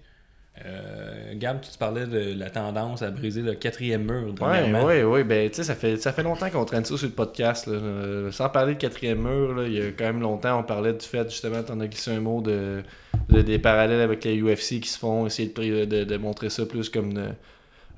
[0.64, 4.32] Euh, Gab, tu te parlais de la tendance à briser le quatrième mur.
[4.32, 4.84] Dernièrement.
[4.86, 5.22] ouais, ouais.
[5.24, 7.66] Ben, tu sais, ça fait, ça fait longtemps qu'on traîne ça sur le podcast.
[7.66, 7.74] là.
[7.74, 10.94] Euh, sans parler de quatrième mur, là, il y a quand même longtemps, on parlait
[10.94, 12.82] du fait, justement, t'en as glissé un mot de,
[13.28, 16.48] de- des parallèles avec les UFC qui se font, essayer de, pri- de, de montrer
[16.48, 17.12] ça plus comme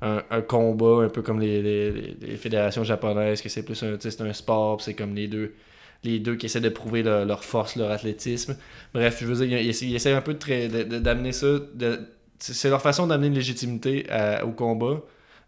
[0.01, 3.81] un, un combat, un peu comme les, les- les- les fédérations japonaises, que c'est plus
[3.83, 5.53] un, tu un sport, c'est comme les deux
[6.05, 8.55] les deux qui essaient de prouver leur, leur force, leur athlétisme.
[8.93, 11.47] Bref, je veux dire, ils, ils- essaient un peu d'amener ça.
[11.73, 11.99] de-
[12.39, 15.01] c'est leur façon d'amener une légitimité à- au combat.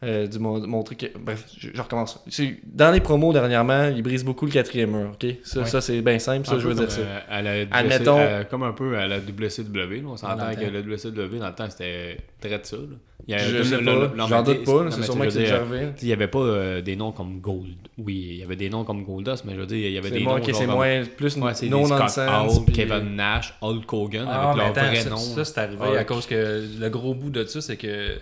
[0.03, 1.05] euh, montrer que.
[1.19, 2.19] Bref, je, je recommence.
[2.65, 5.11] Dans les promos dernièrement, ils brisent beaucoup le quatrième mur.
[5.13, 5.35] ok?
[5.43, 7.01] Ça, c'est bien simple, ça, Un je veux comme, dire ça.
[7.01, 10.01] euh, à la WC, Admettons- euh, comme un peu à la WCW.
[10.01, 10.07] là.
[10.07, 12.77] On s'entend que la WCW, dans le temps, c'était très de ça.
[12.77, 12.83] là.
[13.28, 15.89] Il y a- Je sais pas, j'en doute pas, c'est sûrement que arrivé.
[16.01, 17.76] Il n'y avait pas euh, des noms comme Gold.
[17.97, 20.11] Oui, il y avait des noms comme Goldust, mais je veux dire, il y avait
[20.11, 20.39] des noms.
[20.43, 22.65] c'est moins plus Ouais, c'est non nonsense.
[22.65, 25.17] Puis- Kevin Nash, Hulk Hogan, Ah, avec leur vrai nom.
[25.17, 28.17] ça, c'est arrivé Ah, à cause que le gros bout de ça, c'est que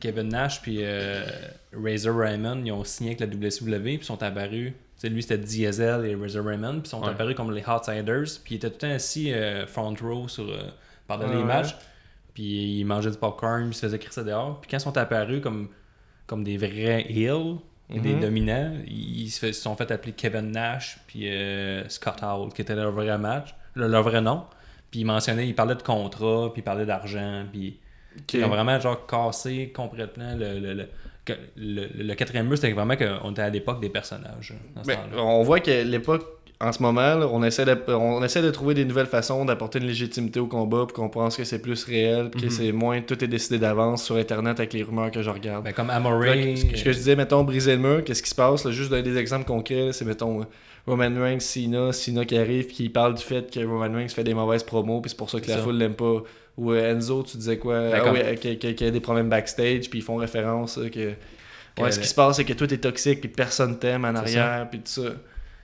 [0.00, 1.22] Kevin Nash puis euh,
[1.72, 4.72] Razor Raymond, ils ont signé avec la WCW puis sont apparus.
[4.72, 7.08] Tu sais, lui, c'était Diesel et Razor Raymond, puis sont Ouais.
[7.10, 10.44] apparus comme les Outsiders, puis ils étaient tout le temps assis euh, front row sur,
[10.44, 10.62] euh,
[11.06, 11.74] pendant Ouais, les matchs,
[12.34, 14.60] puis ils mangeaient du popcorn, puis ils se faisaient crisser dehors.
[14.60, 15.68] Puis quand ils sont apparus comme,
[16.26, 17.56] comme des vrais heels,
[17.90, 18.20] des Mhm.
[18.20, 22.90] dominants, ils, se sont fait appeler Kevin Nash puis euh, Scott Hall, qui était leur
[22.92, 24.44] vrai match, le- leur vrai nom.
[24.90, 27.78] Puis ils mentionnaient, ils parlaient de contrat, puis ils parlaient d'argent, puis
[28.32, 30.88] ils ont vraiment genre cassé complètement le, le, le,
[31.56, 34.54] le- le quatrième mur, c'était vraiment qu'on était à l'époque des personnages.
[34.74, 35.22] dans ce Mais temps-là.
[35.22, 36.24] on voit que l'époque,
[36.60, 39.80] en ce moment, là, on, essaie de, on essaie de trouver des nouvelles façons d'apporter
[39.80, 42.52] une légitimité au combat, puis qu'on pense que c'est plus réel, puis que Mhm.
[42.52, 45.64] c'est moins tout est décidé d'avance sur Internet avec les rumeurs que je regarde.
[45.64, 48.64] Ben, comme Amore, ce, que, je disais, mettons, briser le mur, qu'est-ce qui se passe?
[48.64, 50.44] là, juste donner des exemples concrets, c'est, mettons, euh,
[50.86, 54.34] Roman Reigns, Cena, Cena qui arrive, qui parle du fait que Roman Reigns fait des
[54.34, 55.62] mauvaises promos, puis c'est pour ça que la Ça.
[55.62, 56.22] foule l'aime pas.
[56.56, 57.80] Ou euh, Enzo, tu disais quoi?
[57.80, 60.78] Ben, ah comme- oui, euh, qu'il y a des problèmes backstage, puis ils font référence
[60.92, 61.12] que...
[61.82, 64.68] Ouais, ce qui se passe, c'est que tout est toxique, puis personne t'aime en arrière,
[64.70, 65.10] puis tout ça.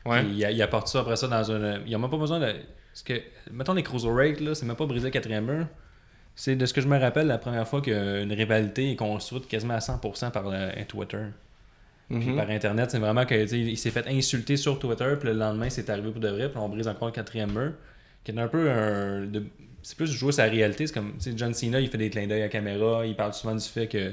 [0.07, 0.25] Ouais.
[0.25, 1.81] Il, il apporte ça après ça dans un.
[1.87, 2.47] Il a même pas besoin de.
[2.93, 3.15] Parce que,
[3.53, 5.67] mettons les Cruiserweight, là, c'est même pas briser le quatrième mur.
[6.35, 9.75] C'est de ce que je me rappelle la première fois qu'une rivalité est construite quasiment
[9.75, 11.19] à 100% par le, Twitter.
[12.09, 12.37] Puis Mhm.
[12.37, 15.35] par Internet, c'est vraiment que tu sais, il s'est fait insulter sur Twitter, puis le
[15.35, 17.73] lendemain, c'est arrivé pour de vrai, puis on brise encore le quatrième mur.
[18.25, 19.27] Qui est un peu un.
[19.27, 19.45] de-
[19.83, 20.87] C'est plus jouer sa réalité.
[20.87, 23.55] C'est comme, John Cena, il fait des clins d'œil à la caméra, il parle souvent
[23.55, 24.11] du fait que euh,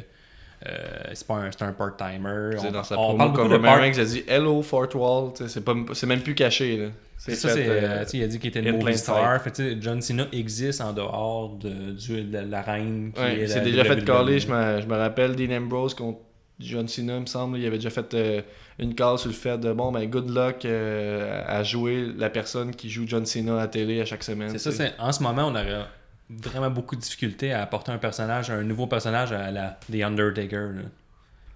[1.13, 2.57] c'est pas un, c'est un part-timer.
[2.59, 4.93] On, dans sa on promo, parle comme beaucoup de part- Reigns a dit Hello Fort
[4.95, 5.47] Wall, c'est
[5.93, 6.77] c'est même plus caché.
[6.77, 6.87] Là.
[7.19, 9.41] C'est ça, c'est, euh, euh, il a dit qu'il était une movie star.
[9.41, 13.11] Fait, John Cena existe en dehors de, du- de la reine.
[13.13, 14.05] Qui Ouais, est il s'est la déjà fait WWE.
[14.05, 16.19] caller, je me, je me rappelle Dean Ambrose contre
[16.59, 17.57] John Cena, il me semble.
[17.57, 18.41] Il avait déjà fait euh,
[18.79, 22.73] une call sur le fait de bon, ben good luck euh, à jouer la personne
[22.75, 24.49] qui joue John Cena à la télé à chaque semaine.
[24.49, 25.85] C'est ça, c'est, en ce moment, on aurait
[26.29, 30.69] vraiment beaucoup de difficultés à apporter un personnage, un nouveau personnage à la The Undertaker.
[30.75, 30.81] là.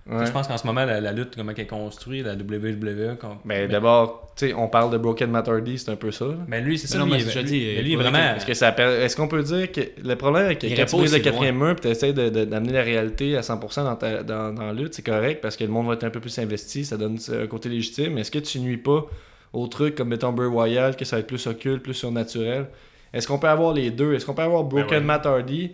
[0.09, 0.25] Ouais.
[0.25, 3.17] Je pense qu'en ce moment, la, la lutte, comment elle est construite, la WWE.
[3.19, 6.09] com- Mais mais, d'abord, tu sais, on parle de Broken Matt Hardy, c'est un peu
[6.11, 6.25] ça.
[6.25, 6.33] là.
[6.47, 6.97] mais lui, c'est ça.
[6.97, 8.17] non, lui, mais je lui- dis, lui, vraiment.
[8.35, 11.13] Est-ce que ça appelle- est-ce qu'on peut dire que le problème avec quand tu brises
[11.13, 14.65] le quatrième mur et tu essaies d'amener la réalité à 100% dans, ta, dans, dans
[14.65, 16.97] la lutte, c'est correct parce que le monde va être un peu plus investi, ça
[16.97, 18.13] donne un côté légitime.
[18.15, 19.05] Mais est-ce que tu nuis pas
[19.53, 22.65] au truc comme mettons Bray Wyatt, que ça va être plus occulte, plus surnaturel?
[23.13, 24.13] Est-ce qu'on peut avoir les deux?
[24.13, 25.01] Est-ce qu'on peut avoir Broken Ben ouais.
[25.05, 25.71] Matt Hardy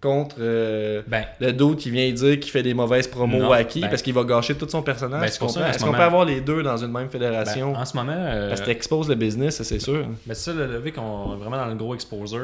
[0.00, 3.80] contre euh, Ben, le dude qui vient dire qu'il fait des mauvaises promos Non, wacky
[3.80, 5.38] ben- parce qu'il va gâcher tout son personnage Ben, Est-ce
[5.84, 7.74] qu'on peut avoir les deux dans une même fédération?
[7.74, 8.12] En ce moment.
[8.14, 10.06] euh, Parce que t'exposes le business, ça, c'est sûr.
[10.26, 12.36] Mais c'est ça, là, vu qu'on est vraiment dans le gros exposer,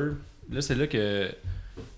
[0.50, 1.28] là, c'est là que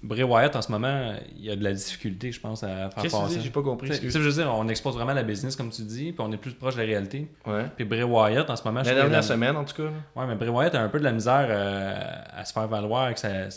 [0.02, 3.02] Bray Wyatt, en ce moment, il y a de la difficulté, je pense, à faire
[3.10, 3.40] passer.
[3.42, 3.88] J'ai pas compris.
[3.90, 6.30] Tu sais, je veux dire, on expose vraiment la business, comme tu dis, puis on
[6.32, 7.28] est plus proche de la réalité.
[7.46, 7.66] Ouais.
[7.76, 9.90] Puis Bray Wyatt, en ce moment, La dernière la- semaine, en tout cas.
[10.16, 11.94] Ouais, mais Bray Wyatt a un peu de la misère euh,
[12.36, 13.48] à se faire valoir avec sa,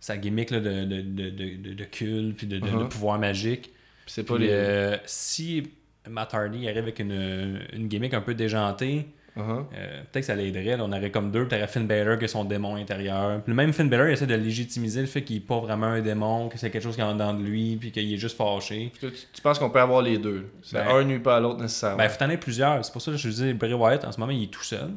[0.00, 2.88] sa, gimmick là, de, de, de, de, culte, puis de, de, de Uh-huh.
[2.88, 3.64] pouvoir magique.
[4.04, 4.50] Puis c'est pas Puis, les.
[4.52, 5.70] euh, si
[6.08, 9.06] Matt Hardy arrive avec une, une gimmick un peu déjantée,
[9.36, 9.42] Uh-huh.
[9.74, 10.76] euh, peut-être que ça l'aiderait.
[10.80, 13.40] On aurait comme deux, t'aurais Finn Balor qui est son démon intérieur.
[13.42, 15.86] Puis le même Finn Balor il essaie de légitimiser le fait qu'il est pas vraiment
[15.86, 18.16] un démon, que c'est quelque chose qui est en dedans de lui, puis qu'il est
[18.16, 18.92] juste fâché.
[18.98, 20.48] Tu, tu penses qu'on peut avoir les deux?
[20.62, 21.98] C'est Ben- Un nuit pas à l'autre nécessairement.
[21.98, 22.84] Ben, il faut en avoir plusieurs.
[22.84, 24.90] C'est pour ça que je dis Bray Wyatt, en ce moment, il est tout seul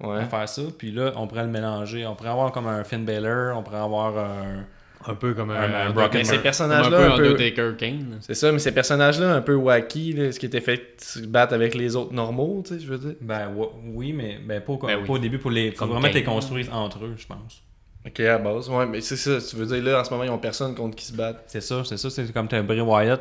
[0.00, 0.18] ouais.
[0.18, 0.62] à faire ça.
[0.76, 2.06] Puis là, on pourrait le mélanger.
[2.06, 4.64] On pourrait avoir comme un Finn Balor, on pourrait avoir un.
[5.06, 7.24] Un peu comme Un- un, un un Brock Mais ces un personnages-là, peu un peu.
[7.30, 8.18] Undertaker Kane.
[8.20, 11.54] C'est ça, mais ces personnages-là, un peu wacky, là, ce qui était fait se battre
[11.54, 13.14] avec les autres normaux, tu sais, je veux dire.
[13.20, 13.50] Ben
[13.94, 15.06] oui, mais ben, pas, Ben oui.
[15.06, 15.72] pas au début pour les.
[15.72, 17.62] Faut vraiment les construire entre eux, je pense.
[18.06, 18.68] Ok, à base.
[18.68, 19.38] Ouais, mais c'est ça.
[19.40, 21.40] Tu veux dire, là, en ce moment, ils ont personne contre qui se battre.
[21.46, 22.10] C'est ça, c'est ça.
[22.10, 23.20] C'est comme t'as Bray Wyatt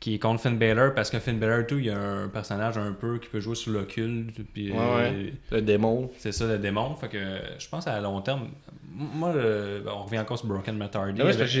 [0.00, 2.78] qui est contre Finn Balor parce que Finn Balor, tout, il y a un personnage
[2.78, 4.30] un peu qui peut jouer sur l'occulte.
[4.54, 4.96] Puis Ouais, euh,
[5.26, 5.32] ouais.
[5.52, 6.10] Le démon.
[6.16, 6.94] c'est ça le démon.
[6.96, 7.18] Fait que
[7.58, 8.48] je pense à long terme.
[8.92, 10.76] Moi, le- on revient encore sur Broken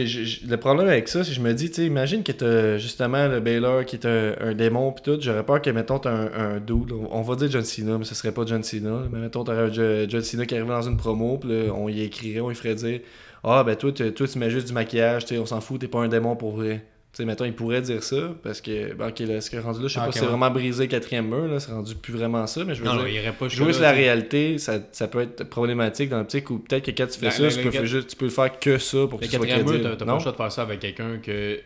[0.06, 3.28] j'ai- le problème avec ça, c'est que je me dis, tu imagine que t'as justement
[3.28, 5.18] le Baylor qui est un, un démon pis tout.
[5.20, 6.92] J'aurais peur que, mettons, t'as un, un dude.
[7.10, 9.02] On, va dire John Cena, mais ce serait pas John Cena.
[9.12, 11.88] Mais mettons, t'aurais un Jo- John Cena qui arrive dans une promo, pis là, on
[11.90, 13.00] y écrirait, on y ferait dire
[13.44, 16.00] Ah, ben toi, tu- toi, tu mets juste du maquillage, on s'en fout, t'es pas
[16.00, 16.84] un démon pour vrai.
[17.12, 19.60] Tu sais, mettons, il pourrait dire ça, parce que, ben, ok, là, ce qui est
[19.60, 20.30] rendu là, je sais Ah, pas si c'est ouais.
[20.30, 22.92] vraiment brisé le quatrième mur, là, c'est rendu plus vraiment ça, mais je veux Non,
[22.92, 23.00] dire.
[23.02, 26.18] non, il irait pas Jouer sur la tu réalité, ça, ça peut être problématique dans
[26.18, 28.10] l'optique où peut-être que quand tu fais Ben, ça, le- tu, le peux faire juste,
[28.10, 29.96] tu peux le faire que ça pour que Le tu sois quatrième mur, crédible.
[29.96, 31.58] t'as pas le choix de faire ça avec quelqu'un que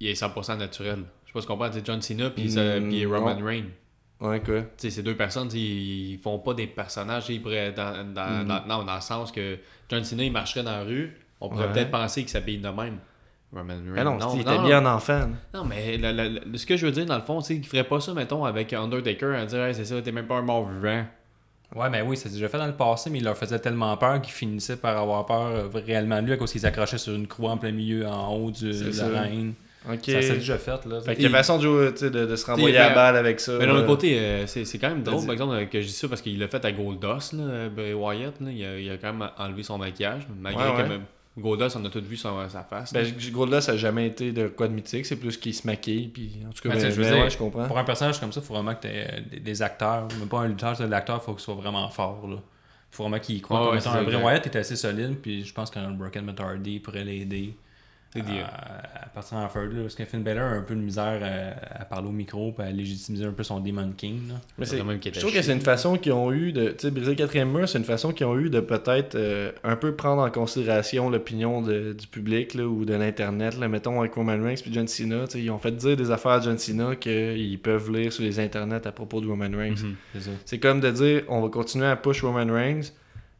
[0.00, 0.98] il est 100% naturel.
[1.24, 3.36] Je sais pas ce qu'on parle, c'est John Cena puis Mm, puis Roman.
[3.44, 3.66] Reigns.
[4.20, 4.62] Ouais, quoi?
[4.62, 8.40] Tu sais, ces deux personnes, tu ils font pas des personnages ils pourraient dans, dans,
[8.42, 8.48] Mhm.
[8.48, 9.56] dans- non, dans le sens que
[9.88, 11.72] John Cena, il marcherait dans la rue, on pourrait Ouais.
[11.74, 12.98] peut-être penser qu'il s'habille de même.
[13.52, 13.82] Roman Reigns.
[13.94, 15.28] Mais non, il était non, bien en enfant.
[15.54, 17.66] Non, mais le- le- le- ce que je veux dire, dans le fond, c'est qu'il
[17.66, 20.42] ferait pas ça, mettons, avec Undertaker, à dire, hey, c'est ça, t'es même pas un
[20.42, 21.04] mort vivant.
[21.74, 24.20] Ouais, mais oui, c'est déjà fait dans le passé, mais il leur faisait tellement peur
[24.20, 27.28] qu'ils finissaient par avoir peur euh, réellement de lui à cause qu'ils s'accrochaient sur une
[27.28, 29.08] croix en plein milieu en haut du, de ça.
[29.08, 29.54] la reine.
[29.88, 30.00] Ok.
[30.06, 31.00] Ça s'est déjà fait, là.
[31.00, 33.40] Fait qu'il y a façon de, de, de se renvoyer à la ben, balle avec
[33.40, 33.52] ça.
[33.58, 33.78] Mais d'un là.
[33.78, 36.20] autre côté, euh, c'est c'est quand même drôle, par exemple, que je dis ça parce
[36.20, 38.34] qu'il l'a fait à Goldust, là, Bray Wyatt.
[38.40, 41.00] Là, il, a, il a quand même enlevé son maquillage, malgré Ouais,
[41.40, 42.92] Goldust, on a tous vu son- sa face.
[42.92, 43.04] Ben,
[43.50, 46.32] là, ça a jamais été de quoi de mythique, c'est plus qu'il se maquille, puis
[46.48, 47.66] en tout cas, Ben, ben, sais, je ben, dire, ouais, je comprends.
[47.66, 50.06] Pour un personnage comme ça, il faut vraiment que tu aies des, des acteurs.
[50.18, 52.26] Même pas un lutteur, c'est l'acteur, il faut qu'il soit vraiment fort.
[52.28, 52.36] Là.
[52.90, 53.58] faut vraiment qu'il y croit.
[53.58, 54.22] Comme ouais, un Bray.
[54.22, 57.54] Wyatt est assez solide, puis je pense qu'un Broken Matt Hardy pourrait l'aider.
[58.12, 60.74] C'est dit, à, à partir en feu, là, parce que Finn Balor a un peu
[60.74, 64.28] de misère à, à parler au micro et à légitimiser un peu son Demon King.
[64.28, 64.34] Là.
[64.58, 66.70] Mais C'est même je trouve que c'est une façon qu'ils ont eu de.
[66.70, 69.52] Tu sais, briser le quatrième mur, c'est une façon qu'ils ont eu de peut-être euh,
[69.62, 73.56] un peu prendre en considération l'opinion de- du public là, ou de l'Internet.
[73.58, 73.68] Là.
[73.68, 75.26] Mettons avec Roman Reigns et John Cena.
[75.26, 78.24] tu sais, Ils ont fait dire des affaires à John Cena qu'ils peuvent lire sur
[78.24, 79.76] les internets à propos de Roman Reigns.
[79.84, 79.94] Mhm.
[80.14, 80.30] C'est ça.
[80.44, 82.90] C'est comme de dire on va continuer à push Roman Reigns,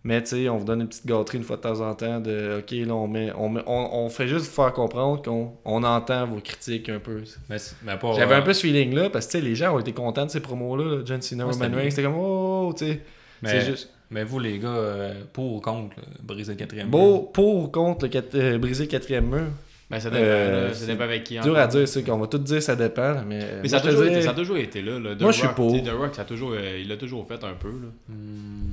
[0.03, 2.21] mais tu sais, on vous donne une petite gâterie une fois de temps en temps
[2.21, 5.53] de OK, là, on, met, on, met- on, on fait juste vous faire comprendre qu'on
[5.65, 7.23] on entend vos critiques un peu.
[7.49, 9.79] Mais, mais J'avais euh, un peu ce feeling-là parce que tu sais, les gens ont
[9.79, 11.81] été contents de ces promos-là, là, John Cena, Ouais, Roman c'était Reigns.
[11.83, 11.91] bien.
[11.91, 13.01] C'était comme oh, tu sais.
[13.45, 13.91] C'est juste.
[14.11, 17.33] Mais vous, les gars, euh, pour ou contre, là, briser le quatrième Beau, mur?
[17.33, 19.45] pour ou contre le quat- euh, briser le quatrième mur?
[19.89, 21.39] Ben, ça dépend, Euh, là, ça c'est dépend avec qui.
[21.39, 23.39] Dur à dire, c'est qu'on va tout dire ça dépend, mais.
[23.39, 24.99] Mais moi, ça a, toujours été, ça a toujours été là.
[25.01, 25.15] là.
[25.17, 25.73] The Moi, je suis Rock, pour.
[25.73, 27.69] tu sais, The Rock, ça a toujours, euh, il l'a toujours fait un peu.
[27.71, 27.89] Là.
[28.09, 28.70] Hmm,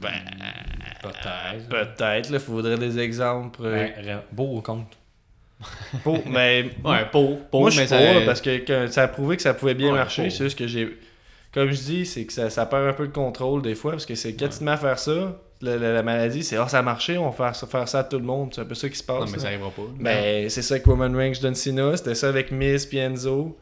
[0.00, 0.10] Ben,
[1.02, 1.68] peut-être.
[1.68, 3.60] Peut-être, il faudrait des exemples.
[3.64, 4.96] euh, Ben, ra- beau ou contre?
[6.04, 8.04] pour- mais Ouais, pour, pour moi, je mais suis ça.
[8.04, 10.30] pour, là, parce que, que ça a prouvé que ça pouvait bien Ouais, marcher.
[10.30, 10.96] C'est juste que j'ai.
[11.52, 14.06] Comme je dis, c'est que ça, ça perd un peu de contrôle des fois, parce
[14.06, 16.68] que c'est quand tu te mets à faire ça, la, la- la maladie, c'est Ah,
[16.68, 18.50] ça a marché, on va faire, ça- faire ça à tout le monde.
[18.54, 19.18] C'est un peu ça qui se passe.
[19.20, 19.38] Non, mais là.
[19.38, 19.82] ça arrivera pas.
[19.98, 23.58] Ben, c'est ça avec Roman Reigns, John Cena, c'était ça avec Miz puis Enzo.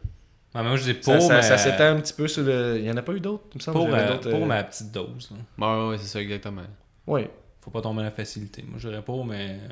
[0.56, 1.42] Ouais, moi, je dis Ça, pour, ça, mais...
[1.42, 2.78] ça s'étend un petit peu sur le.
[2.78, 3.78] Il y en a pas eu d'autres, il me semble.
[3.78, 5.30] Pour, ma, euh, ma petite dose.
[5.58, 6.62] Ouais, ouais, c'est ça, exactement.
[7.06, 7.30] Ouais.
[7.60, 8.64] Faut pas tomber dans la facilité.
[8.66, 9.68] Moi, je dirais pas, mais euh,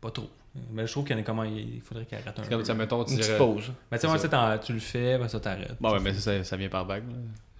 [0.00, 0.28] pas trop.
[0.72, 2.56] Mais je trouve qu'il y en a comment il faudrait qu'il arrête un C'est peu.
[2.56, 3.38] comme ça, mettons, tu Une petite dirais.
[3.38, 3.72] pause.
[3.90, 4.14] Mais tu sais, ça.
[4.14, 5.74] tu sais, t'en- tu le fais, ben ça t'arrête.
[5.80, 7.02] Bon, ouais, mais ça, ça vient par vague.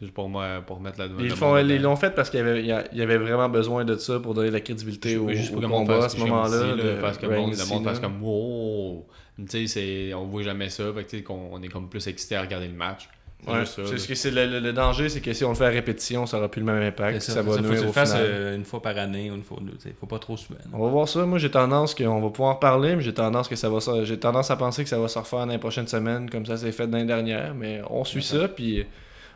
[0.00, 2.62] Juste pour moi, pour mettre la Ils, font- ils l'ont fait parce qu'il y avait,
[2.92, 5.68] il y vraiment besoin de ça pour donner de la crédibilité au, juste au pour
[5.68, 6.98] monde combat à ce moment-là.
[7.00, 9.06] Parce que le monde, Reigns, le monde fasse comme wow.
[9.38, 10.84] Tu sais, c'est- on voit jamais ça.
[10.94, 13.08] Fait que tu sais, qu'on on est comme plus excité à regarder le match.
[13.46, 13.82] C'est Ouais, ça.
[13.86, 15.68] c'est ce que c'est le, le- le danger, c'est que si on le fait à
[15.68, 17.20] répétition, ça aura plus le même impact.
[17.20, 18.26] C'est Ça, va faut que nuire tu au le fasses final.
[18.26, 19.72] euh, une fois par année ou une fois deux.
[19.72, 19.94] tu sais.
[20.00, 20.58] Faut pas trop souvent.
[20.72, 21.26] On va voir ça.
[21.26, 24.04] Moi, j'ai tendance qu'on va pouvoir en parler, mais j'ai tendance que ça va se-
[24.06, 26.56] j'ai tendance à penser que ça va se refaire dans les prochaines semaines, comme ça
[26.56, 27.54] s'est fait l'année dernière.
[27.54, 28.86] Mais on suit ça, puis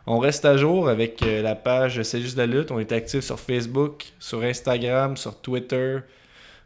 [0.06, 2.70] on reste à jour avec euh, la page C'est juste la lutte.
[2.70, 5.98] On est actif sur Facebook, sur Instagram, sur Twitter.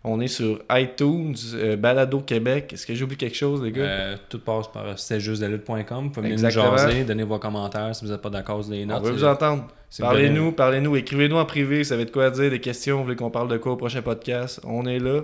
[0.04, 2.72] On est sur iTunes, euh, Balado Québec.
[2.72, 3.82] Est-ce que j'oublie quelque chose, les gars?
[3.82, 5.76] Euh, tout passe par c'est juste la lutte.com.
[6.04, 8.82] Vous pouvez venir nous jaser, donner vos commentaires si vous n'êtes pas d'accord sur les
[8.84, 9.02] On notes.
[9.04, 9.68] veut C'est- vous entendre.
[10.00, 13.16] Parlez-nous, parlez-nous, écrivez-nous en privé, ça va être quoi à dire, des questions, vous voulez
[13.16, 15.20] qu'on parle de quoi au prochain podcast, on est là.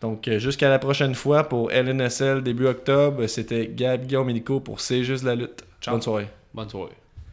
[0.00, 5.04] Donc euh, jusqu'à la prochaine fois pour LNSL début octobre, c'était Gab Guillaume pour C'est
[5.04, 5.64] juste la lutte.
[5.80, 5.94] Ciao.
[5.94, 6.26] Bonne soirée.
[6.52, 7.07] Bonne soirée.